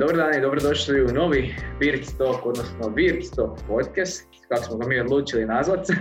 [0.00, 4.86] Dobar dan i dobrodošli u novi Bird Talk, odnosno Bird Talk podcast, kako smo ga
[4.86, 5.92] mi odlučili nazvati.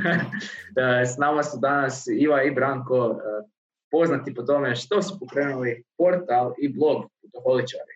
[1.13, 3.47] S nama su danas Iva i Branko, e,
[3.91, 7.93] poznati po tome što su pokrenuli portal i blog Putoholičari.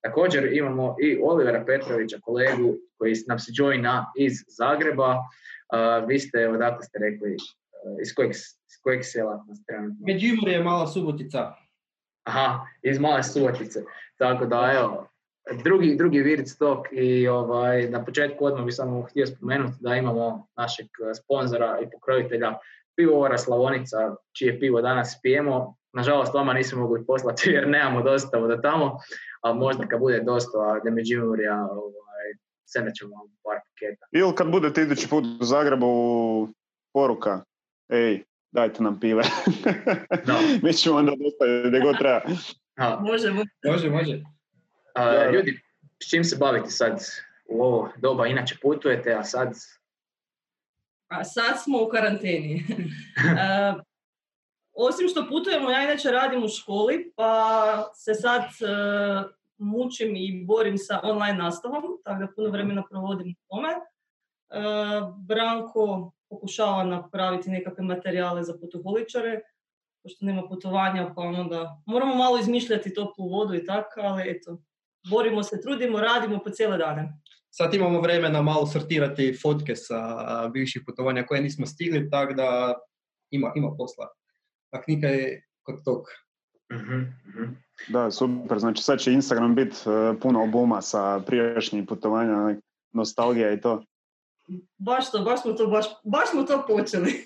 [0.00, 5.16] Također imamo i Olivera Petrovića, kolegu koji nam se joina iz Zagreba.
[6.06, 7.36] Vi ste, odakle ste rekli, e,
[8.02, 10.06] iz kojeg, iz kojeg sela nas trenutno?
[10.06, 11.52] Međimurje, Mala Subotica.
[12.24, 13.80] Aha, iz Male Subotice.
[14.24, 15.08] Tako da, evo,
[15.64, 20.46] drugi, drugi virt stok i ovaj, na početku odmah bih samo htio spomenuti da imamo
[20.56, 20.86] našeg
[21.22, 22.58] sponzora i pokrovitelja
[22.96, 25.76] pivovara Slavonica, čije pivo danas pijemo.
[25.92, 28.98] Nažalost, vama nismo mogli poslati jer nemamo dostavu do tamo,
[29.42, 32.26] a možda kad bude dosta da Međimurja, ovaj,
[32.64, 34.06] sve ćemo par paketa.
[34.12, 36.48] Ili kad budete idući put u Zagrebu,
[36.92, 37.44] poruka,
[37.88, 39.22] ej, dajte nam pive.
[40.26, 40.34] No.
[40.62, 42.20] Mi ćemo onda dostaviti gdje god treba.
[43.00, 43.32] Može,
[43.64, 44.22] može, može.
[44.94, 45.60] A, ljudi,
[46.02, 47.00] s čim se bavite sad
[47.48, 48.26] u ovo doba?
[48.26, 49.52] Inače putujete, a sad...
[51.08, 52.64] A sad smo u karanteni.
[54.74, 60.78] osim što putujemo, ja inače radim u školi, pa se sad uh, mučim i borim
[60.78, 63.68] sa online nastavom, tako da puno vremena provodim u tome.
[63.68, 69.40] Uh, Branko pokušava napraviti nekakve materijale za putoholičare,
[70.04, 74.58] pošto nema putovanja, pa onda moramo malo izmišljati toplu vodu i tako, ali eto,
[75.10, 77.12] borimo se, trudimo, radimo po cijele dane.
[77.50, 79.98] Sad imamo vremena malo sortirati fotke sa
[80.52, 82.74] bivših putovanja koje nismo stigli, tako da
[83.30, 84.08] ima, ima posla.
[84.70, 86.04] A knjiga je kod tog.
[86.72, 87.44] Mhm, mhm.
[87.88, 88.58] Da, super.
[88.58, 92.56] Znači sad će Instagram biti e, puno albuma sa prijašnjih putovanja,
[92.92, 93.84] nostalgija i to.
[94.78, 97.12] Baš to, baš smo to, baš, baš smo to počeli.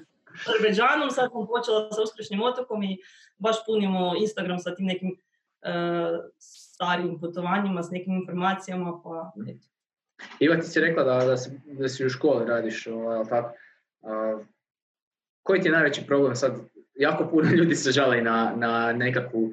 [0.48, 2.98] Azerbeđanom, sad sam počela sa Uskršnjim otokom i
[3.38, 9.66] baš punimo Instagram sa tim nekim uh, starijim putovanjima, s nekim informacijama, pa eto.
[10.40, 13.54] Iva, ti si rekla da, da, si, da si u školi radiš, ovaj, tako?
[14.00, 14.46] Uh,
[15.42, 16.52] koji ti je najveći problem sad?
[16.94, 19.52] Jako puno ljudi se žali na, na nekakvu uh,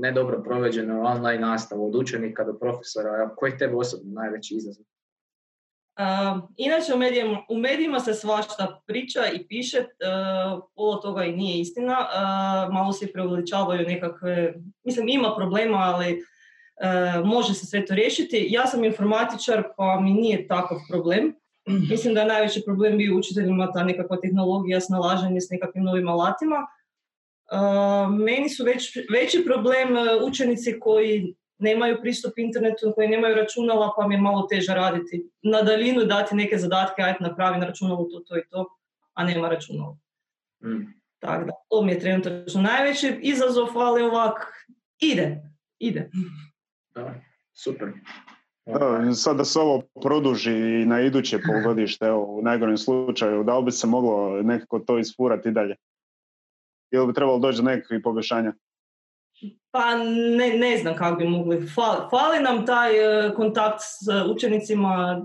[0.00, 3.34] nedobro proveđenu online nastavu od učenika do profesora.
[3.36, 4.84] Koji je tebe osobno najveći izazov?
[5.98, 11.32] Uh, inače u medijima, u medijima se svašta priča i piše, uh, pola toga i
[11.32, 14.54] nije istina, uh, malo se preuveličavaju nekakve,
[14.84, 16.24] mislim ima problema, ali
[17.24, 18.46] može se sve to riješiti.
[18.50, 21.34] Ja sam informatičar pa mi nije takav problem.
[21.90, 26.66] Mislim da je najveći problem bio učiteljima ta nekakva tehnologija, snalaženje s nekakvim novim alatima.
[28.18, 29.88] Meni su već, veći problem
[30.28, 35.30] učenici koji nemaju pristup internetu, koji nemaju računala, pa mi je malo teže raditi.
[35.42, 38.66] Na daljinu dati neke zadatke, ajte napravi na računalu to, to i to,
[39.14, 39.96] a nema računala.
[40.64, 40.94] Mm.
[41.18, 44.66] Tako da, to mi je trenutno najveći izazov, ali ovak,
[45.00, 45.42] ide,
[45.78, 46.10] ide.
[46.94, 47.14] Da,
[47.52, 47.88] super.
[48.66, 53.58] Da, sad da se ovo produži i na iduće polgodište, evo, u najgorem slučaju, da
[53.58, 55.76] li bi se moglo nekako to isfurati dalje?
[56.90, 58.52] Ili bi trebalo doći do nekakvih poboljšanja?
[59.70, 59.96] Pa
[60.38, 61.66] ne, ne znam kako bi mogli.
[62.10, 62.92] Fali, nam taj
[63.26, 65.24] e, kontakt s učenicima.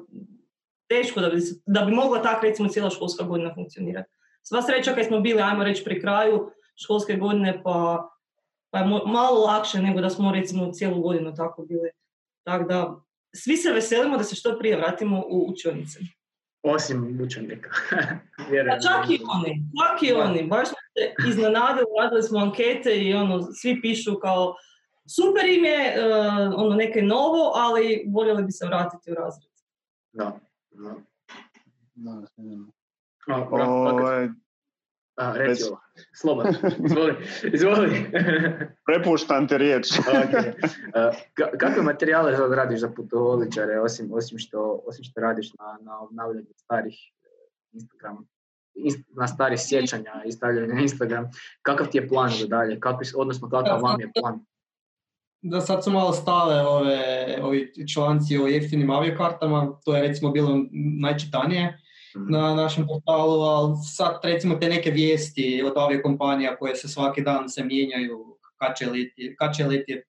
[0.88, 4.10] Teško da bi, da bi mogla tako recimo cijela školska godina funkcionirati.
[4.44, 6.52] Sva sreća kad smo bili, ajmo reći, pri kraju
[6.84, 8.10] školske godine, pa,
[8.70, 11.90] pa je malo lakše nego da smo recimo cijelu godinu tako bili.
[12.44, 12.96] Tako da,
[13.36, 16.00] svi se veselimo da se što prije vratimo u učionice.
[16.64, 17.70] Osim učenika.
[18.70, 20.44] pa čak i oni, čak i oni.
[20.44, 24.56] Baš smo se iznenadili, radili smo ankete i ono, svi pišu kao
[25.16, 29.52] super im je, uh, ono neke novo, ali voljeli bi se vratiti u razred.
[30.12, 30.40] Da,
[30.72, 30.96] da.
[31.96, 32.28] da, da.
[35.16, 35.80] A, reci ovo.
[36.14, 36.52] Slobodno.
[36.86, 37.16] Izvoli.
[37.54, 38.06] Izvoli.
[38.88, 39.88] Prepuštam te riječ.
[39.92, 40.50] okay.
[40.50, 46.54] uh, kakve materijale radiš za putovoličare, osim, osim, što, osim što radiš na, na obnavljanju
[46.56, 46.96] starih
[47.72, 48.22] Instagrama?
[49.16, 51.30] na stari sjećanja i stavljanje na Instagram.
[51.62, 52.80] Kakav ti je plan za dalje?
[52.80, 54.40] Kakvi, odnosno kakav vam je plan?
[55.42, 60.66] Da sad su malo stale ove, ovi članci o jeftinim aviokartama, to je recimo bilo
[61.02, 61.78] najčitanije.
[62.30, 67.50] Na našem portalu, ali sad recimo te neke vijesti od aviokompanija koje se svaki dan
[67.50, 70.06] se mijenjaju, kad će, leti, kad će letjet,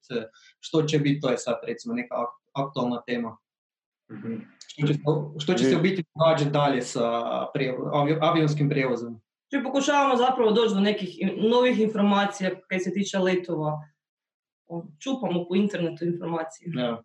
[0.60, 2.14] što će biti, to je sad recimo neka
[2.52, 3.36] aktualna tema.
[4.10, 4.94] mm Što će,
[5.38, 7.02] što će se u biti događati dalje sa
[8.20, 9.20] avionskim prijevozom?
[9.50, 11.18] Znači, pokušavamo zapravo doći do nekih
[11.50, 13.80] novih informacija kaj se tiče letova.
[14.98, 16.72] Čupamo po internetu informacije.
[16.74, 17.02] Ja.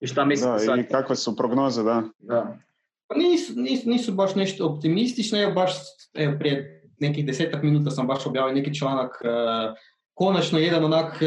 [0.00, 0.78] I šta mislite sad?
[0.78, 2.02] I kakve su prognoze, da?
[2.18, 2.58] Da.
[3.12, 5.72] Pa nisu, nisu, nisu baš nešto optimistične, evo baš
[6.14, 9.76] evo, prije nekih desetak minuta sam baš objavio neki članak uh,
[10.14, 11.26] konačno jedan onak e,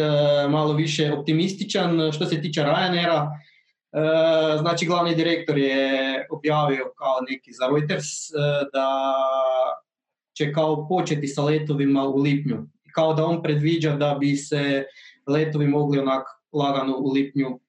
[0.50, 3.28] malo više optimističan što se tiče Ryanaira.
[3.28, 8.06] E, znači glavni direktor je objavio kao neki za Reuters
[8.74, 9.14] da
[10.34, 12.58] će kao početi sa letovima u lipnju.
[12.94, 14.84] Kao da on predviđa da bi se
[15.28, 17.60] letovi mogli onak lagano u lipnju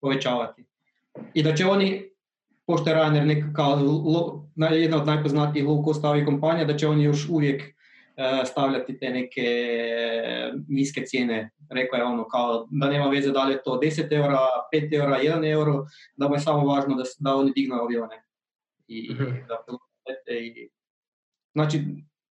[0.00, 0.64] povećavati.
[1.34, 2.11] I da će oni,
[2.66, 3.78] pošto je Ryanair kao
[4.70, 7.72] jedna od najpoznatijih low cost kompanija, da će oni još uvijek e,
[8.44, 9.48] stavljati te neke
[10.68, 11.50] niske cijene.
[11.70, 14.38] Rekao je ono kao da nema veze da li je to 10 eura,
[14.74, 15.86] 5 eura, 1 euro,
[16.16, 18.22] da mu je samo važno da, da oni dignu avione.
[18.88, 20.70] I, mm da i,
[21.52, 21.84] znači,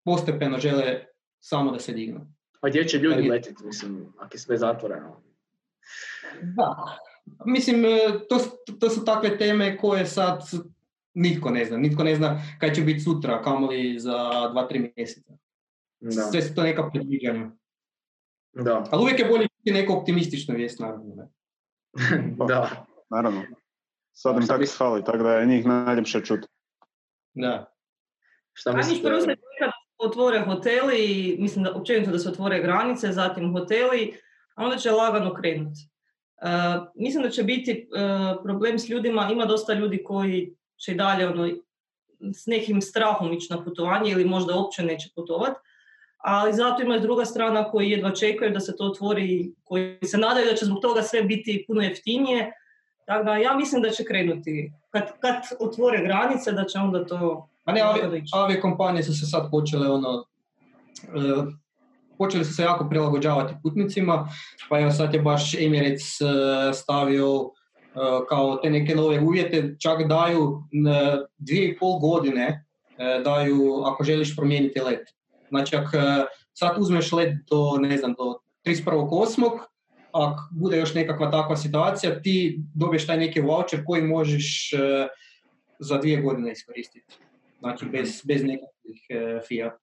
[0.06, 1.06] postepeno žele
[1.40, 2.34] samo da se dignu.
[2.62, 5.22] A gdje će ljudi letiti, mislim, ako je sve zatvoreno?
[6.42, 6.98] Da,
[7.46, 7.90] Mislim, e,
[8.30, 8.38] to,
[8.80, 10.42] to su takve teme koje sad
[11.14, 11.78] nitko ne zna.
[11.78, 15.34] Nitko ne zna kaj će biti sutra, kamoli za dva, tri mjeseca.
[16.00, 16.12] Da.
[16.12, 17.52] Sve su to neka predviđanja.
[18.54, 18.84] Da.
[18.92, 21.16] Ali uvijek je bolje biti neko optimistično vijest, naravno.
[21.16, 21.28] Ne?
[22.48, 22.86] da.
[23.10, 23.44] Naravno.
[24.12, 26.48] Sad im tako fali, tako da je njih najljepše čuti.
[27.34, 27.74] Da.
[28.54, 29.10] Šta mislite?
[29.98, 34.14] Otvore hoteli, mislim da općenito da se otvore granice, zatim hoteli,
[34.56, 35.89] a onda će lagano krenuti.
[36.42, 41.28] Uh, mislim da će biti uh, problem s ljudima, ima dosta ljudi koji će dalje
[41.28, 41.50] ono,
[42.34, 45.60] s nekim strahom ići na putovanje ili možda uopće neće putovati,
[46.18, 50.46] ali zato ima druga strana koji jedva čekaju da se to otvori, koji se nadaju
[50.46, 52.52] da će zbog toga sve biti puno jeftinije.
[53.06, 54.72] Tako da ja mislim da će krenuti.
[54.90, 57.50] Kad, kad otvore granice, da će onda to...
[57.66, 57.82] A ne,
[58.34, 61.48] ove, kompanije su se sad počele ono, uh,
[62.20, 64.30] počeli su se jako prilagođavati putnicima,
[64.70, 66.26] pa evo sad je baš Emirates e,
[66.74, 67.90] stavio e,
[68.30, 70.64] kao te neke nove uvjete, čak daju
[71.38, 72.66] dvije i pol godine
[72.98, 75.08] e, daju ako želiš promijeniti let.
[75.50, 75.98] Znači ako
[76.54, 79.60] sad uzmeš let do, ne znam, do 31.8.
[80.12, 84.72] Ako bude još nekakva takva situacija, ti dobiješ taj neki voucher koji možeš
[85.80, 87.16] za dvije godine iskoristiti.
[87.60, 89.02] Znači bez, bez nekakvih
[89.48, 89.78] fija.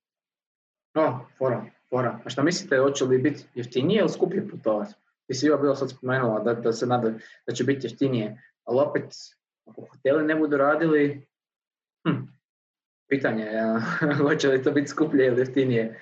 [0.94, 2.20] No, fora fora.
[2.24, 4.94] A šta mislite, hoće li biti jeftinije ili skuplje putovati?
[5.26, 7.12] Ti si Iva bilo sad spomenula da, da se nada
[7.46, 9.04] da će biti jeftinije, ali opet,
[9.64, 11.26] ako hoteli ne budu radili,
[12.08, 12.22] hm,
[13.08, 13.62] pitanje je,
[14.22, 16.00] hoće li to biti skuplje ili jeftinije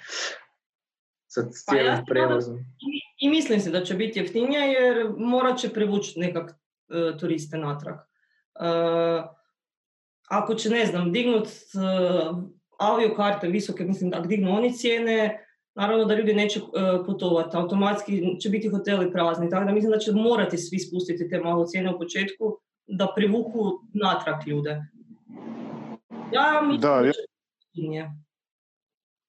[1.35, 2.59] sa pa cijelim pa prevozom.
[3.21, 7.95] I, mislim se da će biti jeftinije jer morat će privući nekak uh, turiste natrag.
[7.95, 9.25] Uh,
[10.29, 12.45] ako će, ne znam, dignut uh,
[12.79, 16.69] avio karte visoke, mislim, ako dignu oni cijene, naravno da ljudi neće uh,
[17.07, 21.39] putovati, automatski će biti hoteli prazni, tako da mislim da će morati svi spustiti te
[21.39, 24.85] malo cijene u početku da privuku natrag ljude.
[26.33, 27.19] Ja mislim da, da će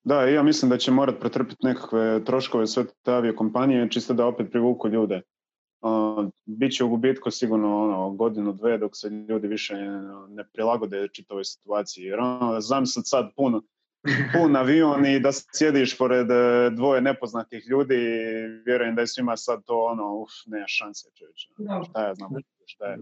[0.04, 4.52] da, ja mislim da će morat pretrpiti nekakve troškove sve te aviokompanije, čisto da opet
[4.52, 5.22] privuku ljude.
[5.82, 9.76] Uh, Biće u gubitku sigurno ono, godinu, dve, dok se ljudi više
[10.30, 12.04] ne prilagode čitavoj situaciji.
[12.04, 13.62] Jer ono, sad puno,
[14.34, 17.96] pun avion i da sjediš pored e, dvoje nepoznatih ljudi
[18.66, 21.48] vjerujem da je svima sad to ono, uf, nema šanse čovječe.
[21.90, 22.30] Šta ja znam,
[22.66, 22.98] šta je.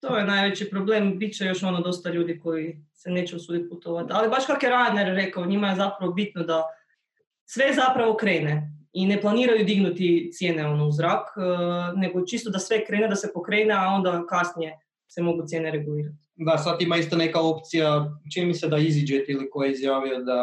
[0.00, 4.12] To je najveći problem, bit će još ono dosta ljudi koji se neće usuditi putovati.
[4.12, 6.62] Ali baš kako je Rainer rekao, njima je zapravo bitno da
[7.44, 11.40] sve zapravo krene i ne planiraju dignuti cijene ono u zrak, e,
[11.96, 16.25] nego čisto da sve krene, da se pokrene, a onda kasnije se mogu cijene regulirati.
[16.36, 20.18] Da, sad ima isto neka opcija, čini mi se da EasyJet ili ko je izjavio
[20.18, 20.42] da,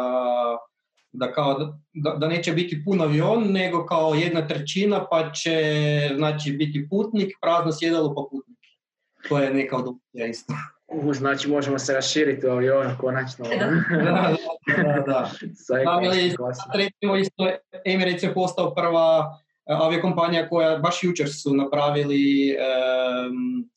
[1.12, 5.60] da, kao, da, da, neće biti pun avion, nego kao jedna trećina pa će
[6.16, 8.58] znači, biti putnik, prazno sjedalo pa putnik.
[9.28, 10.54] To je neka od opcija isto.
[10.86, 13.44] Uh, znači možemo se raširiti u avionu konačno.
[13.90, 14.36] da,
[14.76, 15.06] da, da.
[15.06, 15.30] da.
[16.74, 17.50] recimo isto
[17.84, 23.70] Emirates je postao prva eh, aviokompanija koja baš jučer su napravili um,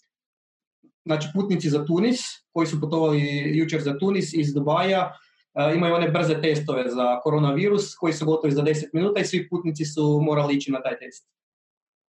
[1.07, 2.19] znači putnici za Tunis,
[2.53, 5.11] koji su putovali jučer za Tunis iz Dubaja,
[5.53, 9.47] e, imaju one brze testove za koronavirus koji su gotovi za 10 minuta i svi
[9.49, 11.29] putnici su morali ići na taj test.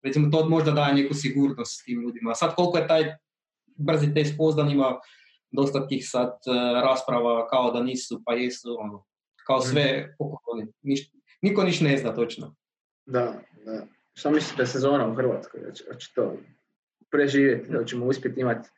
[0.04, 2.36] Recimo to možda daje neku sigurnost tim ljudima.
[2.36, 3.16] Sad koliko je taj
[3.75, 5.00] brzi test pozdan ima
[5.51, 6.51] dosta tih sad e,
[6.82, 9.06] rasprava kao da nisu pa jesu, ono,
[9.48, 10.94] kao sve mm.
[11.42, 12.56] niko niš ne zna točno.
[13.06, 13.88] Da, da.
[14.13, 15.62] Što mislite sezona u Hrvatskoj?
[15.92, 16.38] Hoće to
[17.12, 18.70] preživjeti, da ćemo uspjeti imati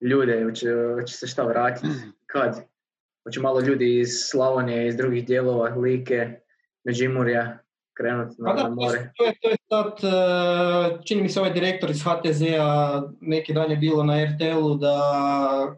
[0.00, 1.88] ljude, hoće, hoće se šta vratiti,
[2.32, 2.64] kad?
[3.24, 6.40] Hoće malo ljudi iz Slavonije, iz drugih dijelova, Like,
[6.84, 7.58] Međimurja,
[7.96, 9.12] krenuti na, pa da, more.
[9.16, 13.70] To je, to je sad, e, čini mi se ovaj direktor iz HTZ-a, neki dan
[13.70, 14.94] je bilo na RTL-u da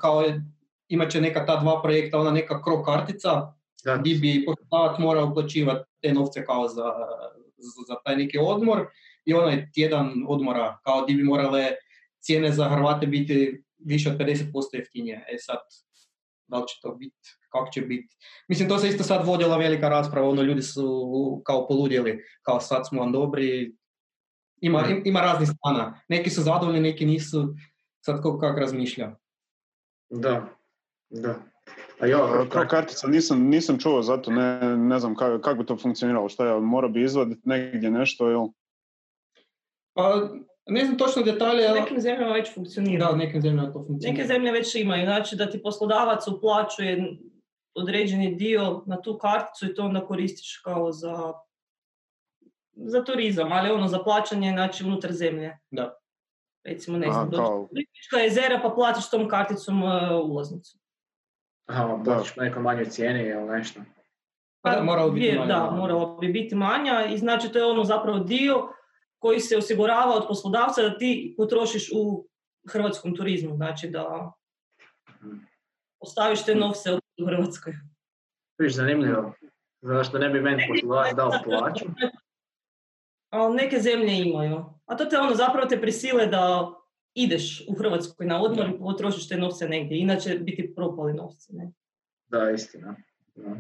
[0.00, 0.42] kao je,
[0.88, 3.52] imat će neka ta dva projekta, ona neka kro kartica,
[4.00, 6.92] gdje bi poslodavac morao uplaćivati te novce kao za,
[7.88, 8.87] za, taj neki odmor
[9.25, 11.70] i onaj tjedan odmora, kao di bi morale
[12.20, 15.25] cijene za Hrvate biti više od 50% jeftinije.
[15.32, 15.58] E sad,
[16.47, 18.16] da li će to biti, kako će biti.
[18.49, 22.88] Mislim, to se isto sad vodila velika rasprava, ono ljudi su kao poludjeli, kao sad
[22.88, 23.75] smo vam dobri,
[24.61, 26.00] ima, im- ima raznih strana.
[26.08, 27.54] Neki su zadovoljni, neki nisu,
[28.00, 29.16] sad ko kak razmišlja.
[30.11, 30.49] Da,
[31.11, 31.35] da.
[32.00, 35.66] A jo, A, Kao kartica nisam, nisam čuo, zato ne, ne znam kako, kako bi
[35.66, 36.28] to funkcioniralo.
[36.28, 38.49] Šta je, mora bi izvaditi negdje nešto ili...
[39.94, 40.28] Pa,
[40.68, 43.06] ne znam točno detalje, U ali nekim zemljama već funkcionira.
[43.06, 44.12] da, u nekim zemljama to funkcionira.
[44.12, 47.16] Neke zemlje već imaju, znači da ti poslodavac uplaćuje
[47.75, 51.32] određeni dio na tu karticu i to onda koristiš kao za,
[52.72, 55.58] za turizam, ali ono za plaćanje znači unutar zemlje.
[55.70, 55.94] Da.
[56.64, 60.78] Recimo, ne Aha, znam, dođeš jezera pa platiš tom karticom e, ulaznicu.
[61.66, 63.80] Aha, platiš po nekoj manjoj cijeni ili nešto.
[64.60, 65.70] Pa da, moralo biti Da, da.
[65.70, 68.68] moralo bi biti manja i znači to je ono zapravo dio
[69.18, 72.28] koji se osigurava od poslodavca da ti potrošiš u
[72.68, 74.32] hrvatskom turizmu, znači da
[76.00, 77.72] ostaviš te novce u Hrvatskoj.
[78.58, 79.34] Viš, zanimljivo.
[79.80, 81.84] Zašto ne bi meni poslodavac dao plaću?
[83.30, 84.64] Ali neke zemlje imaju.
[84.87, 86.72] A to te ono zapravo te prisile da
[87.14, 89.98] ideš u Hrvatskoj na odmor i potrošiš te novce negdje.
[89.98, 91.56] Inače biti propali novci.
[91.56, 91.72] Ne?
[92.28, 92.96] Da, istina.
[93.34, 93.56] Da.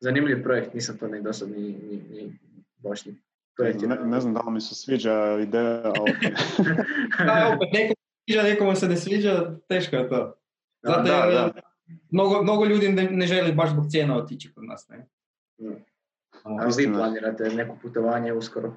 [0.00, 2.38] Zanimljiv projekt, nisam to ni do sad ni, ni, ni
[2.76, 3.22] baš ni.
[3.58, 6.12] Ne, ne znam da li mi se sviđa ideja, ali.
[7.26, 10.34] Da, opet, nekom se sviđa, nekome se ne sviđa, teško je to.
[10.82, 11.60] Zato Da, jer, da.
[12.10, 14.88] Mnogo, mnogo ljudi ne, ne želi baš zbog cijena otići kod nas.
[14.88, 15.08] Ne?
[15.58, 15.70] Da.
[16.44, 16.98] Ono, A vi Istina.
[16.98, 18.74] planirate neko putovanje uskoro?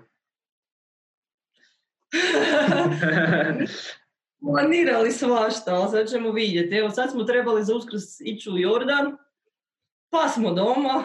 [4.41, 6.75] Planirali svašta, ali sad ćemo vidjeti.
[6.75, 9.17] Evo sad smo trebali za uskrs ići u Jordan,
[10.09, 11.03] pa smo doma,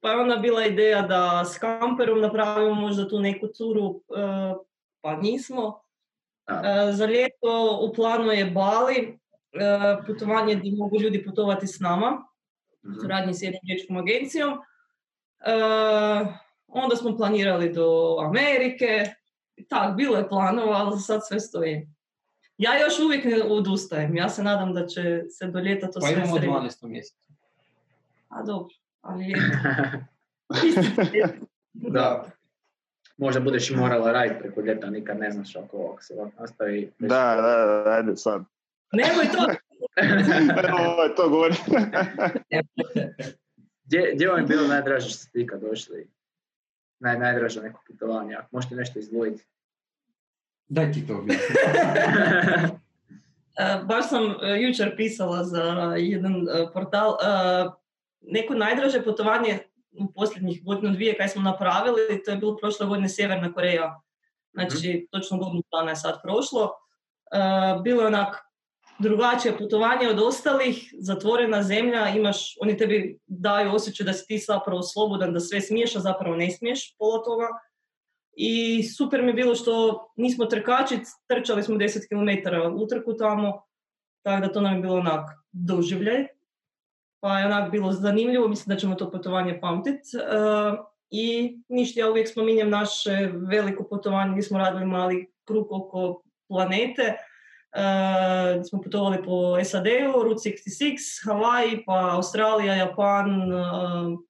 [0.00, 4.54] pa je onda bila ideja da s kamperom napravimo možda tu neku turu, e,
[5.00, 5.62] pa nismo.
[5.68, 5.80] A,
[6.50, 12.26] E, Za ljeto u planu je Bali, e, putovanje gdje mogu ljudi putovati s nama,
[12.82, 13.00] u mhm.
[13.00, 14.58] suradnji s jednom riječkom agencijom.
[16.66, 19.10] Onda smo planirali do Amerike,
[19.68, 21.88] tak, bilo je planova, ali sad sve stoji.
[22.58, 26.06] Ja još uvijek ne odustajem, ja se nadam da će se do ljeta to Pa
[26.06, 26.52] sve imamo u srediti.
[26.52, 26.88] 12.
[26.88, 27.32] mjesecu.
[28.28, 29.34] A dobro, ali
[31.72, 32.24] da.
[33.16, 36.92] Možda budeš i morala raditi preko ljeta, nikad ne znaš ako, ako se ovako nastavi.
[36.98, 38.42] Da, da, da, ajde sad.
[38.92, 39.46] Nemoj to!
[40.68, 41.54] Evo, to govori.
[43.84, 46.10] Gdje, gdje vam je bilo najdraže što ste ikad došli?
[47.00, 49.46] Naj, najdraže neko putovanje, ako možete nešto izdvojiti.
[50.68, 51.24] Daj ti to.
[53.56, 57.16] E, baš sam e, jučer pisala za jedan e, portal.
[58.20, 59.58] Neko najdraže putovanje
[59.92, 64.00] u posljednjih godinu dvije kaj smo napravili, to je bilo prošle godine Sjeverna Koreja.
[64.52, 66.70] Znači, točno godinu dana je sad prošlo.
[67.32, 67.38] E,
[67.82, 68.36] bilo je onak
[68.98, 74.82] drugačije putovanje od ostalih, zatvorena zemlja, imaš, oni tebi daju osjećaj da si ti zapravo
[74.82, 77.48] slobodan, da sve smiješ, a zapravo ne smiješ pola toga.
[78.32, 82.48] I super mi je bilo što nismo trkači, trčali smo 10 km
[82.82, 83.62] utrku tamo,
[84.22, 86.26] tako da to nam je bilo onak doživljaj.
[87.20, 90.00] Pa je onak bilo zanimljivo, mislim da ćemo to putovanje pamtit.
[90.14, 90.18] E,
[91.10, 97.16] I ništa, ja uvijek spominjem naše veliko putovanje gdje smo radili mali krug oko planete.
[98.54, 103.56] Gdje smo putovali po SAD-u, Route 66, Havaji, pa Australija, Japan, e,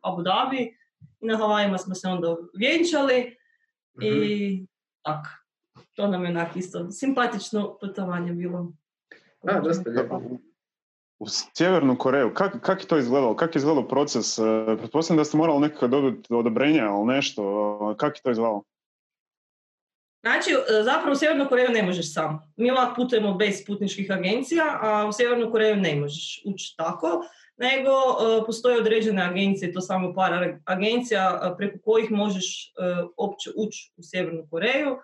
[0.00, 0.76] Abu Dhabi.
[1.20, 3.36] I na Havajima smo se onda vjenčali.
[3.98, 4.22] Mhm.
[4.22, 4.66] I
[5.02, 5.26] tak,
[5.94, 8.72] to nam je onak isto simpatično putovanje bilo.
[9.42, 10.20] Da, dosta lijepo.
[11.20, 13.36] U Sjevernu Koreju, kak, kak je to izgledalo?
[13.36, 14.38] Kak je izgledao proces?
[14.38, 14.42] E,
[14.78, 17.42] Pretpostavljam da ste morali nekako dobiti odobrenja, ali nešto.
[17.92, 18.62] E, Kak je to izgledalo?
[20.22, 22.52] Znači, e, zapravo u Sjevernu Koreju ne možeš sam.
[22.56, 27.24] Mi ovak putujemo bez putničkih agencija, a u Sjevernu Koreju ne možeš ući tako,
[27.56, 27.90] nego
[28.46, 32.72] postoje određene agencije, to samo par ag- agencija preko kojih možeš
[33.16, 34.96] opće ući u Sjevernu Koreju.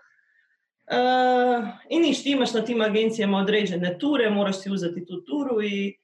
[1.88, 5.98] I ništa, imaš na tim agencijama određene ture, moraš si uzeti tu turu i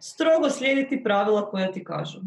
[0.00, 2.18] strogo slijediti pravila koja ti kažu.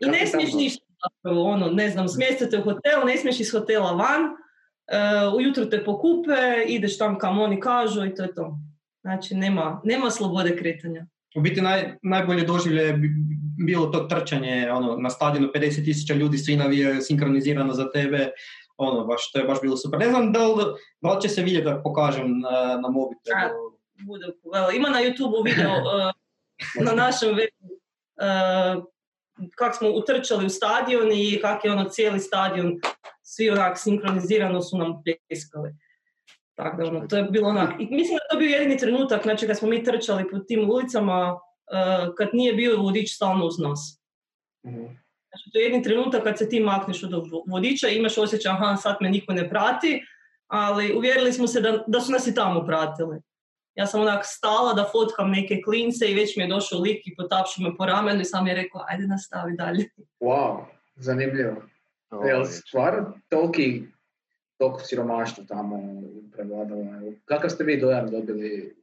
[0.00, 3.92] I ne smiješ ništa, zapravo, ono, ne znam, smjestite u hotel, ne smiješ iz hotela
[3.92, 8.58] van, e, ujutro te pokupe, ideš tam kam oni kažu i to je to.
[9.00, 11.06] Znači, nema, nema slobode kretanja.
[11.36, 13.10] U biti naj, najbolje doživlje je bi-
[13.66, 18.30] bilo to trčanje ono, na stadionu 50.000 ljudi, svi navijaju sinkronizirano za tebe.
[18.76, 19.98] Ono, baš, to je baš bilo super.
[19.98, 20.64] Ne znam da li,
[21.00, 22.50] da li će se vidjeti da pokažem na,
[22.82, 23.73] na mobitelu.
[23.98, 25.82] Bude, evo, ima na YouTube video
[26.80, 27.74] na našem webu
[29.54, 32.80] kako smo utrčali u stadion i kak je ono cijeli stadion
[33.22, 35.74] svi onak sinkronizirano su nam pljeskali.
[36.54, 39.46] Tako da, ono, to je bilo onak, i mislim da to bio jedini trenutak, znači
[39.46, 44.00] kad smo mi trčali po tim ulicama, uh, kad nije bio vodič stalno uz nas.
[45.28, 47.10] Znači, to je jedini trenutak kad se ti makneš od
[47.46, 50.02] vodiča i imaš osjećaj, aha, sad me niko ne prati,
[50.46, 53.20] ali uvjerili smo se da, da su nas i tamo pratili.
[53.74, 57.14] Ja sam onak stala da fotkam neke klince i već mi je došao lik i
[57.16, 59.88] potapšao me po ramenu i sam je rekao, ajde nastavi dalje.
[60.20, 60.64] Wow,
[60.96, 61.62] zanimljivo.
[62.26, 63.82] Jel stvarno toliki
[64.58, 66.02] toliko siromaštvo tamo
[66.32, 66.84] prevladalo?
[67.24, 68.76] Kakav ste vi dojam dobili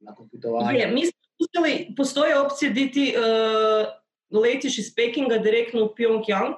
[0.00, 0.78] nakon putovanja?
[0.78, 6.54] Je, mi smo uspjeli, postoje opcije di ti uh, letiš iz Pekinga direktno u Pyongyang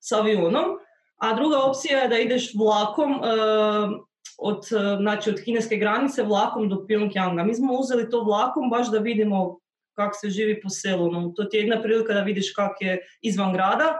[0.00, 0.78] s avionom,
[1.16, 4.06] a druga opcija je da ideš vlakom uh,
[4.38, 7.46] od, uh, znači od kineske granice vlakom do Pyongyanga.
[7.46, 9.58] Mi smo uzeli to vlakom baš da vidimo
[9.94, 11.12] kako se živi po selu.
[11.12, 13.98] No, to ti je jedna prilika da vidiš kak je izvan grada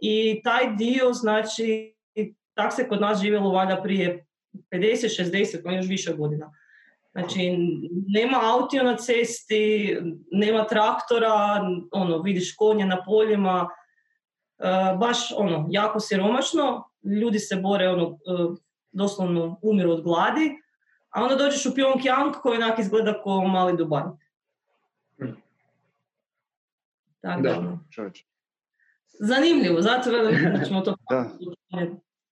[0.00, 1.94] i taj dio, znači,
[2.54, 4.26] tak se kod nas živjelo valjda prije
[4.72, 6.52] 50, 60, pa još više godina.
[7.12, 7.56] Znači,
[8.06, 9.96] nema autio na cesti,
[10.32, 13.68] nema traktora, ono, vidiš konje na poljima,
[14.58, 14.64] e,
[14.98, 18.60] baš ono, jako siromašno, ljudi se bore, ono, e,
[18.92, 20.50] doslovno umiru od gladi,
[21.10, 24.02] a onda dođeš u Pyongyang koji onak izgleda kao mali Dubaj.
[25.18, 25.30] Hm.
[27.20, 27.58] Tako Da.
[27.58, 28.24] ono, Čovječe.
[29.20, 31.30] zanimljivo, zato da ćemo to Da.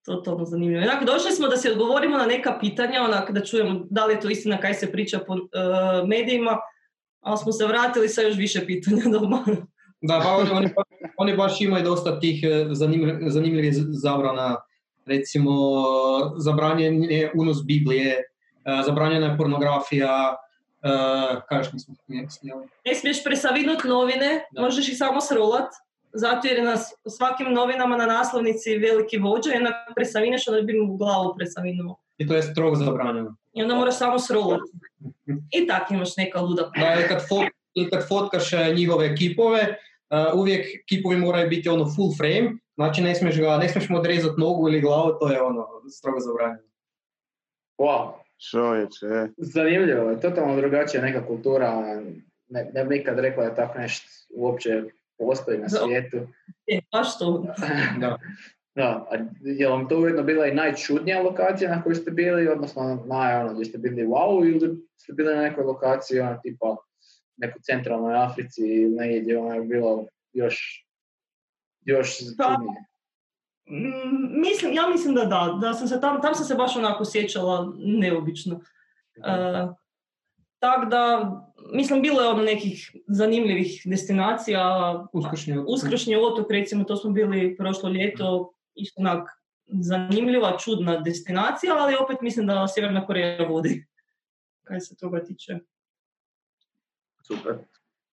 [0.05, 0.81] totalno zanimljivo.
[0.83, 4.19] Onak, došli smo da se odgovorimo na neka pitanja, onak, da čujemo da li je
[4.19, 5.37] to istina kaj se priča po e,
[6.07, 6.57] medijima,
[7.19, 9.43] ali smo se vratili sa još više pitanja doma.
[10.01, 10.69] Da, pa oni,
[11.17, 14.55] oni, baš imaju dosta tih e, zanimlj- zanimljivih zabrana.
[15.07, 15.51] Recimo,
[16.37, 18.23] zabranjen je unos Biblije, e,
[18.85, 20.35] zabranjena je pornografija,
[20.83, 20.89] e,
[21.49, 21.95] kaj još nismo?
[22.85, 24.61] Ne smiješ presavinut novine, Da.
[24.61, 25.69] možeš ih samo srolat,
[26.13, 30.61] zato jer je na s- u svakim novinama na naslovnici veliki vođa onda presavineš, onda
[30.61, 31.95] bi mu glavu presavinuo.
[32.17, 33.35] I to je strogo zabranjeno.
[33.53, 34.59] I onda moraš samo srolat.
[35.51, 36.71] I tak imaš neka luda.
[36.75, 39.75] Da, i kad, fot, i kad fotkaš e, njihove kipove,
[40.35, 44.39] uvijek kipovi moraju biti ono full frame, znači ne smiješ ga, ne smiješ mu odrezati
[44.39, 46.67] nogu ili glavu, to je ono strogo zabranjeno.
[47.77, 48.11] Wow,
[48.51, 49.27] Čovječe, e.
[49.37, 52.01] zanimljivo, je totalno drugačija neka kultura,
[52.49, 54.83] ne, ne bi nikad rekla da tako nešto uopće
[55.17, 55.69] postoji na Da.
[55.69, 56.17] svijetu.
[56.67, 57.45] E, baš to.
[58.01, 58.17] Da.
[58.75, 63.05] Da, a je vam to ujedno bila i najčudnija lokacija na kojoj ste bili, odnosno
[63.07, 66.75] naj, ono, gdje ste bili wow ili ste bili na nekoj lokaciji, ono, tipa
[67.37, 70.86] nekoj centralnoj Africi ili negdje gdje ono je bilo još,
[71.87, 72.85] još čudnije.
[73.69, 77.01] Mm, Mislim, ja mislim da da, da sam se tam, tam sam se baš onako
[77.01, 78.55] osjećala neobično.
[78.55, 79.75] Uh,
[80.59, 81.31] Tako da,
[81.73, 85.69] mislim, bilo je ono nekih zanimljivih destinacija, Uskršnji otok.
[85.69, 89.29] Uskršnji otok, recimo, to smo bili prošlo ljeto, isto onak
[89.67, 93.85] zanimljiva, čudna destinacija, ali opet mislim da Sjeverna Koreja vodi,
[94.63, 95.59] kaj se toga tiče.
[97.27, 97.57] Super.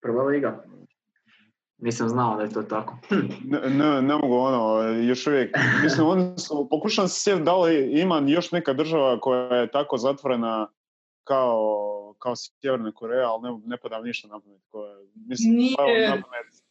[0.01, 0.65] Prva liga.
[1.79, 2.99] Nisam znao da je to tako.
[3.45, 8.01] Ne, ne, ne mogu ono, još uvijek, mislim, oni su, pokušam se sjetiti da li
[8.01, 10.69] ima još neka država koja je tako zatvorena
[11.25, 14.63] kao, kao Sjeverna Koreja, ali ne, ne pada mi ništa na pamet.
[15.15, 16.65] Mislim, Nije- na pamet.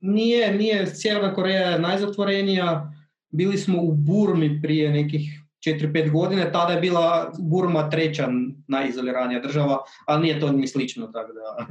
[0.00, 2.92] Nije, nije, Sjeverna Koreja je najzatvorenija.
[3.28, 5.22] Bili smo u Burmi prije nekih
[5.66, 8.28] 4-5 godine, tada je bila Burma treća
[8.68, 11.66] najizoliranija država, ali nije to ni slično, tako da...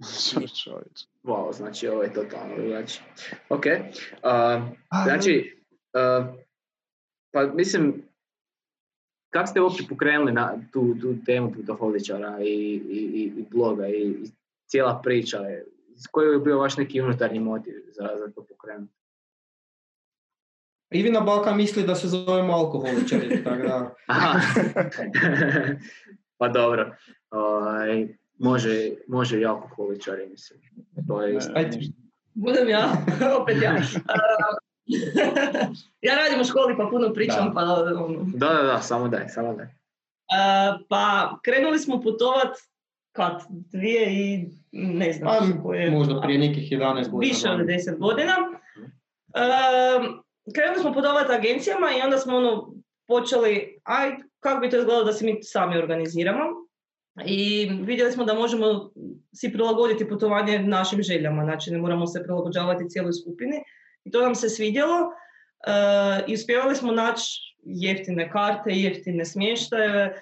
[0.64, 1.06] Čovječe.
[1.22, 3.02] Wow, znači ovo je totalno drugačije.
[3.48, 4.62] Ok, uh,
[5.04, 6.34] znači, uh,
[7.32, 8.02] pa mislim,
[9.30, 14.30] kako ste uopće pokrenuli na tu, tu temu putoholičara i, i, i, bloga i, i
[14.66, 15.38] cijela priča?
[16.10, 18.94] Koji je bio vaš neki unutarnji motiv za, za to pokrenuti?
[20.90, 23.94] Ivina Balka misli da se zovemo alkoholičari, tako da...
[26.38, 26.96] Pa dobro.
[27.30, 28.08] Ovaj,
[28.40, 30.60] može, može i alkoholičari, mislim.
[31.08, 31.52] To je isto.
[31.56, 31.78] Ajde.
[32.34, 32.92] Budem ja,
[33.42, 33.72] opet ja.
[36.06, 37.52] ja radim u školi pa puno pričam, Da.
[37.54, 37.60] pa
[38.04, 39.66] ono, Da, da, da, samo daj, samo daj.
[39.66, 39.70] E,
[40.88, 42.56] pa krenuli smo putovat
[43.12, 47.18] kad dvije i ne znam Pa, koje, možda prije nekih 11 godina.
[47.18, 47.64] više od da.
[47.64, 48.32] 10 godina.
[49.34, 49.40] E,
[50.54, 52.72] krenuli smo putovat agencijama i onda smo ono
[53.08, 56.44] počeli, aj kako bi to izgledalo da se mi sami organiziramo.
[57.26, 58.90] I vidjeli smo da možemo
[59.34, 63.56] si prilagoditi putovanje našim željama, znači ne moramo se prilagođavati cijeloj skupini.
[64.04, 65.72] I to nam se svidjelo e,
[66.26, 70.12] i uspjevali smo naći jeftine karte, jeftine smještaje, e,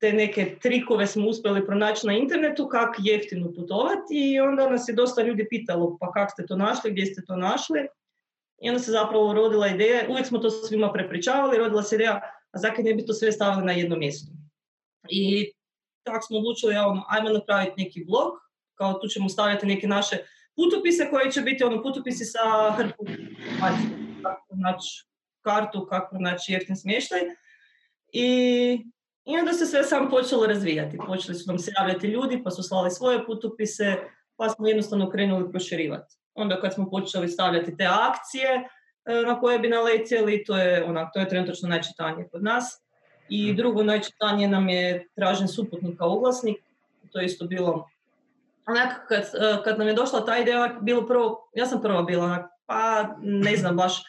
[0.00, 4.94] te neke trikove smo uspjeli pronaći na internetu kako jeftino putovati i onda nas je
[4.94, 7.86] dosta ljudi pitalo pa kako ste to našli, gdje ste to našli.
[8.62, 12.58] I onda se zapravo rodila ideja, uvijek smo to svima prepričavali, rodila se ideja, a
[12.58, 14.32] zakaj ne bi to sve stavili na jedno mjesto.
[15.08, 15.52] I
[16.02, 18.32] tako smo odlučili, ja, ono, ajmo napraviti neki blog,
[18.74, 20.16] kao tu ćemo staviti neke naše
[20.56, 23.04] putopise koji će biti ono putopisi sa hrpu
[24.22, 25.04] kako naći
[25.42, 27.20] kartu, kako naći jeftin smještaj.
[28.12, 28.28] I,
[29.24, 30.98] I onda se sve sam počelo razvijati.
[31.06, 33.96] Počeli su nam se javljati ljudi, pa su slali svoje putopise,
[34.36, 36.14] pa smo jednostavno krenuli proširivati.
[36.34, 38.48] Onda kad smo počeli stavljati te akcije
[39.04, 42.85] e, na koje bi naletjeli, to je, onak, to je trenutno najčitanije kod nas.
[43.28, 43.56] I mhm.
[43.56, 46.56] drugo najčitanije nam je tražen suputnika oglasnik,
[47.12, 47.88] to je isto bilo
[48.66, 52.24] onak, kad, e, kad nam je došla ta ideja, bilo prvo, ja sam prva bila
[52.24, 54.02] onak, pa ne znam baš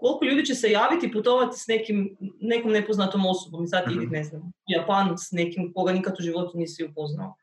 [0.00, 4.10] koliko ljudi će se javiti putovati s nekim, nekom nepoznatom osobom i sad mhm.
[4.10, 7.34] ne znam, Japan s nekim koga nikad u životu nisi upoznao.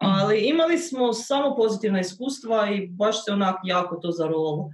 [0.00, 4.70] Ali imali smo samo pozitivna iskustva i baš se onak jako to zarolalo.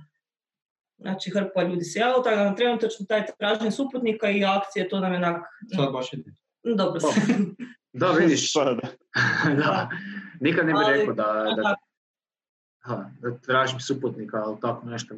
[0.98, 4.88] Znači, hrpa ljudi se javilo, tako da nam trebamo točno taj tražen suputnika i akcije,
[4.88, 5.42] to nam je onak...
[5.76, 6.32] Sad baš ide.
[6.62, 7.20] Dobro se.
[7.94, 8.52] Da, vidiš.
[9.62, 9.88] da.
[10.40, 11.74] Nikad ne bih rekao da, da,
[12.80, 15.14] ha, da tražim suputnika, ali tako nešto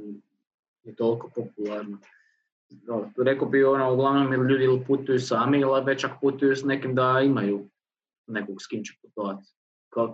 [0.83, 1.99] je toliko popularno.
[3.25, 7.21] rekao bi ono, uglavnom ljudi ili putuju sami ili već ako putuju s nekim da
[7.25, 7.69] imaju
[8.27, 9.49] nekog s kim će putovati.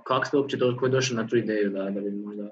[0.04, 2.48] Kako ste uopće to, došli na tu ideju da, da bi možda...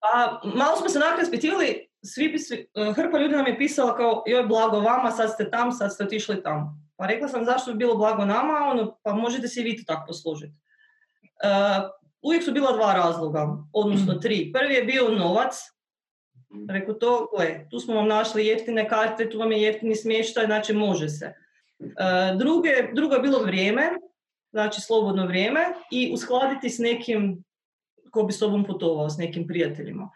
[0.00, 3.96] Pa, malo smo se nakon spitivali, svi bi svi, e, hrpa ljudi nam je pisala
[3.96, 6.90] kao joj blago vama, sad ste tam, sad ste otišli tam.
[6.96, 9.82] Pa rekla sam zašto bi bilo blago nama, ono, pa možete se i vi to
[9.86, 10.54] tako poslužiti.
[11.44, 11.90] Uh,
[12.22, 14.52] uvijek su bila dva razloga, odnosno tri.
[14.52, 15.60] Prvi je bio novac,
[16.68, 20.72] Rekao to, gle, tu smo vam našli jeftine karte, tu vam je jeftini smještaj, znači
[20.72, 21.34] može se.
[21.78, 23.82] Uh, druge, drugo je bilo vrijeme,
[24.52, 25.60] znači slobodno vrijeme
[25.90, 27.44] i uskladiti s nekim
[28.10, 30.10] ko bi s tobom putovao, s nekim prijateljima.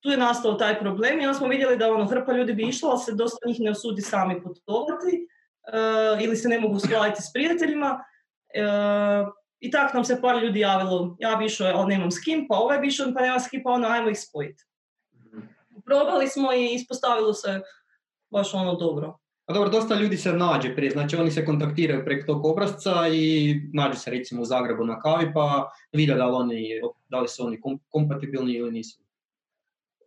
[0.00, 2.90] Tu je nastao taj problem i onda smo vidjeli da ono, hrpa ljudi bi išla,
[2.90, 5.26] ali se dosta njih ne osudi sami putovati
[5.72, 8.04] uh, ili se ne mogu uskladiti s prijateljima.
[8.56, 12.46] Uh, I tako nam se par ljudi javilo, ja bi išao, ali nemam s kim,
[12.48, 14.64] pa ovaj bi išao, pa nemam s kim, pa ono, ajmo ih spojiti
[15.90, 17.60] probali smo i ispostavilo se
[18.30, 19.18] baš ono dobro.
[19.46, 23.54] A dobro, dosta ljudi se nađe prije, znači oni se kontaktiraju preko tog obrazca i
[23.74, 27.46] nađu se recimo u Zagrebu na kavi pa vide da li, oni, da li su
[27.46, 29.00] oni kompatibilni ili nisu.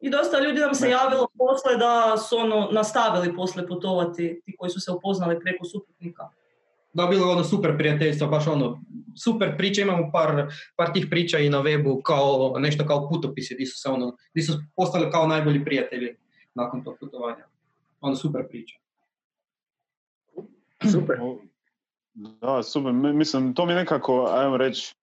[0.03, 4.69] I dosta ljudi nam se javilo posle da su ono nastavili posle putovati, ti koji
[4.69, 6.29] su se upoznali preko suputnika.
[6.93, 8.81] Da, bilo ono super prijateljstvo, baš ono,
[9.23, 13.65] super priča, imamo par, par tih priča i na webu kao nešto kao putopisi gdje
[13.65, 16.15] su se ono, gdje su postali kao najbolji prijatelji
[16.53, 17.45] nakon tog putovanja.
[18.01, 18.75] Ono super priča.
[20.91, 21.17] Super.
[22.13, 22.93] Da, super.
[22.93, 24.95] Mislim, to mi nekako, ajmo reći,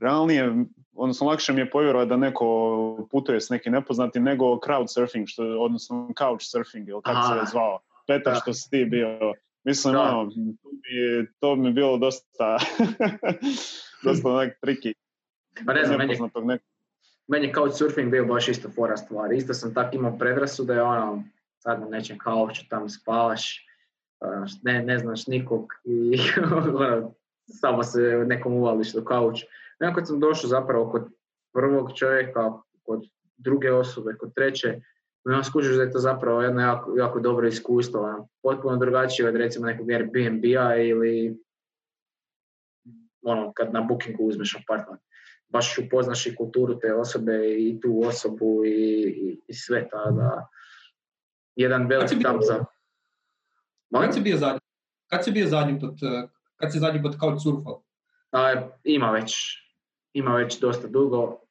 [0.00, 5.28] realnije, odnosno lakše mi je povjerovati da neko putuje s nekim nepoznatim nego crowd surfing,
[5.28, 7.78] što, odnosno couch surfing, ili kako se je zvao.
[8.06, 10.30] Petar, što si ti bio Mislim, ono,
[10.62, 12.58] to bi, to bi bilo dosta,
[14.04, 14.94] dosta onak triki.
[15.66, 16.18] Pa ne znam, meni,
[17.28, 19.32] meni je surfing bio baš isto fora stvar.
[19.32, 21.24] Isto sam tak imao predrasu da je ono,
[21.58, 23.66] sad na nečem kauču tam spavaš,
[24.20, 26.18] ono, ne, ne znaš nikog i
[26.78, 27.14] ono,
[27.46, 29.46] samo se nekom uvališ do kauču.
[29.80, 31.02] Nekako sam došao zapravo kod
[31.52, 33.00] prvog čovjeka, kod
[33.36, 34.80] druge osobe, kod treće,
[35.24, 39.36] onda skužiš da je to zapravo jedno jako, jako dobro iskustvo, ono, potpuno drugačije od
[39.36, 41.38] recimo nekog Airbnb-a ili
[43.22, 44.98] ono, kad na bookingu uzmeš apartman.
[45.48, 50.48] Baš upoznaš i kulturu te osobe i tu osobu i, i, i sve, ta da
[51.56, 52.64] jedan veliki tam za...
[54.00, 54.60] Kad si bio zadnji?
[55.10, 55.98] Kad si bio zadnji put,
[56.56, 57.82] kad si zadnji put kao surfao?
[58.84, 59.34] ima već,
[60.14, 61.44] ima već dosta dugo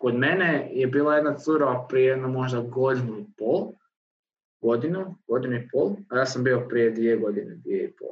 [0.00, 3.72] kod mene je bila jedna cura prije jedno možda godinu i pol,
[4.60, 8.08] godinu, godinu i pol, a ja sam bio prije dvije godine, dvije i pol.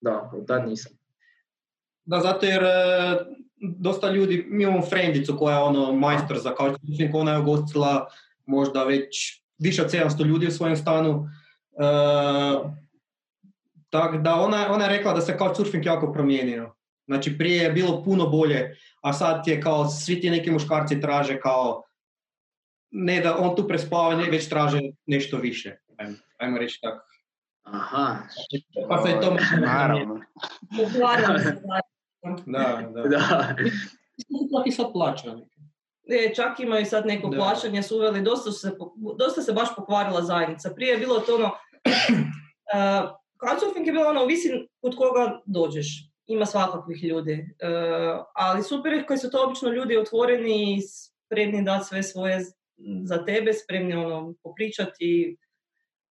[0.00, 0.92] Da, od tad nisam.
[2.04, 2.68] Da, zato jer e,
[3.56, 8.08] dosta ljudi, mi imamo frendicu koja je ono majstor za couchsurfing, ona je ugostila
[8.46, 11.28] možda već više od 700 ljudi u svojem stanu.
[11.72, 11.84] E,
[13.90, 16.77] tako da ona, ona je rekla da se couchsurfing jako promijenio.
[17.08, 21.40] Znači prije je bilo puno bolje, a sad je kao svi ti neki muškarci traže
[21.40, 21.82] kao
[22.90, 25.76] ne da on tu prespava, ne već traže nešto više.
[25.96, 27.04] Ajmo, ajmo reći tako.
[27.62, 28.16] Aha.
[28.88, 30.20] Pa se to Naravno.
[32.46, 33.08] da, da.
[33.08, 33.54] da.
[34.66, 35.36] I sad plaća.
[36.08, 37.36] E, čak imaju sad neko da.
[37.36, 38.72] plaćanje, su uveli, dosta se,
[39.18, 40.70] dosta se baš pokvarila zajednica.
[40.74, 41.46] Prije je bilo to ono,
[43.76, 47.32] uh, je bilo ono, visi kod koga dođeš ima svakakvih ljudi.
[47.32, 47.66] E,
[48.34, 52.44] ali super je koji su to obično ljudi otvoreni i spremni dati sve svoje
[53.04, 55.36] za tebe, spremni ono, popričati.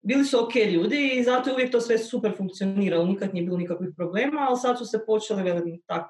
[0.02, 3.58] Bili su ok ljudi i zato je uvijek to sve super funkcioniralo, nikad nije bilo
[3.58, 6.06] nikakvih problema, ali sad su se počeli, velim, tak,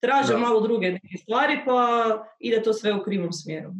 [0.00, 0.38] traže Da.
[0.38, 3.70] malo druge neke stvari, pa ide to sve u krivom smjeru.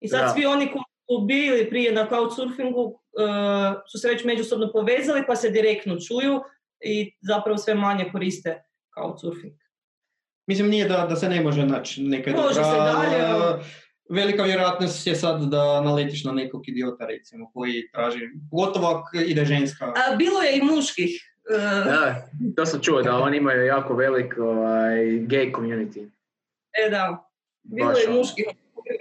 [0.00, 0.28] I sad Da.
[0.28, 5.36] svi oni koji su bili prije na couchsurfingu eh, su se već međusobno povezali, pa
[5.36, 6.40] se direktno čuju
[6.80, 8.62] i zapravo sve manje koriste
[8.94, 9.54] couchsurfing.
[10.46, 13.62] Mislim, nije da, da se ne može naći neka Može dobra, se dalje, ali,
[14.10, 18.18] Velika vjerojatnost je sad da naletiš na nekog idiota, recimo, koji traži,
[18.50, 19.84] pogotovo ako ide ženska.
[19.86, 21.10] A, bilo je i muških.
[21.50, 26.08] eh, Da, to sam čuo da oni imaju jako velik ovaj, gay community.
[26.86, 27.30] E da,
[27.62, 28.16] bilo Baš je i ono.
[28.18, 28.44] muških.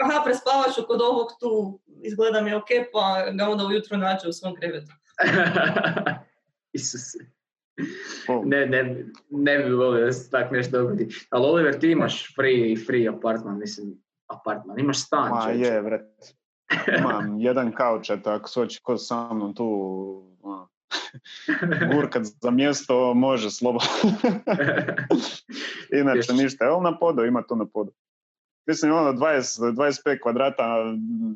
[0.02, 4.56] Aha, prespavaš kod ovog tu, izgleda mi ok, pa ga onda ujutro nađe u svom
[4.56, 4.92] krevetu.
[6.74, 7.18] Isuse.
[8.46, 11.08] Ne, ne, ne bi volio da se tak nešto dogodi.
[11.30, 13.94] Ali Oliver, ti imaš free, free apartman, mislim,
[14.28, 15.30] apartman, imaš stan.
[15.30, 15.72] Ma čovječe.
[15.72, 16.36] je, vret.
[17.00, 19.66] Imam jedan kauč, ako se hoće ko sa mnom tu
[20.42, 20.70] ono,
[21.94, 23.90] gurkat za mjesto, može slobodno.
[26.02, 27.92] Inače ništa, evo na podu, ima to na podu.
[28.70, 30.64] Mislim, ono, 20, 25 kvadrata,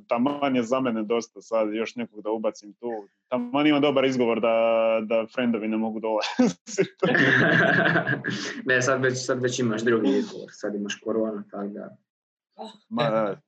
[0.07, 2.89] taman je za mene dosta sad, još nekog da ubacim tu.
[3.27, 4.55] Taman ima dobar izgovor da,
[5.03, 6.89] da friendovi ne mogu dolaziti.
[8.69, 11.97] ne, sad već, sad već imaš drugi izgovor, sad imaš koronu, tako da
[12.89, 13.41] Ma, da.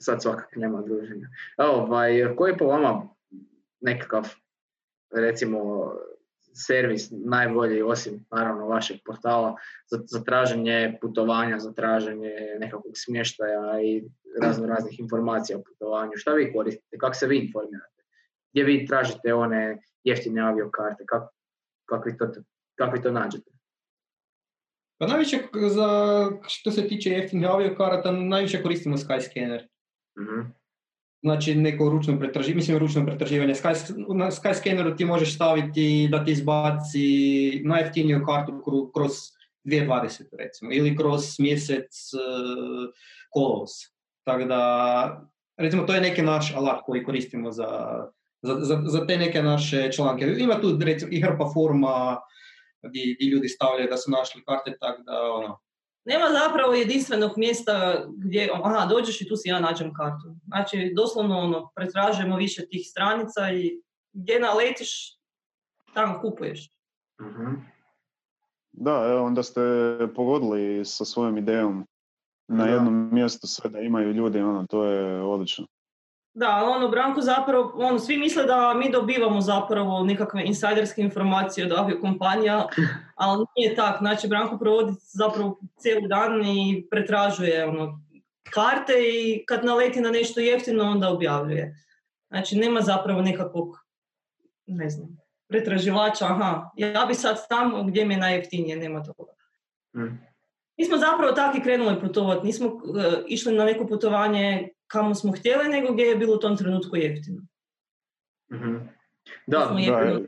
[0.00, 1.28] sad svakak nema druženja.
[1.58, 3.08] Evo, ovaj, koji je po vama
[3.80, 4.34] nekakav,
[5.14, 5.92] recimo,
[6.56, 9.56] servis najbolji, osim naravno vašeg portala,
[9.90, 14.04] za, za traženje putovanja, za traženje nekakvog smještaja i
[14.42, 16.12] razno raznih informacija o putovanju.
[16.16, 16.98] Šta vi koristite?
[16.98, 18.02] Kako se vi informirate?
[18.52, 21.04] Gdje vi tražite one jeftine aviokarte?
[21.06, 21.32] Kako,
[21.88, 22.32] kako, vi to,
[22.74, 23.50] kako vi to nađete?
[24.98, 25.38] Pa najviše
[25.68, 25.88] za,
[26.46, 29.66] što se tiče jeftinih aviokarata, najviše koristimo Skyscanner.
[30.18, 30.40] Mhm.
[31.26, 33.54] Znači neko ručno pretraživanje, mislim ručno pretraživanje.
[33.54, 33.74] Sky,
[34.14, 38.62] na Skyscanneru ti možeš staviti da ti izbaci najjeftiniju kartu
[38.94, 39.10] kroz
[39.64, 42.94] 2020 recimo ili kroz mjesec uh,
[43.30, 43.70] kolovoz.
[44.24, 47.70] Tako da, recimo to je neki naš alat koji koristimo za,
[48.42, 50.34] za, za, za te neke naše članke.
[50.38, 52.16] Ima tu recimo i hrpa forma
[52.82, 55.60] gdje, gdje ljudi stavljaju da su našli karte, tako da ono,
[56.06, 60.36] Nema zapravo jedinstvenog mjesta gdje, aha, dođeš i tu si ja nađem kartu.
[60.46, 65.18] Znači, doslovno ono, pretražujemo više tih stranica i gdje naletiš,
[65.94, 66.70] tamo kupuješ.
[67.20, 67.54] Mhm.
[68.72, 69.60] Da, evo, onda ste
[70.14, 71.86] pogodili sa svojom idejom
[72.48, 75.66] na jednom mjestu sve da imaju ljudi, ono, to je odlično.
[76.36, 81.72] Da, ono, Branko zapravo, ono, svi misle da mi dobivamo zapravo nekakve insajderske informacije od
[81.72, 82.66] aviokompanija,
[83.14, 83.98] ali nije tak.
[83.98, 88.00] Znači, Branko provodi zapravo cijeli dan i pretražuje ono,
[88.50, 91.76] karte i kad naleti na nešto jeftino, onda objavljuje.
[92.28, 93.78] Znači, nema zapravo nekakvog,
[94.66, 95.08] ne znam,
[95.48, 99.32] pretraživača, aha, ja bi sad tamo gdje mi je najjeftinije, nema toga.
[99.96, 100.14] Mhm.
[100.78, 105.32] Mi smo zapravo tako i krenuli putovati, nismo e, išli na neko putovanje kamo smo
[105.32, 107.42] htjeli, nego gdje je bilo u tom trenutku jeftino.
[108.52, 108.76] Mhm.
[109.46, 110.26] Da, smo Da, jeftino-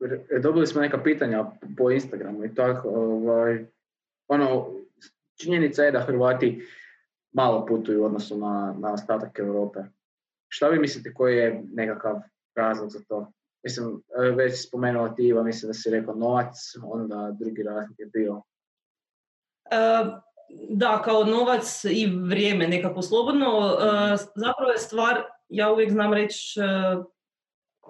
[0.00, 1.44] Re- dobili smo neka pitanja
[1.78, 3.66] po Instagramu i tako, ovaj,
[4.28, 4.70] ono,
[5.42, 6.66] činjenica je da Hrvati
[7.32, 9.80] malo putuju u odnosu na, na ostatak Europe.
[10.48, 12.20] Šta vi mislite koji je nekakav
[12.54, 13.32] razlog za to?
[13.64, 18.06] Mislim, e, već spomenula ti Iva, mislim da si rekao novac, onda drugi razlog je
[18.06, 18.42] bio.
[19.70, 19.76] E,
[20.68, 23.46] da, kao novac i vrijeme nekako slobodno.
[23.46, 26.64] E, zapravo je stvar, ja uvijek znam reći, e,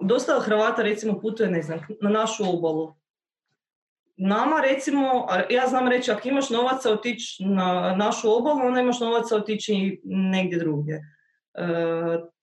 [0.01, 2.95] dosta Hrvata recimo putuje, ne znam, na našu obalu.
[4.17, 9.35] Nama recimo, ja znam reći, ako imaš novaca otići na našu obalu, onda imaš novaca
[9.35, 11.01] otići negdje drugdje.
[11.53, 11.63] E,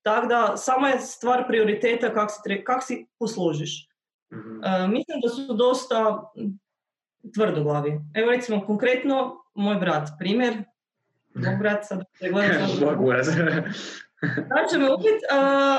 [0.02, 3.88] tako da, samo je stvar prioriteta kako si, tre- kak si posložiš.
[4.32, 4.92] Mhm.
[4.92, 6.30] Mislim da su dosta
[7.34, 8.00] tvrdoglavi.
[8.14, 10.64] Evo recimo konkretno moj brat, primjer.
[11.34, 12.04] Moj brat sad.
[14.20, 15.20] Sad će me ubit,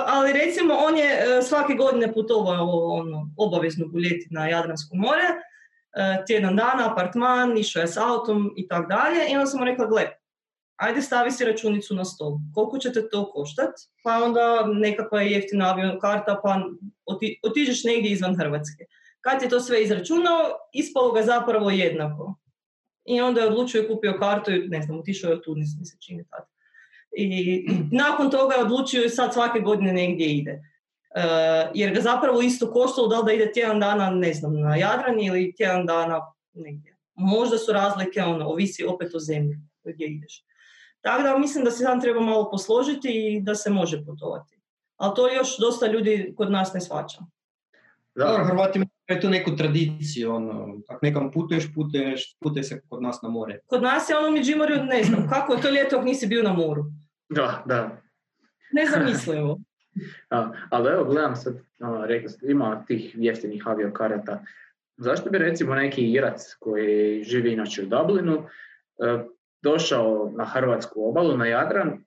[0.08, 6.24] ali recimo on je e, svake godine putovao ono, obavezno buljeti na Jadransko more, e,
[6.28, 9.32] tjedan dana, apartman, išao je s autom i tako dalje.
[9.32, 10.10] I onda sam mu rekla, gle,
[10.76, 12.38] ajde stavi si računicu na stol.
[12.54, 13.74] Koliko će te to koštat?
[14.04, 16.62] Pa onda nekakva je jeftina aviokarta, pa
[17.06, 18.86] oti, otiđeš negdje izvan Hrvatske.
[19.22, 22.36] Kad je to sve izračunao, ispalo ga zapravo jednako.
[23.06, 25.86] I onda je odlučio i kupio kartu i ne znam, otišao je u Tunis, mi
[25.86, 26.46] se čini tad.
[27.18, 27.68] I
[28.04, 30.52] nakon toga je odlučio i sad svake godine negdje ide.
[30.52, 31.24] E,
[31.74, 35.20] jer ga zapravo isto koštalo da li da ide tjedan dana, ne znam, na Jadran
[35.20, 36.22] ili tjedan dana
[36.54, 36.96] negdje.
[37.14, 40.46] Možda su razlike, ono, ovisi opet o zemlji gdje ideš.
[41.02, 44.60] Tako da mislim da se sam treba malo posložiti i da se može putovati.
[44.98, 47.20] Ali to još dosta ljudi kod nas ne shvaća.
[48.16, 48.44] Da.
[48.48, 53.30] Hrvati imaju tu neku tradiciju, ono, ako nekam putuješ, putuješ, putuje se kod nas na
[53.30, 53.60] more.
[53.66, 56.44] Kod nas je ono u Međimorju, ne znam, kako je to ljeto ako nisi bio
[56.44, 56.84] na moru?
[57.30, 58.02] Da, da.
[58.74, 59.60] Nezamislivo.
[60.30, 64.44] A, ali evo, gledam sad, ono, rekli ste, ima tih jeftinih aviokarata.
[64.98, 69.24] Zašto bi recimo neki Irac koji živi inače u Dublinu e,
[69.62, 72.04] došao na hrvatsku obalu, na Jadran,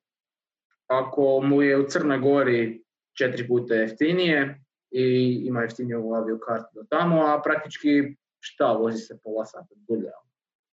[0.87, 2.85] ako mu je u Crnoj Gori
[3.19, 4.65] četiri puta jeftinije
[4.95, 10.11] i ima jeftiniju aviokartu do tamo, a praktički šta, vozi se pola sata dulje,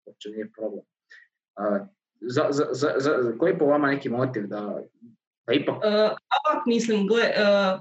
[0.05, 0.84] uopće nije problem.
[2.21, 4.79] za, za, za, koji je po vama neki motiv da,
[5.47, 5.75] da ipak...
[5.75, 7.79] Uh, mislim, gle, uh,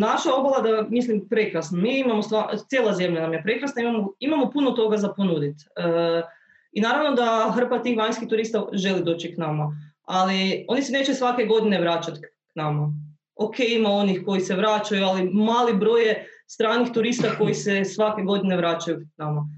[0.00, 1.78] naša obala da mislim prekrasna.
[1.78, 2.22] Mi imamo,
[2.68, 5.64] cijela zemlja nam je prekrasna, imamo, imamo puno toga za ponuditi.
[5.78, 6.28] Uh,
[6.72, 9.72] I naravno da hrpa tih vanjskih turista želi doći k nama,
[10.02, 13.07] ali oni se neće svake godine vraćati k nama.
[13.38, 18.22] Ok, ima onih koji se vraćaju, ali mali broj je stranih turista koji se svake
[18.22, 19.48] godine vraćaju nama.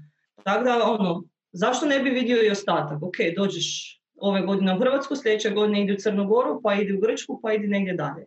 [0.43, 3.03] Tako da, ono, zašto ne bi vidio i ostatak?
[3.03, 6.99] Ok, dođeš ove godine u Hrvatsku, sljedeće godine ide u Crnu Goru, pa ide u
[6.99, 8.25] Grčku, pa ide negdje dalje.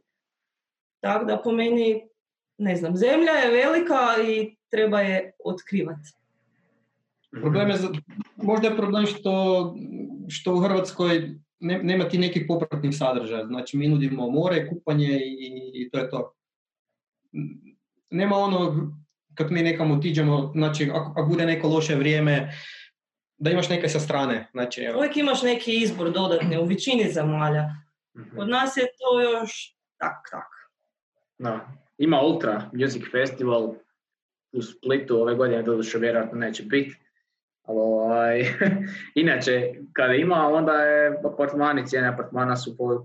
[1.01, 2.03] Tako da po meni,
[2.59, 6.11] ne znam, zemlja je velika i treba je otkrivati.
[7.31, 7.77] Problem je,
[8.37, 9.75] možda je problem što,
[10.29, 13.47] što u Hrvatskoj ne, nema ti nekih popratnih sadržaja.
[13.47, 16.35] Znači mi nudimo more, kupanje i, i to je to.
[18.11, 18.91] Nema ono,
[19.35, 22.53] kad mi nekam otiđemo, znači ako, ako bude neko loše vrijeme,
[23.39, 24.49] da imaš neke sa strane.
[24.53, 24.99] Znači, evo.
[24.99, 27.65] Uvijek imaš neki izbor dodatni u većini zemalja.
[28.17, 28.37] Mhm.
[28.37, 30.49] Kod nas je to još tak, tak.
[31.39, 31.69] Da.
[31.99, 33.75] Ima Ultra Music Festival
[34.53, 36.97] u Splitu ove godine, doduše vjerojatno neće biti.
[37.65, 38.41] Ovaj,
[39.23, 43.05] inače, kada ima, onda je apartmani, cijene apartmana su po 400.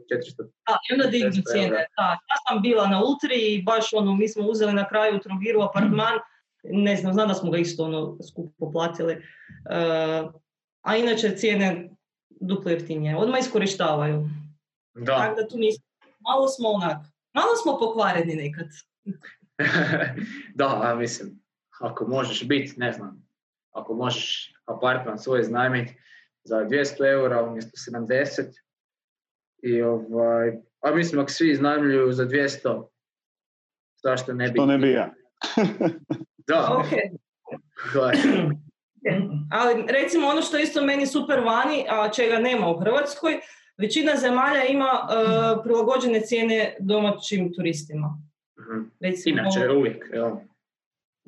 [0.67, 1.69] Da, i onda dignu cijene.
[1.69, 2.03] Da.
[2.03, 5.61] Ja sam bila na Ultri i baš ono, mi smo uzeli na kraju u Trogiru
[5.61, 6.19] apartman,
[6.63, 9.13] ne znam, znam da smo ga isto ono skupo platili.
[9.15, 10.33] Uh,
[10.81, 11.89] a inače cijene
[12.29, 13.17] duplo jeftinije.
[13.17, 14.29] Odmah iskorištavaju.
[14.93, 15.17] Da.
[15.17, 15.85] Tako da tu nismo,
[16.19, 16.97] malo smo onak,
[17.33, 18.67] malo smo pokvareni nekad.
[20.59, 21.41] da, mislim,
[21.79, 23.28] ako možeš biti, ne znam,
[23.71, 25.97] ako možeš apartman svoj znajmiti
[26.43, 28.43] za 200 eura umjesto 70
[29.63, 32.88] i ovaj, a mislim ako svi iznajmljuju za 200
[34.03, 34.55] zašto ne bi...
[34.55, 35.13] To ne bi ja.
[36.49, 36.84] da.
[36.84, 37.19] Okay.
[39.51, 43.39] Ali recimo ono što je isto meni super vani, a čega nema u Hrvatskoj,
[43.77, 48.17] većina zemalja ima uh, prilagođene cijene domaćim turistima.
[48.60, 48.82] Mhm.
[48.99, 50.05] Recimo, Inače, uvijek.
[50.13, 50.41] Ja.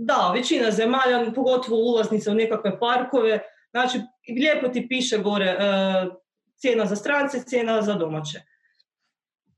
[0.04, 3.40] Da, većina zemalja, pogotovo ulaznice u nekakve parkove,
[3.72, 4.00] znači
[4.38, 6.14] lijepo ti piše gore uh,
[6.58, 8.40] cijena za strance, cijena za domaće.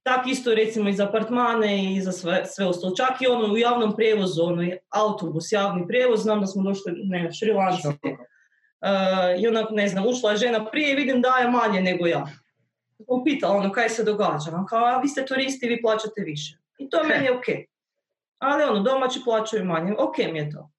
[0.04, 2.96] Tak isto recimo i za apartmane i za sve, sve ostalo.
[2.96, 7.32] Čak i ono u javnom prijevozu, ono autobus, javni prijevoz, znam da smo došli, ne,
[7.32, 7.88] šrilanci.
[7.88, 7.94] Uh,
[9.40, 12.28] I onak, ne znam, ušla je žena prije i vidim da je manje nego ja.
[13.08, 14.66] On pitala ono, kaj se događa?
[14.70, 16.58] Kao, a vi ste turisti, vi plaćate više.
[16.78, 17.73] I to meni je ok.
[18.44, 19.94] Ali ono, domaći plaćaju manje.
[19.98, 20.72] Ok mi je to.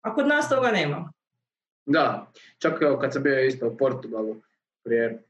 [0.00, 1.12] A kod nas toga nema.
[1.86, 4.36] Da, čak evo kad sam bio isto u Portugalu
[4.84, 5.22] prije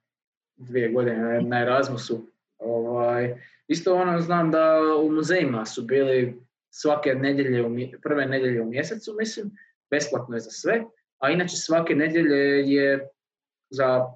[0.57, 2.27] dvije godine na Erasmusu,
[2.59, 7.65] ovaj, isto ono znam da u muzejima su bili svake nedjelje,
[8.03, 9.51] prve nedjelje u mjesecu, mislim,
[9.91, 10.85] besplatno je za sve,
[11.19, 13.09] a inače svake nedjelje je
[13.71, 14.07] za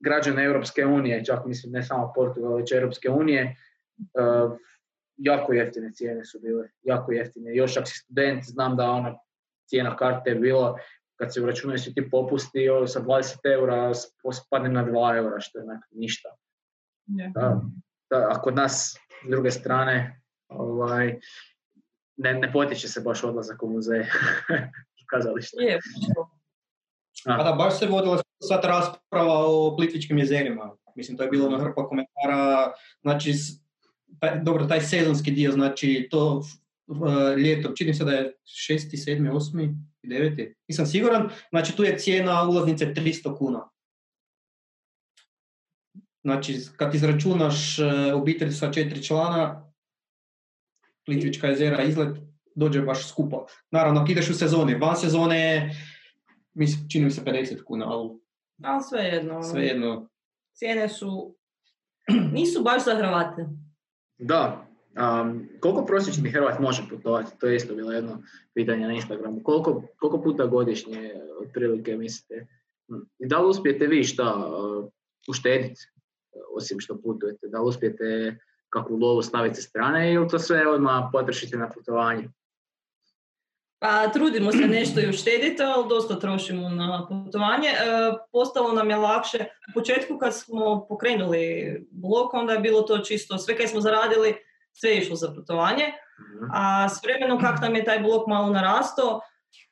[0.00, 3.56] građane Europske unije, čak mislim ne samo Portugal, već Europske unije,
[3.98, 4.56] uh,
[5.16, 7.54] jako jeftine cijene su bile, jako jeftine.
[7.54, 9.18] Još ako si student, znam da ona
[9.68, 10.78] cijena karte je bila,
[11.16, 13.94] kad se uračunaju svi ti popusti, sa 20 eura
[14.44, 16.28] spadne na 2 eura, što je ništa.
[17.06, 17.60] Da,
[18.10, 21.20] da, a kod nas, s druge strane, ovaj,
[22.16, 24.10] ne, ne potiče se baš odlazak u muzeje
[25.10, 25.56] kazalište.
[25.62, 25.78] Je,
[27.24, 30.76] a da, baš se vodila sad rasprava o Plitvičkim jezerima.
[30.96, 32.72] Mislim, to je bilo na hrpa komentara.
[33.02, 33.32] Znači,
[34.20, 36.42] taj, dobro, taj sezonski dio, znači to
[36.86, 38.32] uh, ljeto, čini se da je
[38.70, 38.76] 6.
[38.96, 39.32] 7.
[39.32, 39.74] 8.
[40.02, 40.52] i 9.
[40.68, 43.68] Nisam siguran, znači tu je cijena ulaznice 300 kuna.
[46.24, 49.72] Znači, kad izračunaš uh, obitelj sa četiri člana,
[51.04, 52.18] Plitvička jezera izlet,
[52.54, 53.46] dođe baš skupo.
[53.70, 55.70] Naravno, ako ideš u sezoni, van sezone,
[56.54, 58.10] mislim, čini mi se 50 kuna, ali...
[58.62, 59.42] Ali svejedno.
[59.42, 60.08] Svejedno.
[60.52, 61.36] Cijene su,
[62.34, 63.46] nisu baš za Hrvate.
[64.18, 64.66] Da,
[65.22, 67.38] um, koliko prosječni Hrvat može putovati?
[67.38, 68.22] To je isto bilo jedno
[68.54, 69.42] pitanje na Instagramu.
[69.42, 72.46] Koliko, koliko puta godišnje otprilike mislite?
[73.18, 74.88] I da li uspijete vi šta uh,
[75.28, 75.88] uštediti
[76.56, 78.38] osim što putujete, da uspijete
[78.68, 82.28] kakvu lovu staviti strane ili to sve odmah potrošite na putovanje?
[83.78, 87.68] Pa trudimo se nešto i uštediti, ali dosta trošimo na putovanje.
[87.68, 87.74] E,
[88.32, 89.38] postalo nam je lakše.
[89.70, 94.34] U početku kad smo pokrenuli blok, onda je bilo to čisto, sve kaj smo zaradili,
[94.72, 95.84] sve je išlo za putovanje.
[95.84, 96.50] Mhm.
[96.54, 99.20] A s vremenom kak nam je taj blok malo narastao,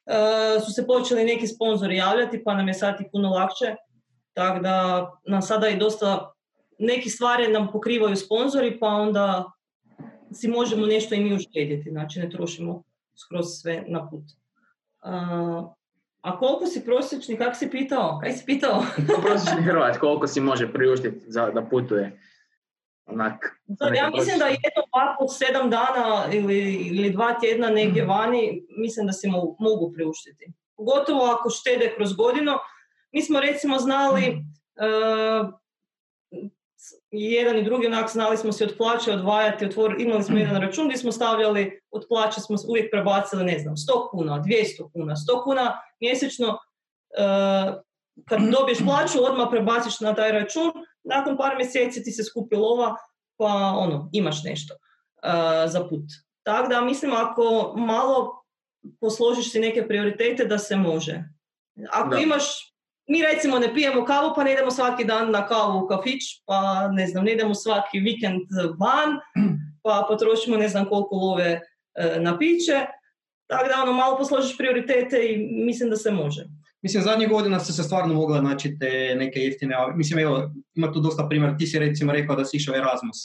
[0.07, 3.75] e, su se počeli neki sponzori javljati, pa nam je sad i puno lakše.
[4.33, 6.33] Tako da nam sada i dosta
[6.79, 9.45] neki stvari nam pokrivaju sponzori, pa onda
[10.33, 12.83] si možemo nešto i mi uštedjeti, znači ne trošimo
[13.15, 14.25] skroz sve na put.
[16.21, 18.19] a koliko si prosječni, kak si pitao?
[18.23, 18.85] Kaj si pitao?
[19.27, 22.21] prosječni Hrvat, koliko si može priuštiti za, da putuje?
[23.07, 23.61] Onak,
[23.97, 28.13] ja mislim da jedno ovako sedam dana ili, ili dva tjedna negdje mhm.
[28.13, 30.53] vani, mislim da si mogu, mogu priuštiti.
[30.77, 32.53] Pogotovo ako štede kroz godinu.
[33.13, 35.49] Mi smo recimo znali uh,
[37.11, 40.87] jedan i drugi onak znali smo se od plaće odvajati, otvor, imali smo jedan račun
[40.87, 45.45] gdje smo stavljali, od plaće smo uvijek prebacili, ne znam, 100 kuna, 200 kuna, 100
[45.45, 47.75] kuna mjesečno, uh,
[48.29, 50.73] kad dobiješ plaću, odmah prebaciš na taj račun,
[51.05, 52.97] nakon par mjeseci ti se skupi lova,
[53.37, 56.05] pa ono, imaš nešto uh, za put.
[56.43, 58.45] Tako da mislim, ako malo
[59.01, 61.25] posložiš si neke prioritete, da se može.
[61.93, 62.74] Ako imaš
[63.07, 66.89] mi recimo ne pijemo kavu pa ne idemo svaki dan na kavu u kafić, pa
[66.93, 68.43] ne znam, ne idemo svaki vikend
[68.79, 69.19] van,
[69.83, 71.61] pa potrošimo ne znam koliko love
[71.95, 72.87] e, na piće.
[73.47, 76.45] Tako da ono, malo posložiš prioritete i mislim da se može.
[76.83, 81.01] Mislim, zadnjih godina se se stvarno mogla naći te neke jeftine, mislim, evo, ima tu
[81.01, 83.17] dosta primjer, ti si recimo rekao da si išao Erasmus.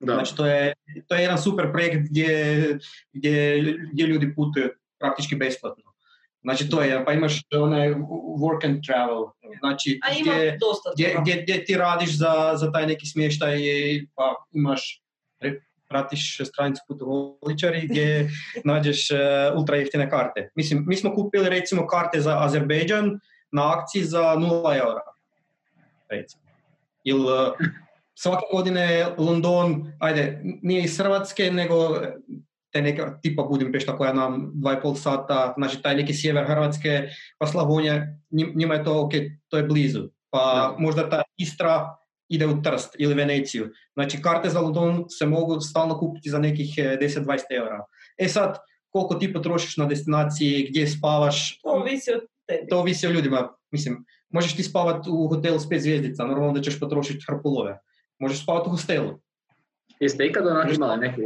[0.00, 0.14] Da.
[0.14, 0.74] Znači, to je,
[1.06, 2.78] to je jedan super projekt gdje,
[3.12, 3.62] gdje,
[3.92, 4.68] gdje ljudi putuju
[4.98, 5.91] praktički besplatno.
[6.42, 7.94] Znači to je, pa imaš onaj
[8.38, 9.24] work and travel,
[9.60, 10.58] znači gdje,
[10.94, 13.58] gdje, gdje, gdje, ti radiš za, za taj neki smještaj
[14.14, 15.02] pa imaš,
[15.92, 18.30] pratiš stranicu putovoličari gdje
[18.70, 19.18] nađeš uh,
[19.58, 20.50] ultra jeftine karte.
[20.54, 23.20] Mislim, mi smo kupili recimo karte za Azerbejdžan
[23.52, 25.02] na akciji za 0 eura.
[26.10, 26.42] Recimo.
[27.04, 27.30] Il, uh,
[28.22, 32.00] svake godine London, ajde, nije iz Hrvatske, nego
[32.72, 37.08] te neka tipa Budimpešta koja nam 2,5 sata, znači taj neki sjever Hrvatske,
[37.38, 39.12] pa Slavonija, njima je to ok,
[39.48, 40.08] to je blizu.
[40.30, 41.96] Pa možda ta Istra
[42.28, 43.70] ide u Trst ili Veneciju.
[43.94, 47.84] Znači karte za London se mogu stalno kupiti za nekih 10-20 e, eura.
[48.18, 48.58] E sad,
[48.88, 52.68] koliko ti potrošiš na destinaciji, gdje spavaš, to ovisi od tebi.
[52.68, 53.48] To ovisi o ljudima.
[53.70, 57.78] Mislim, možeš ti spavati u hotelu s pet zvijezdica, normalno da ćeš potrošiti hrpulove.
[58.18, 59.20] Možeš spavati u hostelu.
[60.00, 61.22] Jeste ikad onak imali neku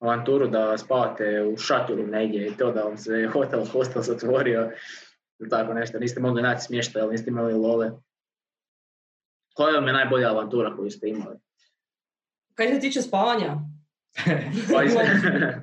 [0.00, 4.70] avanturu da spavate u šatoru negdje i to da vam se hotel hostel zatvorio
[5.40, 7.90] ili tako nešto, niste mogli naći smještaj, ali niste imali love.
[9.54, 11.36] Koja vam je najbolja avantura koju ste imali?
[12.54, 13.56] Kaj se tiče spavanja?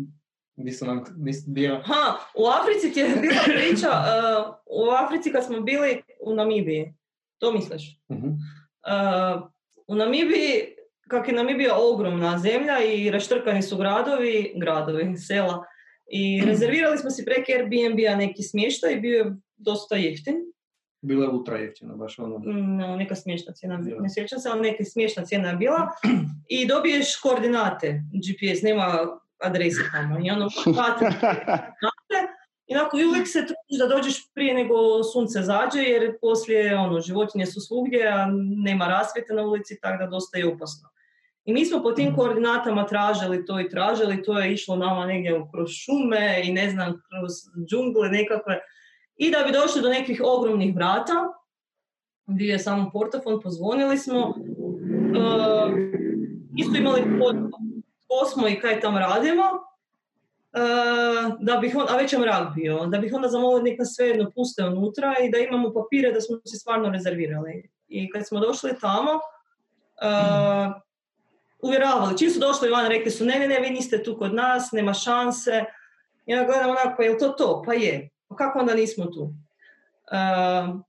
[0.56, 1.04] Nisam nam
[1.46, 1.82] bio...
[1.84, 6.94] Ha, u Africi ti je bila priča, uh, u Africi kad smo bili u Namibiji,
[7.38, 7.98] to misliš?
[8.08, 8.28] Uh-huh.
[8.28, 9.50] Uh,
[9.86, 10.76] u Namibiji
[11.08, 15.64] kak je Namibija ogromna zemlja i raštrkani su gradovi, gradovi, sela.
[16.06, 20.34] I rezervirali smo si preko Airbnb-a neki smještaj i bio je dosta jeftin.
[21.00, 22.40] Bila je ultra jeftina, baš ono.
[22.44, 25.88] No, neka smiješna cijena, ne sjećam se, ali neka smiješna cijena je bila.
[26.56, 28.98] I dobiješ koordinate, GPS, nema
[29.38, 30.18] adrese tamo.
[30.26, 30.48] I ono,
[32.66, 37.46] i onako, uvijek se trudiš da dođeš prije nego sunce zađe, jer poslije ono, životinje
[37.46, 38.26] su svugdje, a
[38.64, 40.88] nema rasvjete na ulici, tako da dosta je opasno.
[41.44, 42.16] I mi smo po tim mhm.
[42.16, 46.92] koordinatama tražili to i tražili, to je išlo nama negdje kroz šume i ne znam,
[46.92, 47.32] kroz
[47.68, 48.60] džungle nekakve.
[49.16, 51.14] I da bi došli do nekih ogromnih vrata,
[52.26, 55.72] gdje je samo portafon, pozvonili smo, uh,
[56.56, 57.02] isto imali
[58.08, 62.86] ko smo i kaj tam radimo, uh, da bih on, a već je mrak bio,
[62.86, 66.36] da bih onda zamolili nek nas svejedno puste unutra i da imamo papire da smo
[66.44, 67.70] se stvarno rezervirali.
[67.88, 70.82] I kad smo došli tamo, uh,
[71.64, 72.18] uvjeravali.
[72.18, 74.94] Čim su došli van, rekli su ne, ne, ne, vi niste tu kod nas, nema
[74.94, 75.64] šanse.
[76.26, 77.62] Ja gledam onako, pa je li to to?
[77.66, 78.08] Pa je.
[78.28, 79.22] Pa kako onda nismo tu?
[79.22, 80.80] Uh,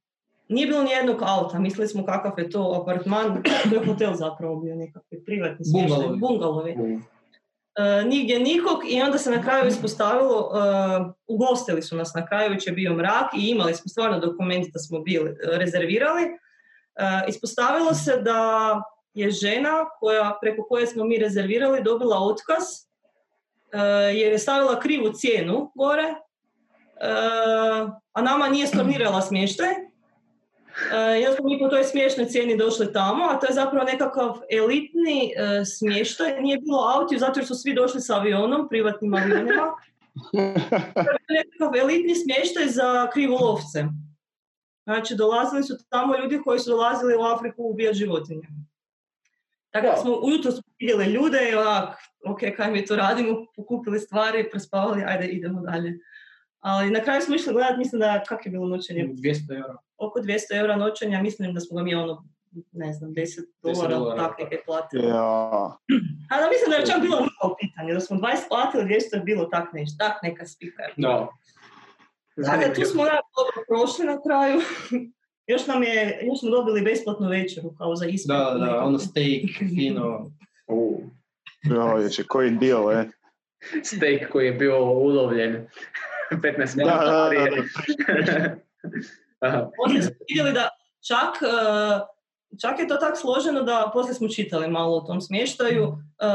[0.48, 4.76] nije bilo nijednog auta, mislili smo kakav je to apartman, to je hotel zapravo bio
[4.76, 6.76] nekakvi privatni smještaj, bungalovi.
[6.80, 12.52] Uh, nigdje nikog i onda se na kraju ispostavilo, uh, ugostili su nas na kraju,
[12.52, 16.24] već je bio mrak i imali smo stvarno dokumenti da smo bili rezervirali.
[16.24, 18.82] Uh, ispostavilo se da
[19.16, 25.14] je žena koja, preko koje smo mi rezervirali dobila otkaz uh, jer je stavila krivu
[25.14, 29.74] cijenu gore, uh, a nama nije stornirala smještaj.
[30.94, 33.86] E, I onda smo mi po toj smiješnoj cijeni došli tamo, a to je zapravo
[33.86, 36.42] nekakav elitni e, smještaj.
[36.42, 39.74] Nije bilo auti, zato jer su svi došli s avionom, privatnim avionima.
[40.94, 43.86] To je nekakav elitni smještaj za krivolovce.
[44.84, 48.48] Znači, dolazili su tamo ljudi koji su dolazili u Afriku ubijati životinje.
[49.76, 54.00] Tako da smo ujutro smo vidjeli ljude i ovak, ok, kaj mi to radimo, pokupili
[54.00, 56.00] stvari, prespavali, ajde idemo dalje.
[56.60, 59.08] Ali na kraju smo išli gledati, mislim da, kak je bilo noćenje?
[59.08, 59.78] 200 eura.
[59.98, 62.28] oko 200 eura noćenja, mislim da smo ga mi ono,
[62.72, 65.08] ne znam, 10 dolara, dolara, tak neke platili.
[65.08, 65.78] Ja,
[66.32, 69.16] A da mislim da je čak bilo nula u pitanju, da smo 20 platili, 200
[69.16, 70.84] je bilo tak nešto, tak neka spika.
[70.98, 71.30] No.
[72.46, 74.62] Tako da tu smo dobro prošli na kraju.
[75.48, 78.28] još nam je, još smo dobili besplatnu večeru, kao za ispit.
[78.28, 78.86] Da, da, nekako.
[78.86, 80.32] ono steak, fino.
[80.68, 81.02] U,
[81.64, 83.06] joj, koji deal, e.
[83.84, 85.68] steak koji je bio ulovljen
[86.32, 87.64] 15 Da, minuta da, da, prije.
[89.42, 89.72] da.
[89.78, 90.70] Poslije smo vidjeli da
[91.08, 91.48] čak, e,
[92.62, 95.98] čak je to tako složeno da poslije smo čitali malo o tom smještaju.
[96.20, 96.26] e,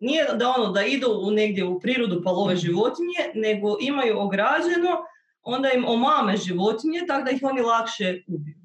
[0.00, 5.04] nije da ono da idu u negdje u prirodu pa love životinje, nego imaju ograđeno,
[5.42, 8.60] onda im omame životinje, tako da ih oni lakše ubiju.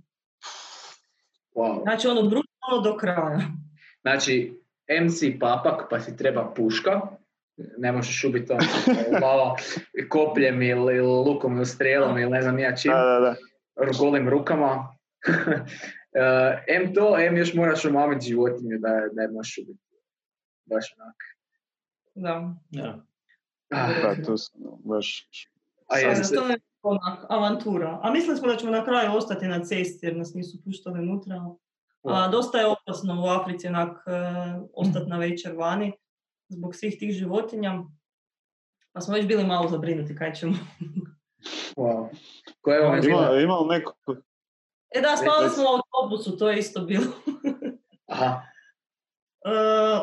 [1.56, 1.82] Wow.
[1.84, 3.40] Znači ono brutalno do kraja.
[4.02, 4.54] Znači,
[5.02, 7.02] MC papak pa ti treba puška,
[7.78, 8.60] ne možeš ubiti on
[9.22, 9.56] malo
[10.10, 13.92] kopljem ili lukom ili strijelom ili ne znam ja čim, Da, da, da.
[14.00, 14.88] golim rukama.
[16.18, 19.80] Eh, M to, M još moraš omamiti životinju da je ne možeš ubiti.
[20.66, 21.16] Baš onak.
[22.16, 22.56] Da.
[22.70, 23.06] Ja.
[23.70, 25.30] Ah, Da, tu sam baš...
[25.88, 28.00] a jeste, to je onak avantura.
[28.04, 31.36] A mislili smo da ćemo na kraju ostati na cesti jer nas nisu puštali unutra.
[32.04, 34.12] A, dosta je opasno u Africi onak e,
[34.74, 35.94] ostati na večer vani
[36.50, 37.84] zbog svih tih životinja.
[38.94, 40.54] Pa smo već bili malo zabrinuti kaj ćemo.
[41.78, 42.08] wow.
[42.62, 43.42] Koja je vam bila?
[43.42, 43.94] Ima, li neko...
[44.96, 45.56] E da, spali Reci.
[45.56, 47.06] smo u autobusu, to je isto bilo.
[48.08, 48.42] Aha,
[49.46, 49.52] E,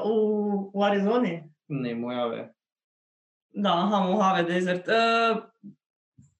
[0.04, 1.52] u, u Arizoni?
[1.68, 2.54] Ne, Mojave.
[3.52, 4.88] Da, aha, Mojave Desert.
[4.88, 4.92] E,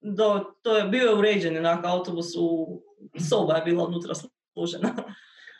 [0.00, 2.80] do, to je bio uređen onak autobus u
[3.30, 4.14] soba je bila unutra
[4.54, 4.94] služena.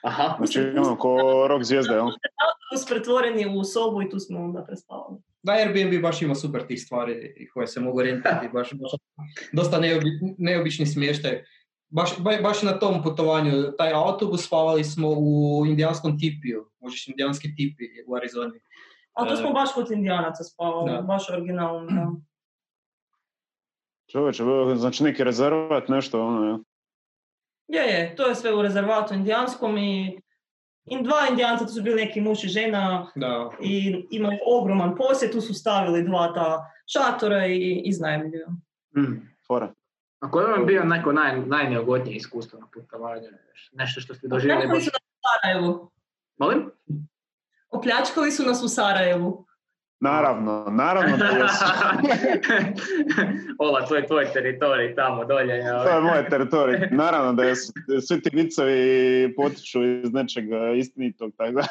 [0.03, 0.37] aha.
[0.39, 2.05] Znači ono, ko rock zvijezda, jel?
[2.47, 5.19] Autobus pretvoreni u sobu i tu smo onda prespavali.
[5.43, 8.91] Da, Airbnb baš ima super tih stvari koje se mogu rentirati, baš, baš
[9.53, 11.45] dosta neobi, neobični smještaj.
[11.89, 17.49] Baš, ba- baš na tom putovanju, taj autobus spavali smo u indijanskom tipiju, možeš indijanski
[17.57, 18.61] tipi u Arizoni.
[19.13, 21.03] A to E, smo baš kod indijanaca spavali, da.
[21.03, 21.91] baš originalno.
[21.91, 22.11] Da.
[24.13, 24.43] Čovječe,
[24.77, 26.59] znači neki rezervat, nešto ono, jel?
[27.69, 30.23] Je, je, to je sve u rezervatu indijanskom i
[30.85, 35.33] i dva indijanca, to su bili neki muž i žena Da, i imaju ogroman posjet,
[35.33, 38.47] tu su stavili dva ta šatora i iznajmljuju.
[38.97, 39.29] Mm.
[39.47, 39.73] Fora.
[40.21, 43.29] A koje vam je bio neko naj, najneugodnije iskustvo na putovanju?
[43.73, 44.85] Nešto što ste doživjeli baš...
[44.85, 45.91] su nas u Sarajevu.
[46.37, 46.71] Molim?
[47.73, 49.47] Opljačkali su nas u Sarajevu.
[50.01, 51.65] Naravno, naravno da jesu.
[53.65, 55.63] Ola, to je tvoj teritorij tamo dolje.
[55.85, 56.89] To je moj teritorij.
[56.91, 57.73] Naravno da jesu.
[58.09, 61.67] Svi ti vicovi potiču iz nečega istinitog, tako da.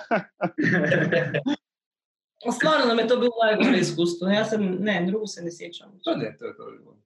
[2.58, 4.28] Stvarno nam je to bilo najgore iskustvo.
[4.28, 6.00] Ja se, ne, drugu se ne sjećam.
[6.04, 6.66] to ne, to je to.
[6.78, 6.98] bilo.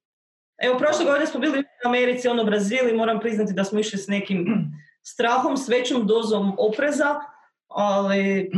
[0.58, 4.00] Evo, prošle godine smo bili u Americi, ono Brazil i moram priznati da smo išli
[4.00, 4.72] s nekim
[5.04, 7.16] strahom, s većom dozom opreza,
[7.68, 8.52] ali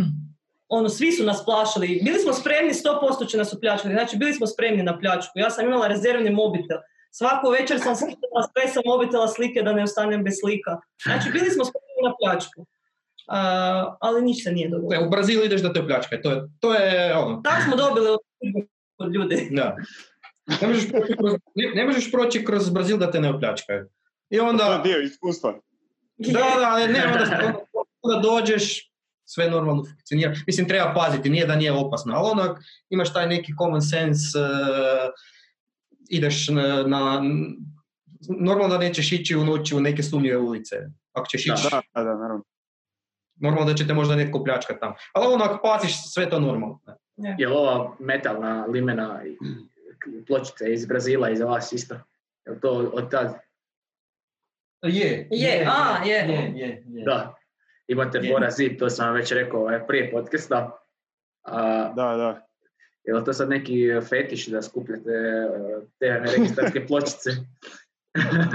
[0.70, 2.02] ono, svi su nas plašili.
[2.04, 3.94] Bili smo spremni, 100% će nas opljačkati.
[3.94, 5.32] Znači, bili smo spremni na pljačku.
[5.36, 6.78] Ja sam imala rezervni mobitel.
[7.12, 10.78] Svaku večer sam skidala sve sa mobitela slike da ne ostanem bez slika.
[11.04, 12.66] Znači, bili smo spremni na pljačku.
[13.28, 15.02] A, ali ništa se nije dogodilo.
[15.02, 18.18] Ne, u Brazil ideš da te opljačkaju, to je, to je ono, Tako smo dobili
[18.98, 19.48] od ljudi.
[19.52, 19.76] da.
[20.62, 23.86] Ne možeš, proći kroz, ne, ne možeš proći kroz Brazil da te ne opljačkaju.
[24.30, 25.54] I To je onda, dio iskustva.
[26.18, 27.54] da, da, ali ne, onda,
[28.02, 28.92] onda dođeš,
[29.30, 30.34] sve normalno funkcionira.
[30.48, 32.60] Mislim, treba paziti, nije da nije opasno, ali onak,
[32.90, 35.10] imaš taj neki common sense, eh,
[36.10, 37.22] ideš na, na,
[38.40, 40.76] normalno da nećeš ići u noći u neke sumnjive ulice.
[41.14, 41.54] Ako ćeš Da.
[41.54, 42.44] ići, Da, da, da, naravno.
[43.36, 44.96] normalno da će te možda netko pljačkati tamo.
[45.14, 46.80] Ali onak, paziš, sve to normalno.
[47.38, 49.38] Je li ova metalna limena i
[50.28, 51.96] pločica iz Brazila iza vas isto?
[52.46, 53.34] Je li to od tad?
[54.84, 56.16] Je, Je, a, je.
[56.16, 57.04] je, je, je.
[57.06, 57.37] Da.
[57.88, 58.34] Imate Je.
[58.34, 60.80] fora zid, to sam vam već rekao ovaj, prije podcasta.
[61.44, 62.48] A, Da, da.
[63.04, 63.74] je li to sad neki
[64.10, 67.30] fetiš da skupljate eh, te registarske pločice?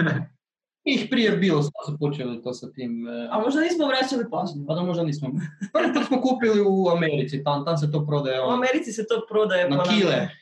[0.85, 3.09] Ih prije bilo, sad su počeli to sa tim...
[3.09, 4.66] eh, A možda nismo vraćali pažnju.
[4.66, 5.28] Pa da možda nismo.
[5.72, 9.07] Prvi put smo kupili u Americi, tam, tam se to prodaje U ono, Americi se
[9.07, 10.12] to prodaje na pa nam, kile.
[10.12, 10.39] je,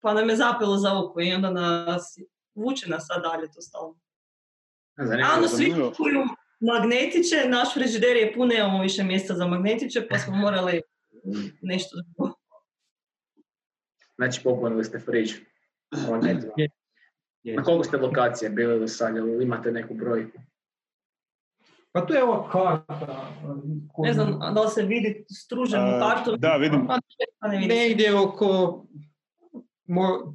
[0.00, 2.18] pa nam je zapelo za oko i onda nas
[2.54, 3.94] vuče nas sad dalje to stalno.
[4.98, 5.30] Zanimljivo.
[5.34, 6.22] A ono svi kupuju
[6.60, 10.82] magnetiće, naš frižider je pun, nemamo više mjesta za magnetiće, pa smo morali
[11.62, 12.34] nešto drugo.
[14.16, 15.32] Znači popunili ste friž.
[17.42, 17.56] Je.
[17.56, 19.16] Na koliko ste lokacije bili do sad?
[19.16, 20.38] Jel imate neku brojku?
[21.92, 23.32] Pa tu je ova karta.
[23.98, 26.36] Ne znam da li se vidi struženu kartu.
[26.36, 26.86] da, vidim.
[26.86, 27.58] Pa se.
[27.68, 28.82] Negdje oko
[29.86, 30.34] mo,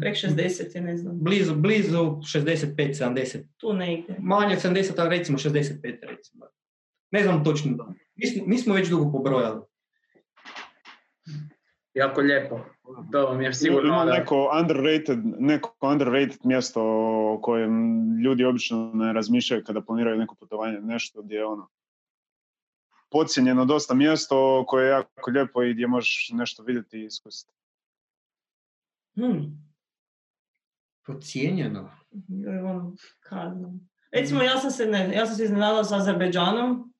[0.00, 1.18] Prek 60 je, ne znam.
[1.20, 3.42] blizu, blizu 65-70.
[3.56, 4.16] Tu negdje.
[4.18, 6.46] Manje od 70, ali recimo 65 recimo.
[7.10, 7.94] Ne znam točno.
[8.14, 9.60] Mi smo, mi smo već dugo pobrojali.
[11.94, 12.60] Jako lijepo.
[13.12, 14.12] To vam je sigurno Ima da...
[14.12, 17.72] neko underrated, neko underrated mjesto o kojem
[18.24, 21.68] ljudi obično ne razmišljaju kada planiraju neko putovanje, nešto gdje je ono
[23.10, 27.52] podcijenjeno dosta mjesto koje je jako lijepo i gdje možeš nešto vidjeti i iskusiti.
[29.14, 29.67] Hmm.
[31.08, 31.90] Pocijenjeno.
[32.64, 32.96] Ono,
[33.30, 33.88] znam.
[34.12, 36.94] Recimo, ja sam se, ne, ja sam se iznenadila s Azerbejdžanom.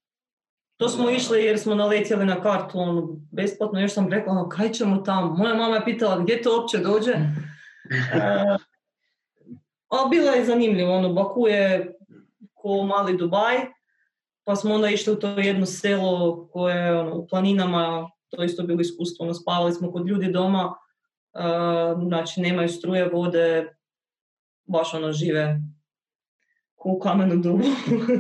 [0.77, 4.73] To smo išli jer smo naletjeli na kartu ono, besplatno, još sam rekla, ono, kaj
[4.73, 5.35] ćemo tamo?
[5.35, 7.13] Moja mama je pitala gdje to uopće dođe.
[8.15, 8.57] E,
[9.89, 11.95] ali bilo je zanimljivo, ono, Baku je
[12.55, 13.57] ko mali Dubaj,
[14.45, 18.63] pa smo onda išli u to jedno selo koje je ono, u planinama, to isto
[18.63, 20.75] bilo iskustvo, ono, spavali smo kod ljudi doma,
[21.35, 21.41] e,
[22.07, 23.78] znači nemaju struje, vode,
[24.69, 25.61] baš ono žive
[26.75, 27.65] ko u kamenu dubu.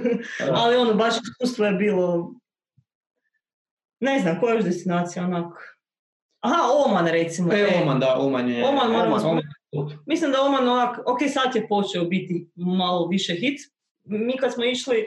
[0.62, 2.34] Ali ono, baš iskustvo je bilo,
[4.00, 5.78] ne znam, koja je još destinacija onak.
[6.40, 7.52] Aha, Oman recimo.
[7.52, 7.82] E, e.
[7.82, 8.64] Oman, da, Oman je...
[8.64, 9.98] Oman moramo Oman, spomenuti.
[10.06, 13.60] Mislim da Oman onak, ok, sad je počeo biti malo više hit.
[14.04, 15.06] Mi kad smo išli,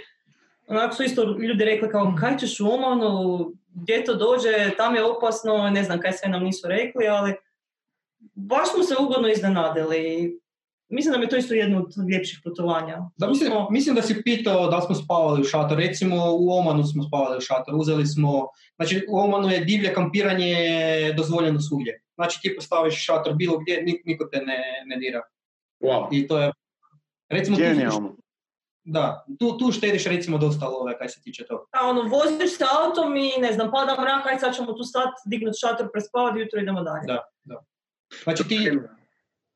[0.68, 5.04] onako su isto ljudi rekli kao, kaj ćeš u Omanu, gdje to dođe, tam je
[5.04, 7.36] opasno, ne znam kaj sve nam nisu rekli, ali
[8.34, 10.41] baš smo se ugodno iznenadili.
[10.92, 12.98] Mislim da mi je to isto jedno od ljepših putovanja.
[13.18, 15.82] Da, mislim, smo- mislim da si pitao da li smo spavali u šatoru.
[15.82, 17.78] Recimo u Omanu smo spavali u šatoru.
[17.78, 20.56] Uzeli smo, znači u Omanu je divlje kampiranje
[21.14, 22.02] dozvoljeno svugdje.
[22.16, 25.22] Znači ti postaviš šator bilo gdje, nik- niko te ne, ne dira.
[25.82, 26.08] Wow.
[26.12, 26.52] I to je,
[27.30, 27.64] recimo tu,
[28.84, 31.64] da, tu, tu štediš recimo dosta love kaj se tiče toga.
[31.72, 35.22] A ono, voziš se autom i ne znam, pada mrak, aj sad ćemo tu stati,
[35.26, 37.06] dignuti šator, prespavati, jutro idemo dalje.
[37.44, 37.58] Da.
[38.24, 38.72] Znači ti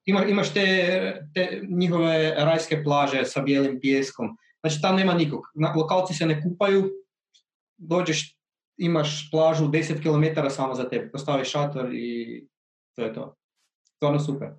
[0.05, 4.37] ima, imaš te, te njihove rajske plaže sa bijelim pijeskom.
[4.63, 5.41] Znači tam nema nikog.
[5.53, 6.91] Na, lokalci se ne kupaju,
[7.77, 8.37] dođeš,
[8.77, 12.47] imaš plažu 10 km samo za tebe, postaviš šator i
[12.95, 13.35] to je to.
[13.95, 14.49] Stvarno super.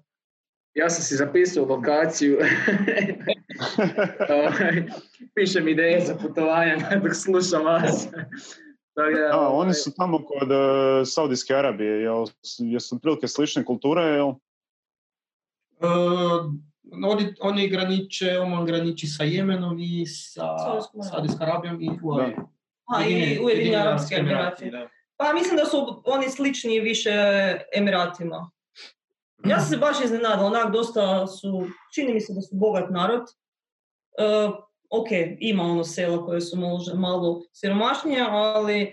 [0.74, 2.38] Ja sam si zapisao lokaciju.
[4.36, 4.86] Ovaj,
[5.34, 8.08] Pišem ideje za putovanje dok slušam vas.
[8.96, 12.24] Da, A, ovaj, oni su tamo kod uh, Saudijske Arabije, jel,
[12.58, 14.32] jesu otprilike slične kulture, jel?
[15.80, 15.86] E,
[17.04, 20.56] oni, oni graniče, Oman graniči sa Jemenom i sa
[21.10, 21.82] Saudijskom Arabijom.
[21.82, 22.36] I UAE.
[22.86, 24.70] A, i Ujedinjeni Arapski Emirati.
[25.16, 27.12] Pa mislim da su oni slični više
[27.74, 28.50] Emiratima.
[29.44, 33.22] Ja sam se baš iznenadila, onak dosta su, čini mi se da su bogat narod.
[34.18, 34.48] E,
[34.90, 35.08] ok,
[35.40, 38.92] ima ono sela koje su možda malo siromašnije, ali e,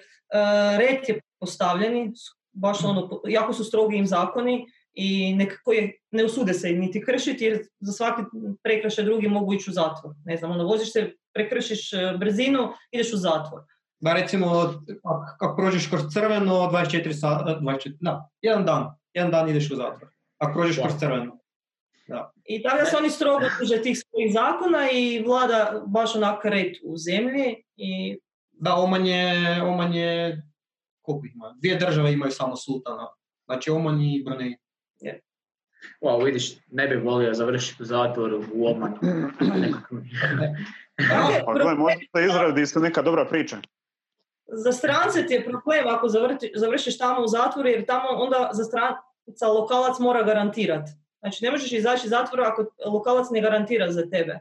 [0.77, 2.11] red je postavljeni,
[2.51, 7.01] baš ono, po- jako su strogi im zakoni i nekako je, ne usude se niti
[7.05, 8.21] kršiti jer za svaki
[8.63, 10.13] prekršaj drugi mogu ići u zatvor.
[10.25, 13.61] Ne znam, ono, voziš se, prekršiš e, brzinu, ideš u zatvor.
[13.99, 14.47] Da recimo,
[15.03, 19.75] ak- ako prođeš kroz crveno, 24 sata, 24, da, jedan dan, jedan dan ideš u
[19.75, 20.09] zatvor.
[20.37, 21.39] Ako prođeš kroz crveno.
[22.45, 26.73] I tako da se oni strogo drže tih svojih zakona i vlada baš onak red
[26.83, 28.19] u zemlji i
[28.51, 30.41] Da, Oman je, Oman je,
[31.01, 31.55] koliko ih ima?
[31.59, 33.07] Dvije države imaju samo sultana.
[33.45, 34.55] Znači Oman i Brunei.
[36.01, 38.77] Wow, vidiš, ne bih volio završiti u zatvoru u Ok,
[41.45, 43.57] Pa gledaj, možda se izradi se neka dobra priča.
[44.47, 48.63] za strance ti je problem ako zavrti- završiš tamo u zatvoru jer tamo onda za
[48.63, 50.91] stranca lokalac mora garantirati.
[51.19, 54.39] Znači ne možeš izaći iz zatvora ako lokalac ne garantira za tebe.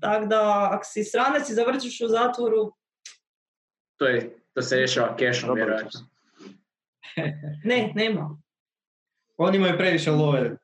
[0.00, 2.72] Tako da ako si stranac i završiš u zatvoru,
[3.96, 5.64] To, je, to se rješava cashom, Dobro.
[5.64, 6.00] vjerojatno.
[7.64, 8.41] ne, nema.
[9.42, 10.56] Oni imaju previše love,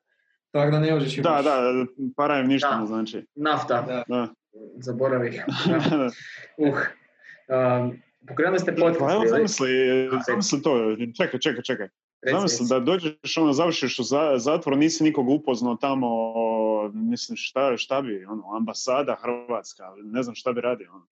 [0.51, 2.79] tako da ne možeš Da, da, para im ništa Da.
[2.79, 3.25] ne znači.
[3.35, 4.03] Nafta, Da.
[4.07, 4.27] Da.
[4.75, 5.31] zaboravi.
[5.89, 6.09] Da.
[6.57, 6.77] Uh.
[7.49, 9.69] Um, pokrenuli ste podcast, Pa evo zamisli,
[10.27, 11.87] zamisli to, čekaj, čekaj, čekaj.
[12.21, 12.69] Reci, Zamisli reci.
[12.69, 16.07] da dođeš, ono, završiš u za- zatvoru, nisi nikog upoznao tamo,
[16.89, 21.07] mislim, šta, šta bi, ono, ambasada Hrvatska, ne znam šta bi radio, ono.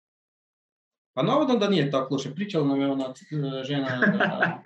[1.14, 2.34] Pa navodno da nije tako loše.
[2.34, 3.04] Pričala nam je ona
[3.60, 3.88] e, žena
[4.18, 4.62] da,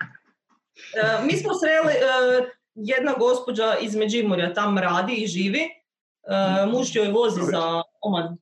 [0.95, 5.59] E, mi smo sreli, e, jedna gospođa iz Međimurja tam radi i živi.
[5.61, 8.37] E, muž joj vozi za Oman,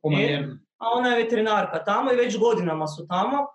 [0.78, 3.48] a ona je veterinarka tamo i već godinama su tamo.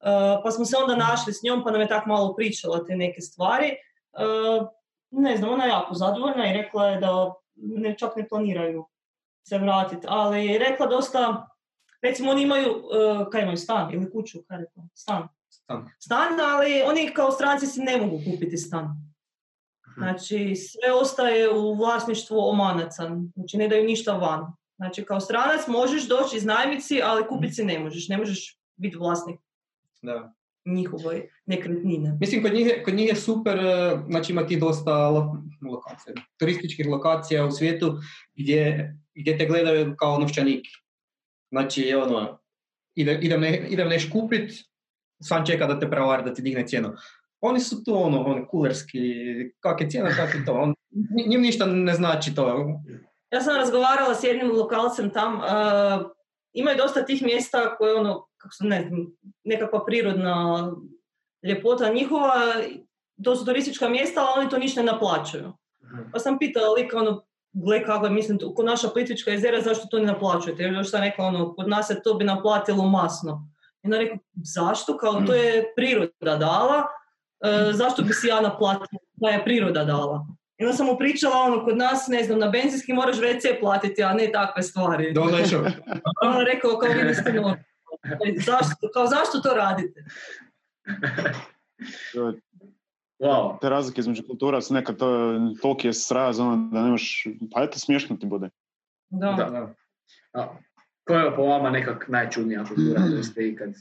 [0.00, 2.96] Uh, pa smo se onda našli s njom, pa nam je tako malo pričala te
[2.96, 3.70] neke stvari.
[4.12, 4.68] Uh,
[5.10, 8.86] ne znam, ona je jako zadovoljna i rekla je da ne, čak ne planiraju
[9.48, 11.48] se vratiti, ali je rekla dosta,
[12.02, 15.28] recimo oni imaju, uh, kaj imaju, stan ili kuću, kaj je rekla, stan.
[15.48, 15.88] Stan.
[15.98, 19.09] Stan, ali oni kao stranci si ne mogu kupiti stan.
[19.96, 24.40] Znači, sve ostaje u vlasništvu omanaca, znači ne daju ništa van.
[24.76, 28.96] Znači, kao stranac možeš doći iz najmici, ali kupiti si ne možeš, ne možeš biti
[28.96, 29.40] vlasnik
[30.02, 30.32] Da.
[30.66, 32.16] njihove nekretnine.
[32.20, 36.86] Mislim, kod njih, kod njih je super, e, znači ima ti dosta lo- lokacija, turističkih
[36.86, 37.98] lokacija u svijetu
[38.34, 40.66] gdje, gdje te gledaju kao novčanik.
[41.50, 42.40] Znači, ono,
[42.94, 44.52] ide, idem, ne, idem neš kupit,
[45.22, 46.92] sam čeka da te prevari, da ti digne cijenu.
[47.40, 48.98] Oni su tu, ono, oni kulerski,
[49.60, 50.52] kak je cijena, kak je to.
[50.52, 52.68] On, nji- njim ništa ne znači to.
[53.30, 56.10] Ja sam razgovarala s jednim lokalcem tam, uh,
[56.52, 59.06] imaju dosta tih mjesta koje ono, kako su, ne znam,
[59.44, 60.70] nekakva prirodna
[61.48, 62.32] ljepota njihova,
[63.24, 65.52] to su turistička mjesta, ali oni to ništa ne naplaćuju.
[66.12, 67.22] Pa sam pitala lika, ono,
[67.52, 70.62] gle kako je, mislim, kod naša Plitvička jezera, zašto to ne naplaćujete?
[70.62, 73.48] Jer što sam rekla, ono, kod nas se to bi naplatilo masno.
[73.82, 74.96] I ona rekla, zašto?
[74.96, 76.82] Kao, to je priroda dala,
[77.72, 80.26] zašto bi si ja naplatila da je priroda dala?
[80.58, 84.02] I onda sam mu pričala, ono, kod nas, ne znam, na benzinski moraš WC platiti,
[84.02, 85.14] a ne takve stvari.
[86.22, 87.64] On je rekao, kao vi niste normalni.
[88.46, 90.04] Zašto, kao, zašto to radite?
[93.20, 93.60] Wow.
[93.60, 97.62] Te razlike između kultura su nekad to, toliki je sraz, ono, da ne možeš, pa
[97.62, 98.50] eto smiješno ti bude.
[99.10, 99.32] Da.
[99.32, 99.44] Da.
[99.44, 99.74] da.
[100.32, 100.48] A,
[101.04, 103.74] koja je po vama nekak najčudnija kultura koju ste ikad e,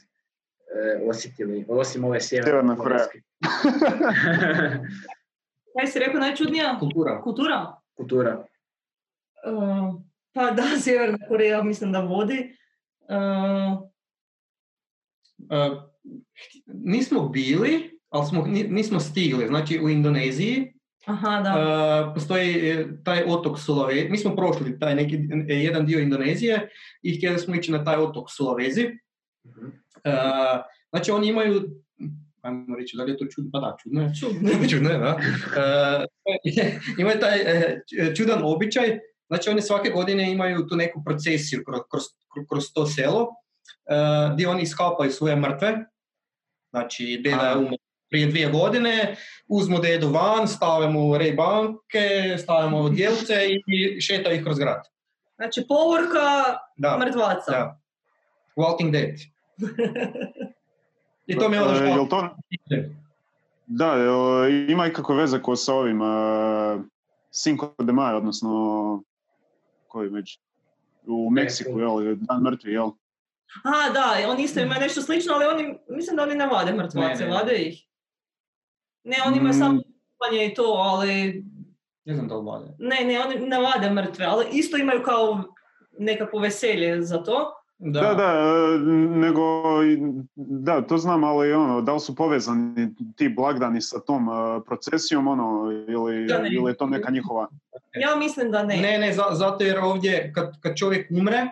[1.06, 2.76] osjetili, osim ove sjeverne.
[2.76, 3.22] Korejske?
[5.74, 6.78] Kaj si rekao, najčudnija?
[6.80, 7.22] Kultura.
[7.22, 7.76] Kultura?
[7.96, 8.46] kultura.
[9.48, 10.02] Uh,
[10.34, 12.56] pa da, Sjeverna Koreja mislim da vodi.
[13.02, 13.90] Uh,
[15.52, 15.70] E,
[16.68, 19.48] nismo bili, ali smo, ni- nismo stigli.
[19.48, 20.74] Znači, u Indoneziji
[21.06, 21.52] aha, da.
[22.08, 25.18] Uh, postoji taj otok Sulawesi, mi smo prošli taj neki
[25.48, 26.70] jedan dio Indonezije
[27.02, 28.98] i htjeli smo ići na taj otok Sulawesi.
[29.48, 29.68] Mhm.
[30.06, 31.70] Uh, znači oni imaju,
[32.42, 34.12] ajmo reći da li je to čudno, pa da, čudno je.
[34.20, 34.68] Čudno.
[34.70, 35.16] čudno je, da.
[35.16, 36.04] Uh,
[37.02, 37.82] imaju taj e,
[38.16, 42.04] čudan običaj, znači oni svake godine imaju tu neku procesiju kroz, kroz,
[42.50, 45.86] kroz to selo, uh, gdje oni iskapaju svoje mrtve,
[46.72, 47.78] znači deda je umro
[48.10, 49.16] prije dvije godine,
[49.48, 53.34] uzmu dedu van, stave mu u rej banke, stavimo odjelce
[53.68, 54.82] i šeta ih kroz grad.
[55.36, 57.52] Znači, povorka Da, mrtvaca.
[57.52, 57.80] da.
[58.56, 59.16] Walking Dead.
[61.28, 61.86] I to mi je ono E, što...
[61.86, 62.36] jel to,
[63.68, 64.16] da, jel,
[64.70, 66.82] ima ikakve veze ko sa ovim uh,
[67.32, 69.04] Cinco de Mayo, odnosno
[69.88, 70.40] koji već
[71.08, 72.90] u Meksiku, jel, Dan mrtvi, jel?
[73.64, 77.26] A, da, oni isto imaju nešto slično, ali oni, mislim da oni ne vade mrtvace,
[77.26, 77.86] vade ih.
[79.04, 79.60] Ne, oni imaju Mm.
[79.60, 79.82] samo
[80.12, 81.44] kupanje i to, ali
[82.06, 82.66] Ne znam da li vade.
[82.80, 85.44] ne, ne, oni ne vade mrtve, ali isto imaju kao
[86.00, 87.59] nekakvo veselje za to.
[87.82, 88.78] Da, da, e,
[89.10, 89.42] nego,
[90.36, 92.76] da, to znam, ali ono, da li su povezani
[93.16, 94.32] ti blagdani sa tom e,
[94.66, 96.50] procesijom, ono, ili, Da, ne.
[96.52, 97.48] ili je to neka njihova...
[97.94, 98.78] Ja mislim da ne.
[98.78, 101.48] Ne, ne, za- zato jer ovdje kad, kad čovjek umre,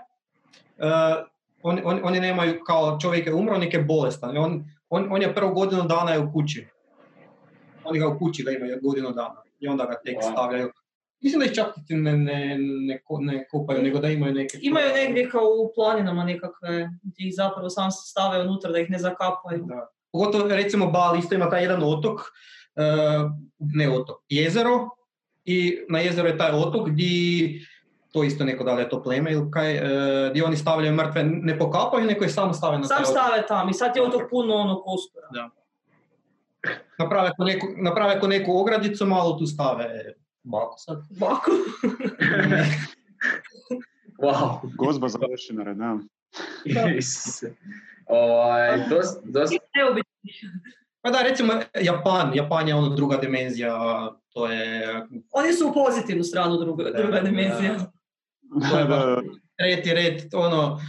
[0.77, 1.27] uh,
[1.63, 4.37] on, on, oni nemaju kao čovjek je umro, nek je bolestan.
[4.37, 6.67] On, on, on je prvu godinu dana je u kući.
[7.83, 10.31] Oni ga u kući ga imaju godinu dana i onda ga tek Wow.
[10.31, 10.69] stavljaju.
[11.21, 14.57] Mislim da ih čak ne, ne, ne, ne kopaju, nego da imaju neke...
[14.61, 18.89] Imaju negdje kao u planinama nekakve, gdje ih zapravo sam se stave unutra da ih
[18.89, 19.63] ne zakapaju.
[19.65, 19.87] Da.
[20.11, 24.89] Pogotovo recimo Bali isto ima taj jedan otok, uh, ne otok, jezero
[25.45, 27.59] i na jezeru je taj otok gdje
[28.11, 31.23] to isto neko da li je to pleme ili kaj, uh, gdje oni stavljaju mrtve,
[31.23, 33.11] ne pokapaju, nego ih samo stave na taj Sam otok.
[33.11, 35.27] stave tam i sad je otok puno ono kostura.
[36.99, 40.13] Naprave ko neku, naprave ko neku ogradicu, malo tu stave
[40.51, 40.97] baku sad.
[41.19, 41.51] Baku.
[44.17, 44.59] Wow.
[44.77, 45.97] Gozba za lešinare, da.
[46.97, 47.53] Isuse.
[48.05, 49.53] Ovaj, dost, dost.
[51.01, 53.77] Pa da, recimo Japan, Japan je ono druga dimenzija,
[54.33, 57.75] to je Oni su u pozitivnu stranu druga, Da, druga dimenzija.
[58.71, 59.21] Da, da,
[59.59, 60.79] red je red, ono,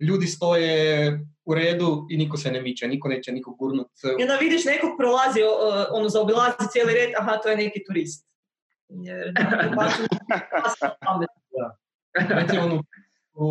[0.00, 3.88] ljudi stoje u redu i niko se ne miče, niko neće nikog gurnut.
[4.18, 5.40] I onda vidiš nekog prolazi,
[5.90, 8.33] ono, zaobilazi cijeli red, aha, to je neki turist.
[13.34, 13.48] U,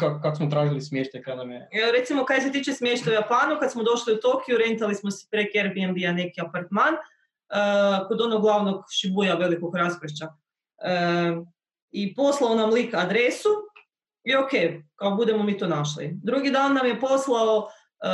[0.00, 1.68] kak, kak smo tražili smještaj kada je...
[1.72, 5.10] E, Recimo, kaj se tiče smještaja u Japanu, kad smo došli u Tokiju, rentali smo
[5.10, 10.26] si prek Airbnb-a neki apartman uh, kod onog glavnog Shibuya velikog raskršća.
[10.26, 11.46] Uh,
[11.90, 13.48] I poslao nam lik adresu
[14.24, 14.50] I ok,
[14.94, 16.10] kao budemo mi to našli.
[16.22, 17.68] Drugi dan nam je poslao
[18.04, 18.08] e,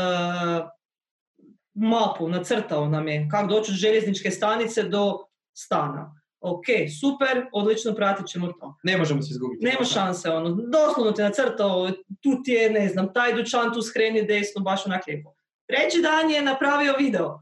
[1.75, 5.19] mapu, nacrtao nam je kako doći od željezničke stanice do
[5.53, 6.18] stana.
[6.41, 6.65] Ok,
[7.01, 8.75] super, odlično, pratit ćemo to.
[8.83, 9.65] Ne možemo se izgubiti.
[9.65, 11.91] Nema šanse, ono, doslovno ti nacrtao,
[12.23, 15.35] tu ti je, ne znam, taj dućan, tu skreni desno, baš onak lijepo.
[15.67, 17.41] Treći dan je napravio video.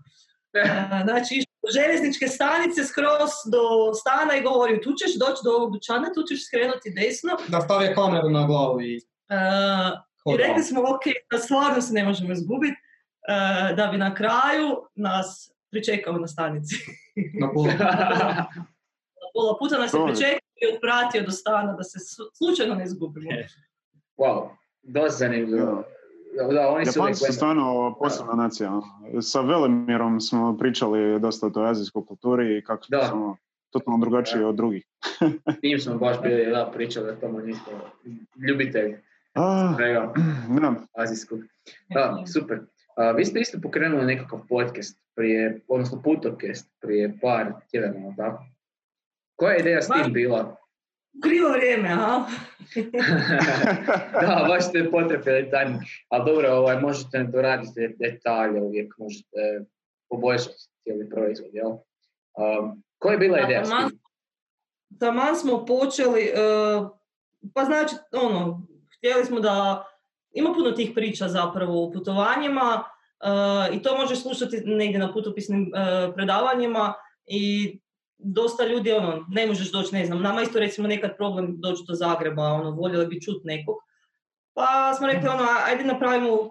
[0.53, 0.65] E,
[1.05, 1.45] znači,
[1.75, 6.47] željezničke stanice skroz do stana i govori, tu ćeš doći do ovog dućana, tu ćeš
[6.47, 7.31] skrenuti desno.
[7.49, 8.97] Da stavio kameru na glavu i...
[9.29, 9.37] E,
[10.33, 12.77] I rekli smo, ok, da stvarno se ne možemo izgubiti,
[13.77, 16.75] da bi na kraju nas pričekao na stanici.
[17.41, 17.49] Na
[19.37, 19.57] pola.
[19.59, 21.99] Puta nas je pričekao i odpratio do stana da se
[22.39, 23.31] slučajno ne izgubimo.
[24.19, 24.49] Wow,
[24.83, 25.85] dosta zanimljivo.
[26.37, 28.81] Da, da, oni su Japanci su uvijek- stvarno posebna nacija.
[29.23, 33.03] Sa Velimirom smo pričali dosta o toj azijskoj kulturi i kako Da.
[33.03, 33.37] smo
[33.71, 34.85] totalno drugačiji od drugih.
[35.59, 37.73] s njim smo baš bili da, pričali da tamo nismo
[38.49, 38.97] ljubitelji
[39.77, 40.13] svega
[40.61, 41.39] da, azijskog.
[41.89, 42.61] Da, super.
[42.97, 48.45] A, vi ste isto pokrenuli nekakav podcast prije, odnosno putokest prije par tjedana, tako?
[49.37, 50.57] Koja je ideja s tim bila?
[51.23, 52.25] Krivo vrijeme, a?
[54.21, 55.81] da, baš ste potrefili tajming.
[56.09, 59.65] Ali dobro, ovaj, možete doraditi detalje, uvijek možete
[60.09, 61.69] poboljšati cijeli proizvod, jel?
[61.69, 63.99] Um, koja je bila Da, ideja s taman- tim?
[65.01, 66.33] Taman smo počeli, e,
[67.55, 68.67] pa znači, ono,
[68.97, 69.85] htjeli smo da,
[70.33, 72.85] ima puno tih priča zapravo o putovanjima
[73.21, 73.27] e,
[73.77, 76.95] i to možeš slušati negdje na putopisnim e, predavanjima
[77.27, 77.79] i
[78.19, 81.95] dosta ljudi, ono, ne možeš doći, ne znam, nama isto recimo nekad problem doći do
[81.95, 83.77] Zagreba, ono, voljeli bi čut nekog.
[84.55, 86.51] Pa smo rekli, ono, ajde napravimo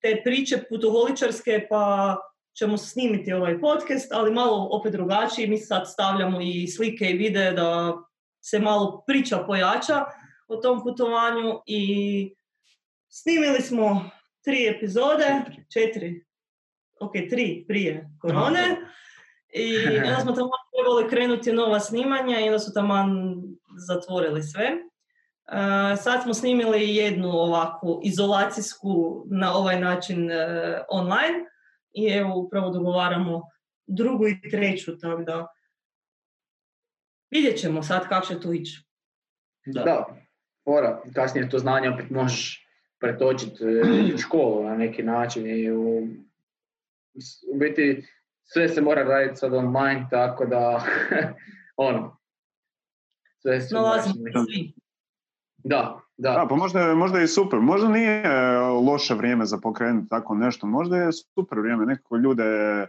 [0.00, 2.16] te priče putoholičarske, pa
[2.58, 5.46] ćemo snimiti ovaj podcast, ali malo opet drugačiji.
[5.46, 7.96] Mi sad stavljamo i slike i videe da
[8.40, 10.04] se malo priča pojača
[10.48, 12.34] o tom putovanju i
[13.08, 14.10] snimili smo
[14.44, 15.42] tri epizode,
[15.72, 16.24] četiri,
[17.00, 18.76] ok, tri prije korone.
[19.52, 22.94] I onda smo tamo trebali krenuti nova snimanja i onda su tamo
[23.86, 24.64] zatvorili sve.
[24.64, 30.36] E, sad smo snimili jednu ovakvu izolacijsku na ovaj način e,
[30.90, 31.44] online
[31.92, 33.42] i evo upravo dogovaramo
[33.86, 35.46] drugu i treću, tako da
[37.30, 38.84] vidjet ćemo sad kako će to ići.
[39.66, 39.82] Da.
[39.82, 40.06] Da,
[40.64, 42.68] fora, kasnije to znanje opet možeš
[43.00, 46.08] pretočiti e, u školu na neki način i u,
[47.52, 48.06] u biti
[48.48, 50.84] sve se mora raditi sad online, tako da
[51.76, 52.16] ono,
[53.36, 53.74] sve su.
[55.64, 56.30] Da, da.
[56.32, 57.58] Da, pa možda, je- možda je i super.
[57.60, 58.28] Možda nije e,
[58.58, 60.66] loše vrijeme za pokrenuti tako nešto.
[60.66, 61.86] Možda je super vrijeme.
[61.86, 62.86] Nekako ljude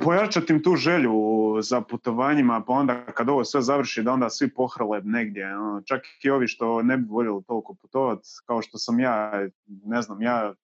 [0.00, 1.12] pojačati im tu želju
[1.60, 5.56] za putovanjima, pa onda kad ovo sve završi da onda svi pohrle negdje.
[5.56, 5.82] ono.
[5.82, 9.32] Čak i ovi što ne bi voljeli toliko putovati, kao što sam ja,
[9.66, 10.54] ne znam, ja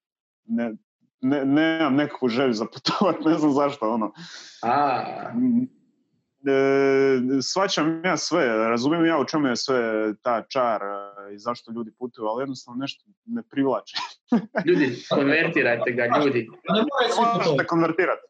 [0.44, 0.72] ne,
[1.22, 4.12] ne, nemam nekakvu želju za putovat, ne znam zašto, ono.
[4.62, 5.02] A,
[6.44, 6.52] E,
[7.42, 9.82] svačam ja sve, razumijem ja u čemu je sve
[10.22, 10.86] ta čar e,
[11.34, 13.96] i zašto ljudi putuju, ali jednostavno nešto ne privlači.
[14.66, 16.48] ljudi, konvertirajte ga, ljudi.
[16.66, 17.66] Pa ne Možete putovati.
[17.66, 18.22] konvertirati.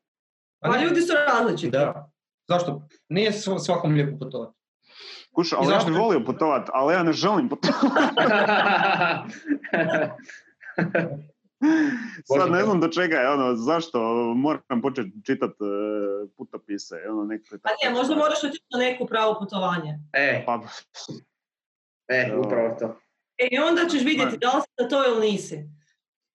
[0.60, 1.70] Pa ljudi su različiti.
[1.70, 2.10] Da.
[2.48, 2.82] Zašto?
[3.08, 4.58] Nije sv- svakom lijepo putovati.
[5.32, 7.86] Kuša, ali ja bi je- volio putovat, ali ja ne želim putovati.
[12.38, 14.00] Sad ne znam do čega je, ono, zašto
[14.34, 19.36] moram početi čitati e, putopise, ono, nekakve Pa nije, možda moraš otići na neko pravo
[19.40, 19.98] putovanje.
[20.12, 20.60] e, Pa,
[22.08, 23.00] e, upravo to.
[23.38, 25.64] E, I onda ćeš vidjeti da li si za to ili nisi.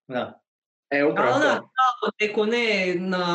[0.07, 0.41] Da.
[0.89, 1.69] E, Ali upravo na to.
[1.75, 3.25] pravo neko ne na,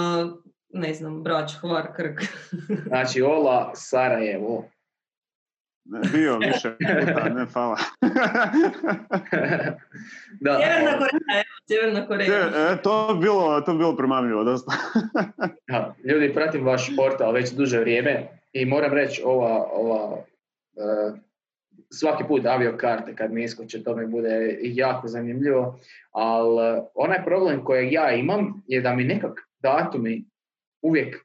[0.69, 2.21] ne znam, Brač, Hvar, Krk.
[2.89, 4.69] Znači, Ola, Sarajevo.
[5.85, 7.77] Ne, bio više puta, ne fala.
[10.41, 12.73] da, Sjeverna Koreja, evo, Sjeverna Koreja.
[12.73, 14.73] E, to bi bilo, to bi bilo primamljivo dosta.
[15.69, 20.17] Da, ljudi, pratim vaš portal već duže vrijeme i moram reći, ova, ova
[20.77, 21.13] e,
[21.91, 25.81] svaki put aviokarte kad mi iskoče, to mi bude jako zanimljivo,
[26.11, 30.25] ali onaj problem kojeg ja imam je da mi nekak datumi
[30.83, 31.25] uvijek,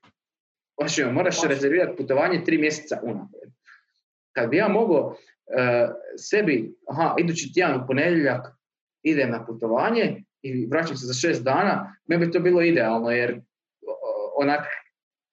[0.81, 3.36] baš moraš rezervirati putovanje tri mjeseca unaprijed.
[4.37, 5.15] Kad bi ja mogao
[5.57, 8.47] e, sebi, aha, idući tjedan u ponedjeljak
[9.03, 13.41] idem na putovanje i vraćam se za šest dana, meni bi to bilo idealno jer
[14.35, 14.65] onak,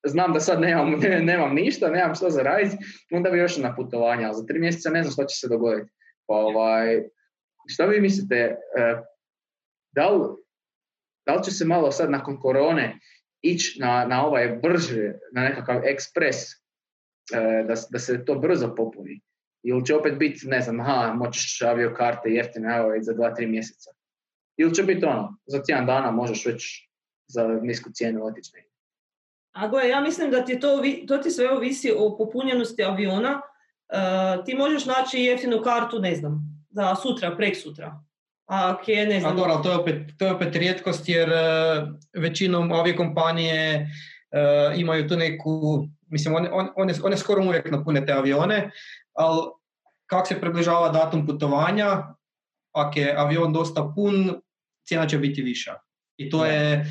[0.07, 2.76] znam da sad nemam, ne- nemam ništa, nemam što za raditi,
[3.12, 5.90] onda bi još na putovanje, ali za tri mjeseca ne znam što će se dogoditi.
[6.26, 7.02] Pa ovaj,
[7.68, 8.36] šta vi mislite,
[8.76, 8.96] e,
[9.94, 10.28] da li,
[11.26, 12.98] da li će se malo sad nakon korone
[13.42, 16.36] ići na, na ovaj brže, na nekakav ekspres,
[17.68, 19.20] da, s- da se to brzo popuni?
[19.62, 23.47] Ili će opet biti, ne znam, aha, moćeš avio karte jeftine, evo, za dva, tri
[23.47, 23.91] mjeseca.
[24.57, 26.89] Ili će biti ono, za tjedan dana možeš već
[27.27, 28.51] za nisku cijenu otići.
[29.53, 33.41] A gle, ja mislim da ti to, to ti sve ovisi o popunjenosti aviona.
[33.89, 33.97] E,
[34.45, 38.01] ti možeš naći jeftinu kartu, ne znam, za sutra, prek sutra.
[38.47, 41.29] A je, ne A znam, dobro, ali to je opet, to je opet rijetkost jer
[41.33, 41.37] e,
[42.20, 43.87] većinom aviokompanije
[44.35, 48.70] e, imaju tu neku, mislim, one, one, one, skoro uvijek napune te avione,
[49.12, 49.41] ali
[50.07, 52.14] kako se približava datum putovanja,
[52.72, 54.41] ako je avion dosta pun,
[54.87, 55.74] cijena će biti viša.
[56.16, 56.85] I to je,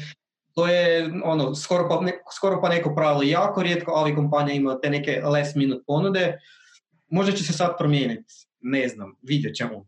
[0.55, 3.23] to je ono, skoro pa, ne- skoro pa neko pravilo.
[3.23, 6.37] Jako rijetko aviokompanija ima te neke last minute ponude.
[7.07, 9.85] Možda će se sad promijeniti, ne znam, vidjet ćemo.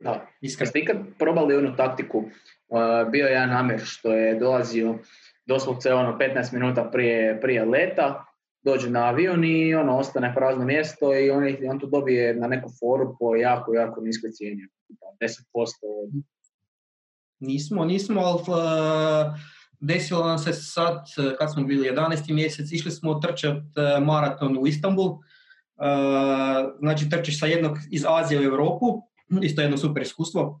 [0.00, 0.26] Da.
[0.40, 0.66] Iskreno.
[0.66, 2.18] Jeste ikad probali onu taktiku?
[2.18, 4.98] Uh, bio je jedan Amer što je dolazio
[5.46, 8.24] doslovce ono 15 minuta prije, prije leta,
[8.62, 12.70] dođe na avion i ono ostane prazno mjesto i on, on to dobije na neku
[12.80, 14.68] foru po jako, jako niskoj cijeni.
[15.20, 15.36] 10%
[15.82, 16.22] od
[17.40, 19.34] Nismo, nismo, ali uh,
[19.80, 21.04] desilo nam se sad,
[21.38, 22.32] kad smo bili 11.
[22.32, 25.06] mjesec, išli smo trčat uh, maraton u Istanbul.
[25.06, 25.18] Uh,
[26.78, 29.02] znači trčiš sa jednog iz Azije u Europu,
[29.42, 30.60] isto jedno super iskustvo.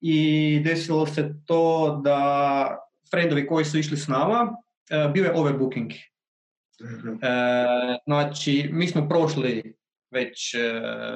[0.00, 4.56] I desilo se to da friendovi koji su išli s nama,
[5.06, 5.90] uh, bio je overbooking.
[6.80, 7.18] Uh,
[8.06, 9.76] znači, mi smo prošli
[10.10, 10.60] već uh,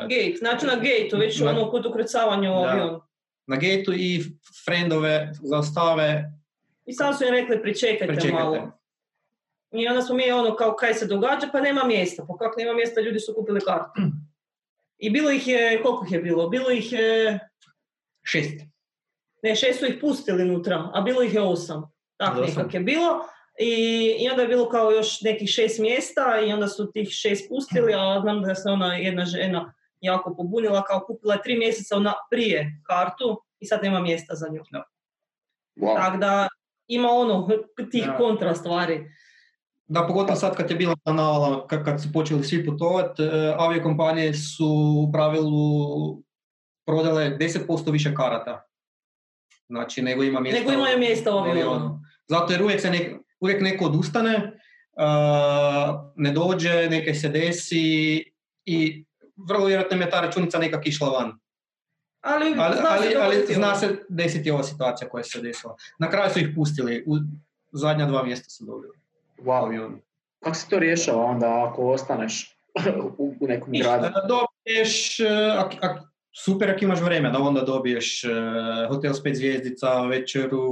[0.02, 2.68] gate, znači na gateu, već Na- ono kod ukrcavanja u Da.
[2.68, 3.00] avion.
[3.46, 4.22] na gateu i
[4.64, 6.24] friendove zaostave
[6.86, 8.34] I sad su im rekli pričekajte, Pričekajte.
[8.34, 8.72] malo.
[9.72, 12.24] I onda smo mi ono kao kaj se događa, pa nema mjesta.
[12.28, 14.00] Pa kako nema mjesta, ljudi su kupili kartu.
[14.98, 16.48] I bilo ih je, koliko ih je bilo?
[16.48, 17.38] Bilo ih je,
[18.22, 18.60] šest.
[19.42, 21.90] Ne, šest su ih pustili unutra, a bilo ih je osam.
[22.16, 23.20] Tako nekak je bilo.
[23.60, 27.48] I, I onda je bilo kao još nekih šest mjesta i onda su tih šest
[27.48, 31.96] pustili, a znam da se ona jedna žena jako pobunila, kao kupila je tri mjeseca
[31.96, 34.62] ona prije kartu i sad nema mjesta za nju.
[35.76, 35.96] Wow.
[35.96, 36.48] Tako da
[36.86, 37.48] ima ono
[37.90, 39.10] tih kontra stvari.
[39.86, 43.22] Da, pogotovo sad kad je bila ta navala, kad, kad su počeli svi putovati,
[43.56, 44.66] aviokompanije su
[45.08, 45.52] u pravilu
[46.86, 48.67] prodale 10% više karata.
[49.68, 50.60] Znači, nego ima mjesta.
[50.60, 52.00] Nego imaju mjesta u avionu.
[52.28, 58.24] Zato jer uvijek, se nek, uvijek neko odustane, uh, ne dođe, nekaj se desi
[58.64, 59.04] i
[59.48, 61.38] vrlo vjerojatno je ta računica nekak išla van.
[62.20, 65.76] Ali, Ali, zna ali, se ali zna se desiti ova situacija koja se desila.
[65.98, 67.16] Na kraju su ih pustili, u
[67.72, 68.98] zadnja dva mjesta su dobili
[69.44, 69.98] wow.
[70.42, 72.58] Kako se to rješava onda ako ostaneš
[73.18, 74.08] u, u nekom gradu?
[74.28, 75.20] Dobiješ,
[75.58, 75.98] ak, ak,
[76.44, 78.28] super ako imaš vremena, onda dobiješ e,
[78.88, 80.62] hotel s pet zvijezdica, večeru,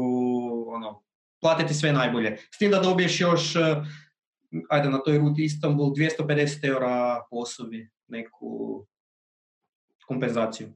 [0.68, 1.02] ono,
[1.40, 2.36] platiti sve najbolje.
[2.54, 3.76] S tim da dobiješ još, e,
[4.70, 8.84] ajde na toj ruti Istanbul, 250 eura po osobi, neku
[10.06, 10.68] kompenzaciju.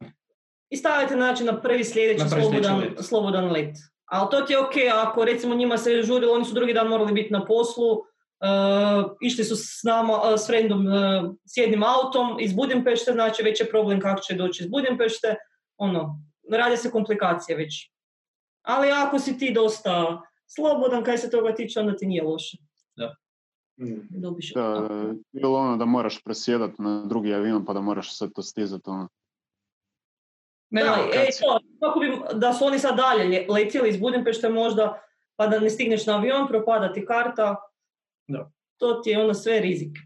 [0.71, 3.05] I stavite znači na prvi sljedeći Na prvi sljedeći slobodan, let.
[3.05, 3.77] slobodan let.
[4.07, 7.13] Ali to ti je ok, ako recimo njima se žurilo, oni su drugi dan morali
[7.13, 8.03] biti na poslu,
[8.41, 13.43] uh, išli su s nama, uh, s friendom, uh, s jednim autom iz Budimpešte, znači
[13.43, 15.37] već je problem kako će doći iz Budimpešte,
[15.77, 16.21] ono,
[16.53, 17.91] rade se komplikacije već.
[18.63, 22.57] Ali ako si ti dosta slobodan, kaj se toga tiče, onda ti nije loše.
[23.81, 24.21] Mm.
[24.21, 24.89] Dobiš Da,
[25.33, 28.91] ili ono da moraš presjedati na drugi avion pa da moraš sve to stizati.
[28.91, 29.09] Ono.
[30.71, 34.49] Ne, da, e, to, kako bi, da su oni sad dalje lje- letjeli iz Budimpešte
[34.49, 35.03] možda,
[35.37, 37.57] pa da ne stigneš na avion, propada ti karta,
[38.31, 38.51] Da.
[38.77, 39.99] to ti je onda sve rizik.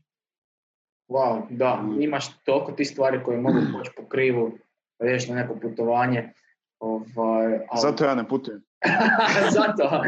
[1.09, 1.71] Wow, da,
[2.01, 4.59] imaš toliko tih stvari koje mogu poći po krivu,
[5.03, 6.33] ideš na neko putovanje.
[6.79, 8.63] Ovaj, ali- Zato ja ne putujem.
[9.57, 9.91] Zato.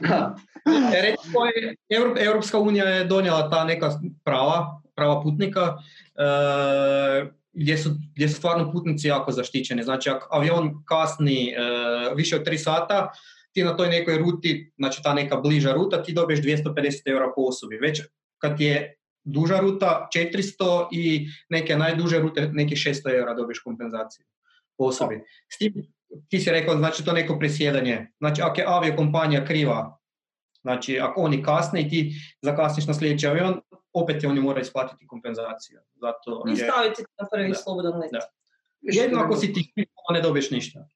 [0.00, 0.36] Da.
[0.94, 3.90] E, recimo, je- Evro- Europska unija je donijela ta neka
[4.24, 5.76] prava, prava putnika,
[6.14, 9.82] e, gdje, su, gdje su stvarno putnici jako zaštićeni.
[9.82, 11.54] Znači, ako avion kasni e,
[12.16, 13.10] više od 3 sata,
[13.54, 17.42] ti na toj nekoj ruti, znači ta neka bliža ruta, ti dobiješ 250 eura po
[17.42, 17.76] osobi.
[17.76, 18.02] Već
[18.38, 24.26] kad je duža ruta 400 i neke najduže rute, nekih 600 eura dobiješ kompenzaciju
[24.76, 25.20] po osobi.
[25.48, 25.74] S tim,
[26.28, 28.06] ti si rekao, znači to neko presjedanje.
[28.18, 29.98] Znači, ako je aviokompanija kriva,
[30.64, 33.60] Znači, ako oni kasne i ti zakasniš na sljedeći avion,
[33.92, 35.80] opet ti oni moraju isplatiti kompenzaciju.
[35.94, 37.54] Zato I je, staviti na prvi Da.
[37.54, 38.10] slobodan let.
[38.12, 38.20] Da.
[38.80, 40.88] jedino ako si ti kriv, ne dobiješ ništa.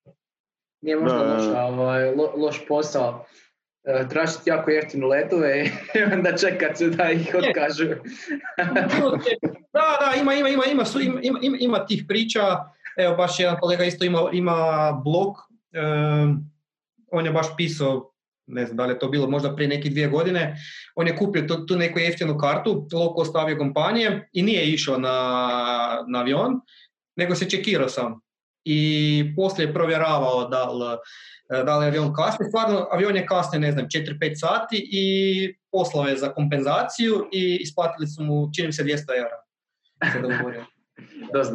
[0.81, 3.27] Nije možda Da, loš, ovaj, lo- loš posao.
[3.85, 5.71] E, tražiti jako jeftine letove i
[6.15, 7.85] onda čekat se da ih otkažu.
[9.73, 12.41] Da, da, ima, ima, ima, ima, su- ima, ima, ima, tih priča.
[12.97, 14.57] Evo, baš jedan kolega isto ima, ima
[15.05, 15.37] blog.
[15.73, 16.51] em,
[17.13, 18.13] on je baš pisao
[18.49, 20.57] ne znam da li je to bilo možda prije nekih dvije godine,
[20.95, 25.11] on je kupio tu, tu neku jeftinu kartu, low cost kompanije i nije išao na,
[26.09, 26.61] na avion,
[27.17, 28.21] nego se čekirao sam.
[28.65, 30.99] I poslije je provjeravao da li,
[31.65, 32.47] da li avion kasni.
[32.49, 38.07] Stvarno, avion je kasnije, ne znam, 4-5 sati i poslao je za kompenzaciju i isplatili
[38.07, 39.43] su mu, čini se, 200 eura.
[41.35, 41.53] Dosta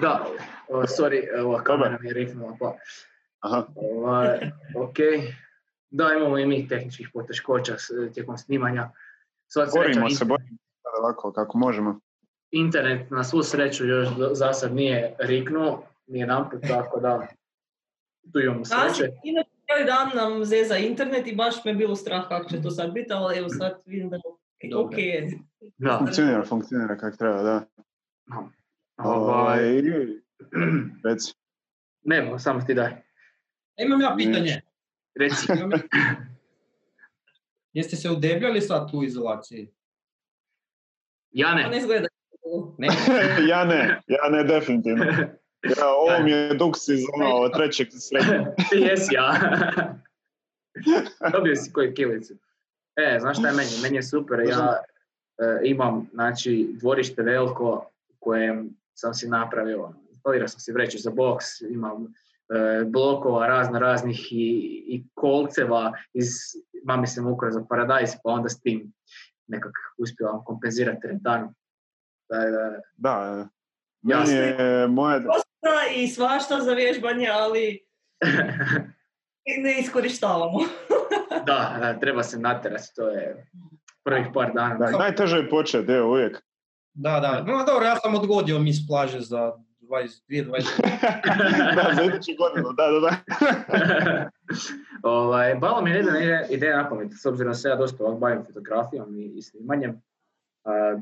[0.00, 0.26] Da,
[0.68, 2.76] sorry, ova kamera mi je riknula pa.
[3.40, 3.66] Aha.
[3.76, 4.96] Ovaj, ok.
[5.90, 7.76] Da, imamo i mi tehničkih poteškoća
[8.14, 8.90] tijekom snimanja.
[9.74, 10.48] borimo se, borimo
[10.98, 12.00] ovako kako možemo.
[12.50, 17.26] Internet na svu sreću još za sad nije riknuo, nije namput, tako da
[18.32, 19.12] tu imamo sreće.
[19.24, 22.92] Inače, cijeli dan nam zeza internet i baš me bilo strah kako će to sad
[22.92, 24.94] biti, ali evo sad vidim da je ok.
[25.78, 25.98] Da.
[25.98, 27.64] Funkcionira, funkcionira kako treba, da.
[28.96, 29.82] Ovaj,
[31.04, 31.34] reci.
[32.02, 32.92] Ne, samo ti daj.
[33.76, 34.60] Imam ja pitanje.
[35.14, 35.46] Reci.
[37.72, 39.74] Jeste se udebljali sad u izolaciji?
[41.34, 41.68] Ja ne.
[42.78, 42.88] Ne
[43.50, 45.04] ja ne, ja ne definitivno.
[45.62, 48.46] Ja, ovo mi je duks iz ono trećeg srednje.
[48.86, 49.34] Jesi ja.
[51.32, 52.34] Dobio si koju kilicu.
[52.96, 53.70] E, znaš šta je meni?
[53.82, 54.76] Meni je super, ja
[55.38, 58.64] e, imam znači, dvorište veliko koje
[58.94, 59.92] sam si napravio.
[60.10, 66.26] Instalirao sam si vreću za boks, imam e, blokova razno raznih i, i kolceva iz
[66.84, 68.92] mami sam ukrao za paradajz, pa onda s tim
[69.46, 71.54] nekak uspijevam kompenzirati teretanu.
[72.28, 73.48] Da, da, da.
[74.02, 75.22] Ja je moje...
[75.96, 77.86] I svašta za vježbanje, ali
[79.64, 80.60] ne iskorištavamo.
[81.46, 83.46] da, treba se natjerati, to je
[84.04, 84.74] prvih par dana.
[84.74, 86.42] Da, najteže je početi, evo uvijek.
[86.94, 87.42] Da, da.
[87.42, 91.74] No dobro, ja sam odgodio mis plaže za 22, 20.
[91.76, 94.30] da, za iduću godinu, da, da, da.
[95.02, 99.16] ovaj, balo mi je jedna ideja pamet, s obzirom da se ja dosta bavim fotografijom
[99.16, 99.90] i, i snimanjem.
[100.64, 101.00] Uh,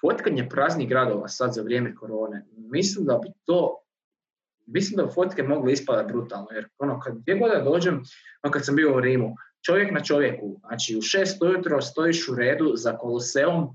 [0.00, 3.82] fotkanje praznih gradova sad za vrijeme korone, mislim da bi to
[4.68, 8.02] mislim da fotke mogle ispadati brutalno, jer ono, kad gdje god dođem,
[8.42, 9.34] ono kad sam bio u Rimu,
[9.66, 13.68] čovjek na čovjeku, znači u šest ujutro stojiš u redu za koloseom,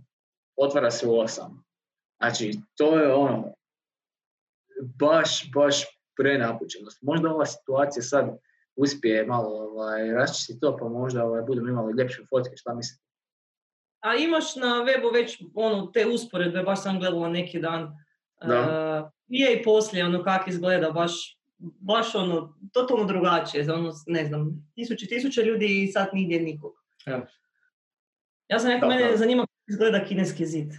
[0.56, 1.64] otvara se u osam.
[2.22, 3.54] Znači, to je ono,
[5.00, 5.84] baš, baš
[6.18, 7.02] prenapučenost.
[7.02, 8.38] Možda ova situacija sad
[8.76, 13.04] uspije malo ovaj, raščistiti to, pa možda ovaj, budemo imali ljepše fotke, šta mislite?
[14.00, 17.98] A imaš na webu već ono, te usporedbe, baš sam gledala neki dan.
[18.48, 18.60] Da.
[18.60, 21.40] Uh, prije i poslije, ono kako izgleda, baš,
[21.80, 23.74] baš ono, totalno drugačije.
[23.74, 26.74] Ono, ne znam, tisuće, tisuće ljudi i sad nigdje nikog.
[27.06, 27.28] Ja,
[28.48, 30.74] ja sam rekao, mene zanima kako izgleda kineski zid.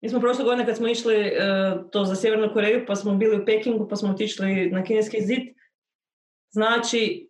[0.00, 3.42] Mi smo prošle godine kad smo išli uh, to za Sjevernu Koreju, pa smo bili
[3.42, 5.42] u Pekingu, pa smo otišli na kineski zid.
[6.50, 7.28] Znači,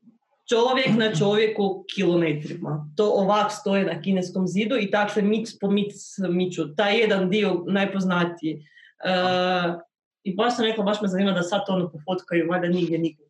[0.49, 2.91] čovjek na čovjeku kilometrima.
[2.97, 5.95] To ovak stoje na kineskom zidu i tako se mic po mic
[6.29, 6.75] miču.
[6.77, 8.55] Taj jedan dio najpoznatiji.
[8.55, 9.81] Uh,
[10.23, 13.27] I baš sam rekla, baš me zanima da sad ono pofotkaju, valjda nigdje nikog.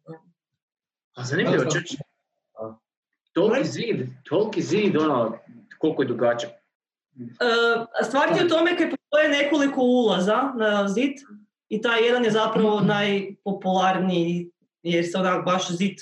[1.16, 1.96] A zanimljivo, čuč.
[3.32, 5.38] Toliki zid, toliki zid, ono,
[5.78, 6.50] koliko je dugačak.
[7.18, 11.12] Uh, stvar je u tome kad postoje nekoliko ulaza na zid
[11.68, 14.50] i taj jedan je zapravo najpopularniji
[14.82, 15.98] jer se onak baš zid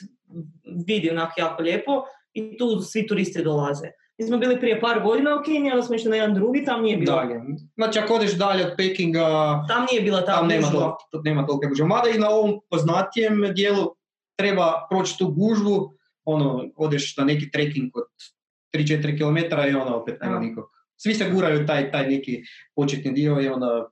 [0.86, 3.86] vidi onak jako lijepo i tu svi turisti dolaze.
[4.18, 6.82] Mi smo bili prije par godina u Kini, ali smo išli na jedan drugi, tam
[6.82, 7.16] nije bilo.
[7.16, 7.40] Dalje.
[7.74, 9.24] Znači ako odeš dalje od Pekinga...
[9.68, 10.70] Tam nije bila ta tam nema,
[11.10, 11.86] to, nema gužve.
[11.86, 13.96] Mada i na ovom poznatijem dijelu
[14.36, 15.92] treba proći tu gužvu,
[16.24, 18.04] ono, odeš na neki trekking od
[18.74, 20.64] 3-4 km i ono opet nema nikog.
[20.96, 22.42] Svi se guraju taj, taj neki
[22.74, 23.90] početni dio i onda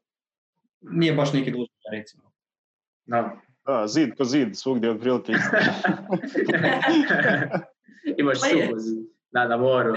[0.81, 2.33] nije baš neki dužba, recimo.
[3.05, 3.41] Da.
[3.67, 5.33] Da, zid ko zid, svugdje od prilike
[8.19, 8.75] Imaš pa suho
[9.33, 9.95] da, na moru.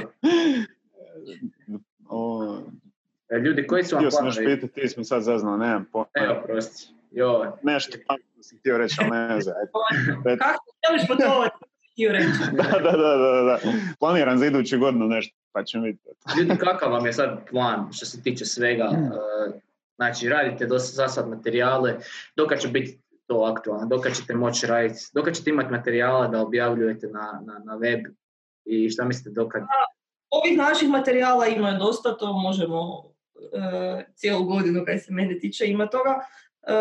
[2.09, 2.57] O...
[3.29, 6.07] E, ljudi, koji su vam Htio sam još pitati, ti smo sad zaznali, nemam pojma.
[6.13, 6.93] Evo, prosti.
[7.11, 7.57] Jo.
[7.63, 9.55] Nešto pametno sam htio reći, ali ne znam.
[10.39, 11.07] Kako želiš
[12.11, 12.29] reći.
[12.57, 13.59] da, da, da, da, da.
[13.99, 16.09] Planiram za iduću godinu nešto, pa ćemo vidjeti.
[16.39, 18.89] ljudi, kakav vam je sad plan što se tiče svega?
[19.95, 21.95] Znači, radite do sad materijale,
[22.35, 27.07] dok će biti to aktualno, dok ćete moći raditi, dok ćete imati materijala da objavljujete
[27.07, 27.99] na, na, na web
[28.65, 29.61] i šta mislite dokad?
[30.29, 33.03] Ovih naših materijala ima dosta, to možemo
[33.53, 36.19] e, cijelu godinu kaj se mene tiče ima toga.
[36.67, 36.73] E,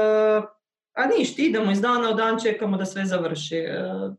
[0.93, 3.57] a ništa, idemo iz dana u dan, čekamo da sve završi.
[3.57, 4.11] E,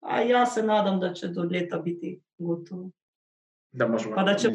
[0.00, 2.90] a ja se nadam da će do ljeta biti gotovo.
[3.72, 4.16] Da možemo.
[4.16, 4.48] Pa da će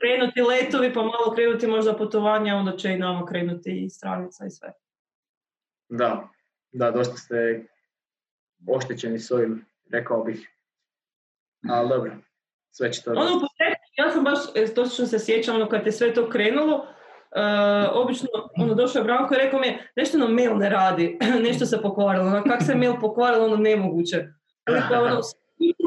[0.00, 4.50] krenuti letovi, pa malo krenuti možda putovanja, onda će i nama krenuti i stranica i
[4.50, 4.72] sve.
[5.88, 6.28] Da,
[6.76, 7.66] da, dosta ste
[8.68, 10.50] oštećeni s ovim, rekao bih.
[11.70, 12.12] Ali dobro,
[12.70, 13.48] sve će to Ono,
[13.96, 16.86] ja sam baš, e, točno se sjećam, ono, kad je sve to krenulo,
[17.36, 17.40] e,
[17.92, 21.66] obično, ono, došao je Branko i rekao mi je, nešto nam mail ne radi, nešto
[21.66, 24.16] se pokvarilo, ono, kak se mail pokvarilo, ono, nemoguće.
[24.66, 25.20] Veli, pa, ono,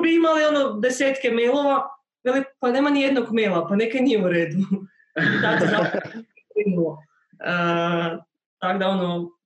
[0.03, 1.87] bi imali, ono, desetke mailova,
[2.23, 4.57] veli, pa nema ni jednog maila, pa neka nije u redu.
[5.37, 7.03] I tako zapravo.
[7.39, 7.53] E,
[8.59, 9.38] tako da, ono,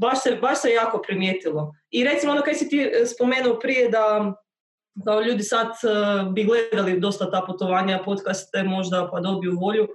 [0.00, 1.72] baš se, baš se jako primijetilo.
[1.90, 4.34] I recimo, ono, kaj si ti e, spomenuo prije da
[5.04, 9.88] kao ljudi sad e, bi gledali dosta ta putovanja, podcaste možda pa dobiju volju.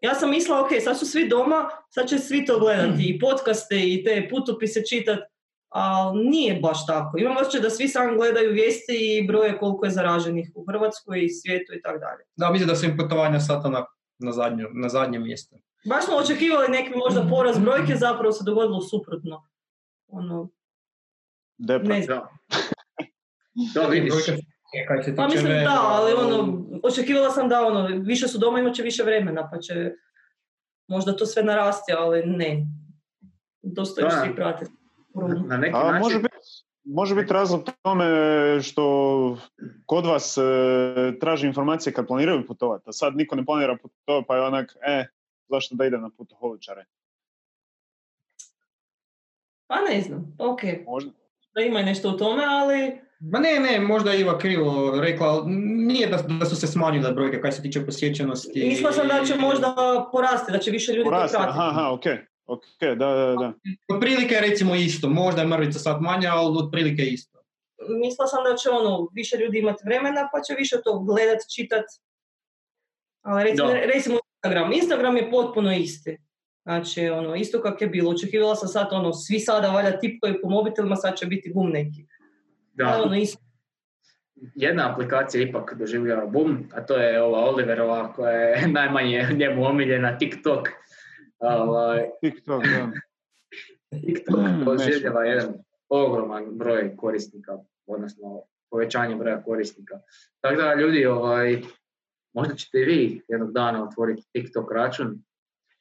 [0.00, 3.76] Ja sam mislila, ok, sad su svi doma, sad će svi to gledati, i podcaste
[3.76, 5.22] i te putopise čitati,
[5.68, 7.18] ali nije baš tako.
[7.18, 11.28] Imam osjećaj da svi samo gledaju vijesti i broje koliko je zaraženih u Hrvatskoj i
[11.28, 12.24] svijetu i tako dalje.
[12.36, 13.86] Da, mislim da su im putovanja sad onak
[14.18, 15.56] na, zadnju, na zadnjem mjestu.
[15.88, 19.48] Baš smo očekivali neki možda porast brojke, zapravo se dogodilo suprotno.
[20.06, 20.48] Ono,
[21.58, 21.88] Depra.
[21.88, 22.20] ne znam.
[23.74, 24.12] Da, da vidiš.
[24.88, 28.74] Kaj se Pa mislim da, ali ono, očekivala sam da ono, više su doma, imat
[28.74, 29.92] će više vremena, pa će
[30.88, 32.66] možda to sve narasti, ali ne.
[33.62, 34.66] Dosta još svi prate.
[35.48, 36.34] Na neki A način, može biti
[36.84, 38.06] može biti razlog tome
[38.62, 39.36] što
[39.86, 40.42] kod vas e,
[41.20, 45.06] traži informacije kad planiraju putovati, a sad niko ne planira putovati, pa je onak, e,
[45.48, 46.84] zašto da idem na putoholičare?
[49.66, 51.10] Pa ne znam, ok, Možda.
[51.54, 55.42] da ima nešto u tome, ali Ma ne, ne, možda je Iva krivo rekla, ali
[55.86, 58.64] nije da, da su se smanjile brojke kaj se tiče posjećenosti.
[58.68, 59.74] mislila sam da će možda
[60.12, 62.04] porasti, da će više ljudi to Porasti, aha, aha, ok,
[62.46, 63.52] ok, da, da, da.
[63.94, 67.38] Otprilike je recimo isto, možda je mrvica sad manja, ali otprilike isto.
[68.02, 71.84] Mislila sam da će ono, više ljudi imati vremena, pa će više to gledat, čitat.
[73.22, 73.74] Ali recimo, Da.
[73.74, 74.72] recimo Instagram.
[74.72, 76.18] Instagram je potpuno isti.
[76.62, 78.10] Znači, ono, isto kak je bilo.
[78.10, 82.06] Očekivala sam sad, ono, svi sada valjda tipkaju po mobitelima, sad će biti bum neki.
[82.72, 82.84] da.
[82.84, 83.38] Ali ono, isto.
[84.54, 90.18] jedna aplikacija ipak doživljava boom, a to je ova Oliverova koja je najmanje njemu omiljena,
[90.18, 90.68] TikTok.
[91.38, 92.90] Ovaj, TikTok, da.
[94.06, 95.54] TikTok Mm, doživljava jedan
[95.88, 100.00] ogroman broj korisnika, odnosno povećanje broja korisnika.
[100.40, 101.62] Tako da ljudi, ovaj,
[102.34, 105.22] možda ćete vi jednog dana otvoriti TikTok račun.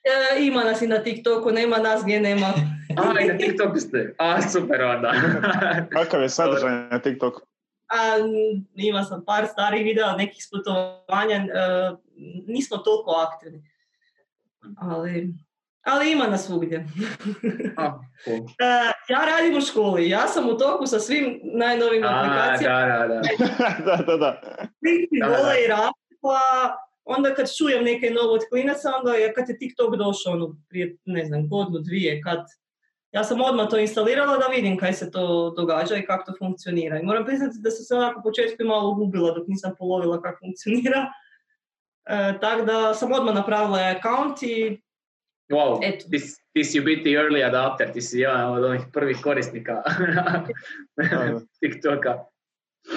[0.03, 2.47] E, ima nas i na TikToku, nema nas gdje nema.
[2.97, 4.15] A, i na TikToku ste.
[4.17, 5.13] A, super onda.
[5.93, 7.41] Kakav je sadržaj na TikToku?
[7.88, 8.17] A,
[8.75, 11.91] ima sam par starih videa, nekih sputovanja, e,
[12.47, 13.63] nismo toliko aktivni.
[14.77, 15.34] Ali,
[15.84, 16.77] ali ima nas svugdje.
[17.77, 18.38] A, cool.
[18.38, 23.07] E, ja radim u školi, ja sam u toku sa svim najnovim aplikacijama, da, da,
[23.07, 23.21] da.
[23.85, 24.41] da, da, da.
[24.80, 25.53] svi Da, da.
[25.65, 26.39] i rade, pa
[27.05, 30.97] onda kad čujem neke novo od klinaca, onda je kad je TikTok došao ono, prije,
[31.05, 32.39] ne znam, godinu, dvije, kad
[33.11, 36.99] ja sam odmah to instalirala da vidim kaj se to događa i kako to funkcionira.
[36.99, 40.21] I moram priznati da sam se onako u početku i malo ugubila dok nisam polovila
[40.21, 41.11] kako funkcionira.
[42.05, 44.81] E, tako da sam odmah napravila account i
[45.51, 46.05] Wow, Eto.
[46.09, 46.19] ti,
[46.53, 49.83] ti si u biti early adapter, ti si jedan od onih prvih korisnika.
[51.59, 52.32] TikToka.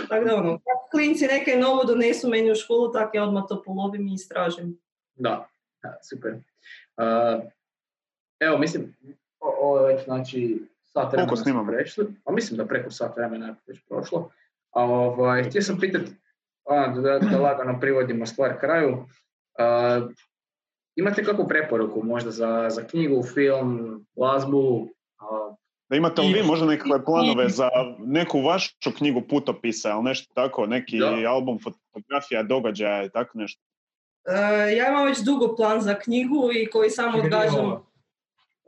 [0.08, 0.58] Tako da ono,
[0.90, 4.78] klinci neke novo donesu meni u školu, tako ja odmah to polovim i istražim.
[5.14, 5.48] Da,
[5.82, 6.34] da, super.
[6.96, 7.42] Uh,
[8.40, 8.96] evo, mislim,
[9.40, 13.46] o- ovo je već znači sat vremena smo prešli, a mislim da preko sat vremena
[13.46, 14.30] je već prošlo.
[14.70, 16.10] A ovaj, htio sam pitati,
[17.02, 20.10] da, da lagano privodimo stvar kraju, uh,
[20.96, 24.88] imate kakvu preporuku možda za, za knjigu, film, glazbu?
[25.88, 27.68] Da imate li vi možda nekakve planove za
[27.98, 31.30] neku vašu knjigu putopisa ili nešto tako, neki Da.
[31.30, 33.62] album fotografija, događaja i tako nešto?
[34.28, 37.72] E, ja imam već dugo plan za knjigu i koji samo odgađam.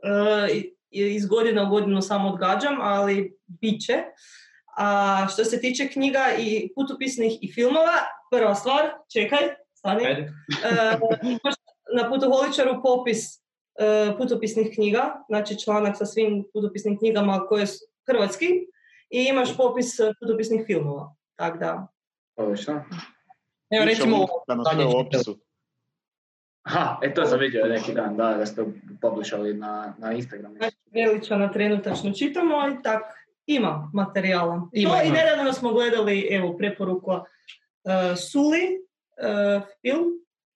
[0.03, 4.03] E, iz godine u godinu samo odgađam, ali bit će.
[4.77, 7.93] A što se tiče knjiga i putopisnih i filmova,
[8.31, 9.39] prva stvar, čekaj,
[9.73, 10.03] stani.
[10.03, 10.25] E,
[11.95, 13.39] na putoholičaru popis
[14.17, 18.45] putopisnih knjiga, znači članak sa svim putopisnim knjigama koje su hrvatski
[19.09, 21.15] i imaš popis e, putopisnih filmova.
[21.35, 21.87] Tako da,
[22.35, 22.83] odlično.
[23.69, 24.17] Evo recimo,
[24.93, 25.39] u opisu.
[26.61, 28.65] Aha, e to sam vidio neki dan, da, da ste
[29.01, 30.55] publishali na, na Instagramu.
[30.55, 33.03] Znači, Veličana trenutačno čitamo i tak
[33.45, 34.69] ima materijala.
[34.73, 35.17] Ima, to i ima.
[35.17, 37.23] nedavno smo gledali, evo, preporuka uh,
[38.17, 38.61] Suli,
[39.17, 40.05] uh, film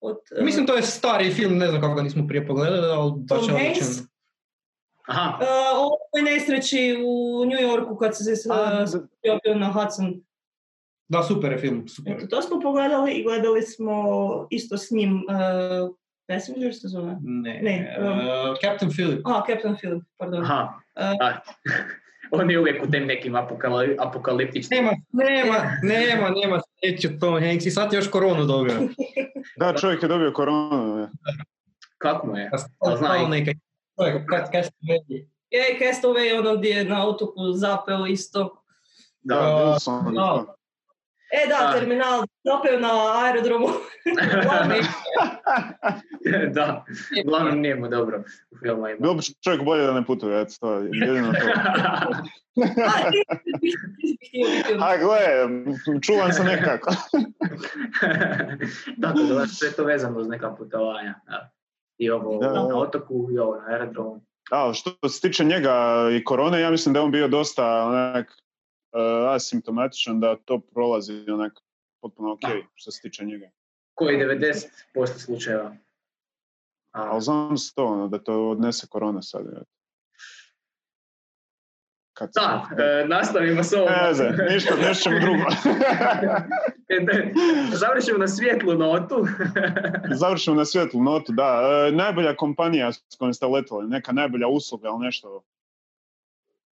[0.03, 3.11] od uh, mislim to je stari film, ne znam kako ga nismo prije pogledali, ali
[3.15, 3.81] baš Tom je Hanks?
[3.81, 4.07] odličan.
[5.07, 9.01] Aha, uh, o ovoj nesreći u New Yorku kad se uh,
[9.43, 10.23] bio na Hudson.
[11.07, 12.13] Da, super je film, super.
[12.13, 13.97] Eto, to smo pogledali i gledali smo
[14.49, 15.95] isto s njim uh,
[16.27, 17.17] Passenger se zove.
[17.21, 19.27] Ne, Ne, um, eh, Captain Philip.
[19.27, 20.43] A, Captain Philip, pardon.
[20.43, 20.79] aha.
[20.95, 21.03] Uh,
[22.35, 24.83] On je uvijek u tim nekim apokali, apokaliptičnim.
[24.83, 28.75] Nema, nema, nema, nema sreću Tom Hanks i sad je još koronu dobio.
[29.57, 30.97] Da, čovjek je dobio koronu.
[30.97, 31.07] ne.
[31.97, 32.49] Kako mu je?
[32.51, 32.57] Pa
[32.91, 35.27] A zna znao i-.
[35.49, 38.63] Je, Castaway, ono gdje je na otoku zapeo isto.
[39.21, 39.35] Da.
[39.35, 40.55] Da, Wilson, da.
[41.33, 41.73] E da, Da.
[41.79, 42.89] terminal zapeo na
[43.23, 43.67] aerodromu.
[46.53, 46.85] Da,
[47.25, 48.97] uglavnom nije mu dobro u filmu ima.
[48.99, 51.39] Bilo bi čovjek bolje da ne putuje, eto, to je jedino to.
[54.81, 55.19] A, A gle,
[56.01, 56.91] čuvam se nekako.
[59.01, 61.13] Tako da sve to vezano uz neka putovanja.
[61.27, 61.49] Da.
[61.97, 62.53] I ovo Da, da.
[62.67, 64.21] na otoku i ovo na aerodromu.
[64.51, 65.73] A, što se tiče njega
[66.19, 68.31] i korone, ja mislim da je on bio dosta onak
[69.29, 71.53] asimptomatičan, da to prolazi onak
[72.01, 72.39] potpuno ok,
[72.75, 73.49] što se tiče njega.
[73.93, 74.67] Koji 90%
[75.17, 75.75] slučajeva.
[76.91, 79.45] A, Ali znam se to, ono, da to odnese korona sad.
[82.13, 83.87] Kad da, e, nastavimo s ovom.
[83.89, 85.43] Ne ništa, nešto drugo.
[87.81, 89.25] Završimo na svijetlu notu.
[90.21, 91.61] Završimo na svjetlu notu, da.
[91.87, 95.43] E, najbolja kompanija s kojom ste letali, neka najbolja usluga ili nešto.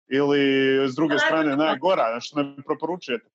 [0.10, 0.40] Ili
[0.88, 3.30] s druge strane najgora, što ne preporučujete.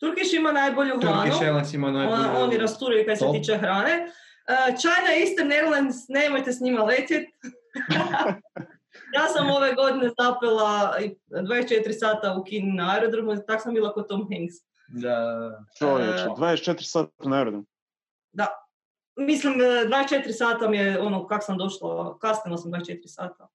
[0.00, 1.62] Turkish ima najbolju hranu.
[1.74, 2.44] Ima najbolju...
[2.44, 3.36] oni rasturaju kad se Top.
[3.36, 4.06] tiče hrane.
[4.06, 7.32] Uh, China Eastern Airlines, nemojte s njima letjeti.
[9.16, 13.92] ja sam ove godine zapela i 24 sata u Kini na aerodromu, tak sam bila
[13.92, 14.54] kod Tom Hanks.
[14.88, 17.66] Da, Čovječe, E, 24 sata na aerodromu.
[19.16, 23.48] Mislim, eh, 24 sata mi je ono kak sam došla, kasnila sam 24 sata.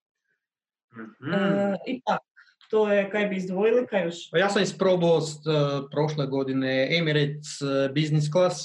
[0.94, 1.34] Mhm.
[1.34, 2.26] Eh, I tako,
[2.72, 4.16] to je kaj bi izdvojili, kaj još?
[4.32, 5.44] Pa Ja sam isprobao s, uh,
[5.92, 8.56] prošle godine Emirates uh, Business Class.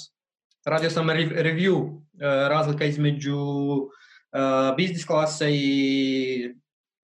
[0.67, 2.01] Radio sam re- review, uh,
[2.49, 6.55] razlika između uh, business klase i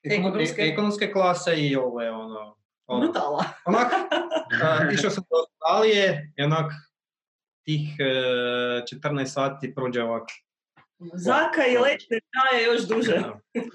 [0.04, 0.62] Ekonomske.
[0.62, 2.58] e- ekonomske klase i ove ono,
[2.88, 3.44] ono Brutala.
[3.66, 6.72] onak, uh, išao sam do Australije i onak
[7.66, 10.34] tih uh, 14 sati prođe ovako.
[11.14, 13.22] Zaka i letne traje još duže.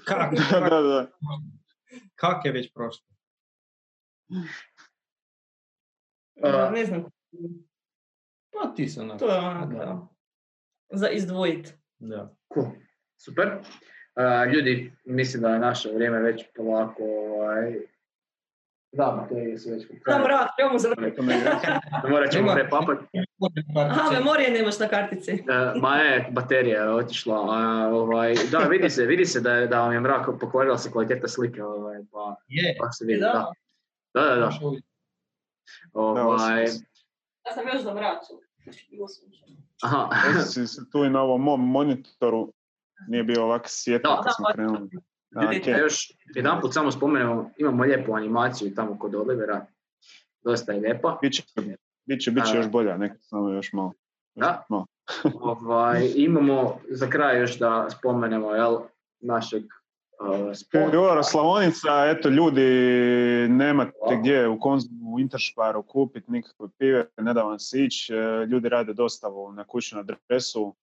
[0.05, 1.07] Kak, da, da, da.
[2.15, 3.05] kak je već prošlo?
[6.43, 7.03] A, ne znam,
[8.51, 9.19] Pa ti se onak.
[9.19, 9.77] to je onak, Da.
[9.77, 10.07] da.
[10.91, 11.71] za izdvojiti.
[11.99, 12.35] Da.
[12.53, 12.65] Cool.
[13.17, 13.51] Super.
[14.15, 17.75] A, ljudi, mislim da je naše vrijeme već polako ovaj,
[18.91, 20.23] da, baterije su već po Da, kraju.
[20.23, 21.15] mrak, trebamo završiti.
[21.15, 21.49] To ne ide.
[22.09, 22.97] Morat ćemo prepapat.
[23.77, 25.31] Aha, memorije nemaš na kartici.
[25.31, 25.39] E,
[25.81, 27.39] ma je, baterija je otišla.
[27.91, 31.27] ovaj, da, vidi se, vidi se da, je, da vam je mrak pokvarila se kvaliteta
[31.27, 31.63] slike.
[31.63, 32.75] Ovaj, pa, Je.
[32.79, 33.27] pa se vidi, Da.
[33.27, 33.51] da.
[34.17, 34.59] Da, da, da.
[35.93, 37.93] Ovaj, Ja sam još za
[39.07, 39.55] sunčano.
[39.81, 40.09] aha.
[40.45, 42.53] Si tu i na ovom mom monitoru
[43.07, 43.69] nije bio ovako
[44.03, 44.89] Da, kad smo da, krenuli.
[45.31, 49.65] Da još jedan put samo spomenemo, imamo lijepu animaciju tamo kod Olivera.
[50.43, 51.19] Dosta je lijepa.
[51.21, 51.43] Biće,
[52.05, 53.93] biće, biće još bolja, neka samo još malo.
[54.35, 54.65] Da.
[54.69, 54.85] malo.
[55.41, 58.77] Ovaj, imamo za kraj još da spomenemo jel,
[59.19, 59.63] našeg
[60.19, 60.51] uh.
[60.91, 62.61] Pivovara Slavonica, eto ljudi,
[63.49, 68.45] nemate gdje u konzumu, u Interšparu kupiti nikakve pive, ne da vam se ići, e,
[68.45, 70.75] ljudi rade dostavu na kućnu adresu.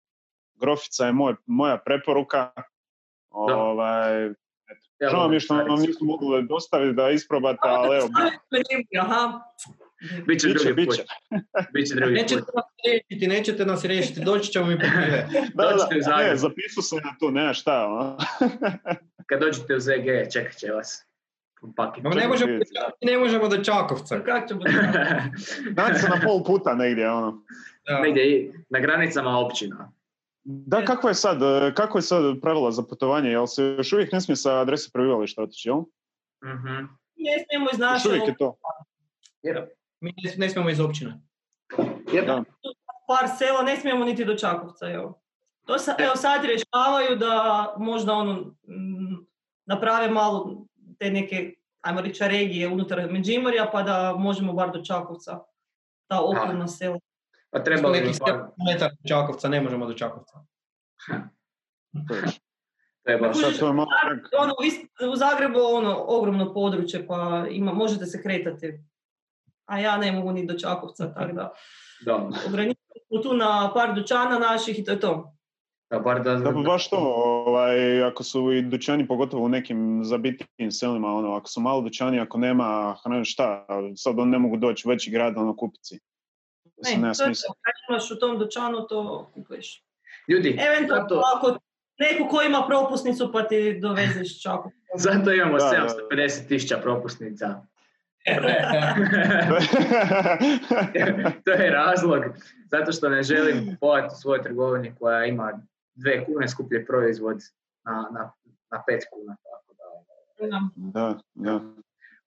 [0.55, 2.51] Grofica je moj, moja preporuka.
[3.31, 4.35] Ovaj,
[5.11, 5.75] žao mi je što Carica.
[5.87, 8.09] nismo mogli dostaviti da isprobate, ali evo,
[9.01, 9.41] Aha.
[10.27, 11.03] Biće biće, drugi biće.
[11.31, 11.41] put.
[11.73, 12.55] Biće drugi Nećete put.
[12.55, 15.29] nas riješiti, nećete nas riješiti, doći ćemo mi po pive.
[15.55, 16.29] Da, Dođite da, Zagreb.
[16.31, 17.87] ne, zapisao sam na to, nema šta.
[17.87, 18.17] ono.
[19.29, 21.07] Kad dođete u ZG, čekat će vas.
[21.77, 22.05] Paket.
[22.05, 22.53] No, ne, možemo,
[23.03, 24.21] ne možemo do Čakovca.
[24.25, 24.71] Kako će biti?
[25.77, 27.43] Naći se na pol puta negdje, ono.
[27.89, 28.01] Da.
[28.01, 29.93] Negdje i na granicama općina.
[30.45, 31.39] Da, kako je sad,
[31.75, 33.31] kako je sad pravila za putovanje?
[33.31, 35.81] Jel se još uvijek ne smije sa adrese prebivališta otići, jel?
[36.45, 36.85] Mhm.
[37.17, 38.57] Ne smijemo iz naše uvijek je to.
[40.01, 41.21] Mi ne, ne smijemo iz općine.
[42.27, 42.45] Da.
[43.07, 44.91] par sela, ne smijemo niti do Čakovca.
[44.91, 45.23] Evo,
[45.65, 48.35] to sa, evo sad rješavaju da možda ono,
[48.69, 49.27] mm,
[49.67, 50.67] naprave malo
[50.99, 55.39] te neke, ajmo reći, regije unutar Međimurja, pa da možemo bar do Čakovca,
[56.07, 56.99] ta okolna sela.
[57.55, 60.39] Pa Smo treba nekih li 7 km do Čakovca, ne možemo do Čakovca.
[62.09, 62.23] To je.
[63.03, 63.35] treba.
[63.35, 63.89] Sad to je malo
[64.39, 68.73] Ono, vi ste u Zagrebu ono ogromno područje, pa ima, možete se kretati.
[69.67, 71.53] A ja ne mogu ni do Čakovca, tako da
[72.05, 72.15] Da,
[72.49, 75.35] ograničimo smo tu na par dućana naših i to je to.
[75.91, 76.97] da, bar da, Da, pa baš to,
[77.47, 82.21] ovaj, ako su i dućani, pogotovo u nekim zabitijim selima, ono, ako su malo dućani,
[82.21, 83.67] ako nema hrane, šta,
[83.97, 86.01] sad oni ne mogu doći u veći grad, ono, kupiti si.
[86.77, 87.55] Mislim, Ne, nema to smisla.
[87.61, 89.85] Kad imaš u tom dućanu, to kupuješ.
[90.29, 91.59] Ljudi, Eventualno zato- ako
[91.99, 95.89] neko ko ima propusnicu pa ti dovezeš čakovca Zato imamo Da, da.
[96.11, 97.63] 750 tisuća propusnica.
[101.45, 102.23] to je razlog,
[102.71, 105.53] zato što ne želim kupovati u svojoj trgovini koja ima
[105.95, 107.39] dve kune skuplji proizvod
[107.85, 108.33] na, na,
[108.71, 109.37] na pet kuna.
[109.43, 109.85] Tako da.
[110.77, 111.19] Da.
[111.35, 111.61] da, da.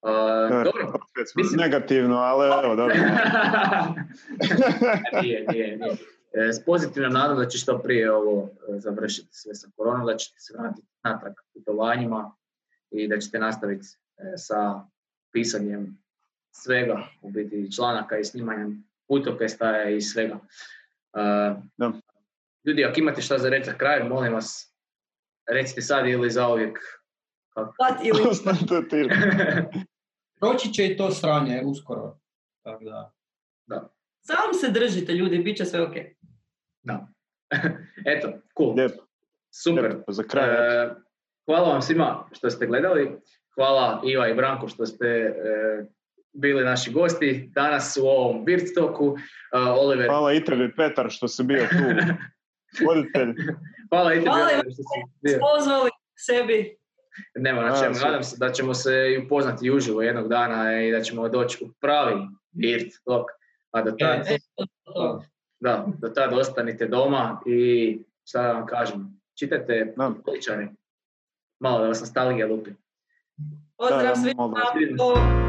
[0.02, 0.94] Uh, dobro.
[1.36, 2.95] Mislim- Negativno, ali evo, dobro.
[5.22, 5.91] nije, nije, nije.
[6.34, 10.18] E, S pozitivnom nadom da će što prije ovo e, završiti sve sa koronom, da
[10.18, 12.36] ćete se vratiti natrag putovanjima
[12.91, 13.88] i da ćete nastaviti
[14.18, 14.82] e, sa
[15.32, 15.98] pisanjem
[16.52, 20.40] svega, u biti članaka i snimanjem putokesta i svega.
[21.78, 21.91] Da.
[22.65, 24.74] Ljudi, ako imate šta za reći za kraj, molim vas,
[25.49, 26.80] recite sad ili zauvijek.
[27.77, 28.01] Pat
[28.93, 29.09] ili.
[30.39, 32.17] Proći će i to sranje uskoro.
[32.63, 33.13] Tako da.
[34.21, 35.93] Samo se držite ljudi, bit će sve ok.
[36.84, 37.07] Da.
[38.15, 38.27] Eto,
[38.57, 38.75] cool.
[38.75, 39.03] Lijepo,
[39.63, 39.84] Super.
[39.84, 40.84] lijepo, za kraj.
[40.84, 40.89] E,
[41.45, 43.19] hvala vam svima što ste gledali.
[43.55, 45.34] Hvala Iva i Branko što ste e,
[46.34, 49.17] bili naši gosti danas u ovom Birdstoku.
[49.53, 51.84] E, Oliver, Hvala i tebi, Petar, što si bio tu.
[52.85, 53.35] Voditelj.
[53.89, 55.39] hvala i tebi Hvala Oliver, što si bio.
[55.39, 56.76] Pozvali sebi.
[57.35, 57.95] Nema na čemu.
[58.03, 61.64] Nadam se da ćemo se i upoznati i uživo jednog dana i da ćemo doći
[61.64, 62.22] u pravi
[62.52, 63.26] Birdstock.
[63.72, 64.38] A do tad, E,
[64.84, 65.23] to.
[65.60, 70.11] da, do tad ostanite doma i šta da vam kažem, čitajte Da.
[70.26, 70.68] političari.
[71.60, 72.72] Malo da vas nostalgija lupi.
[73.77, 75.47] Pozdrav svima.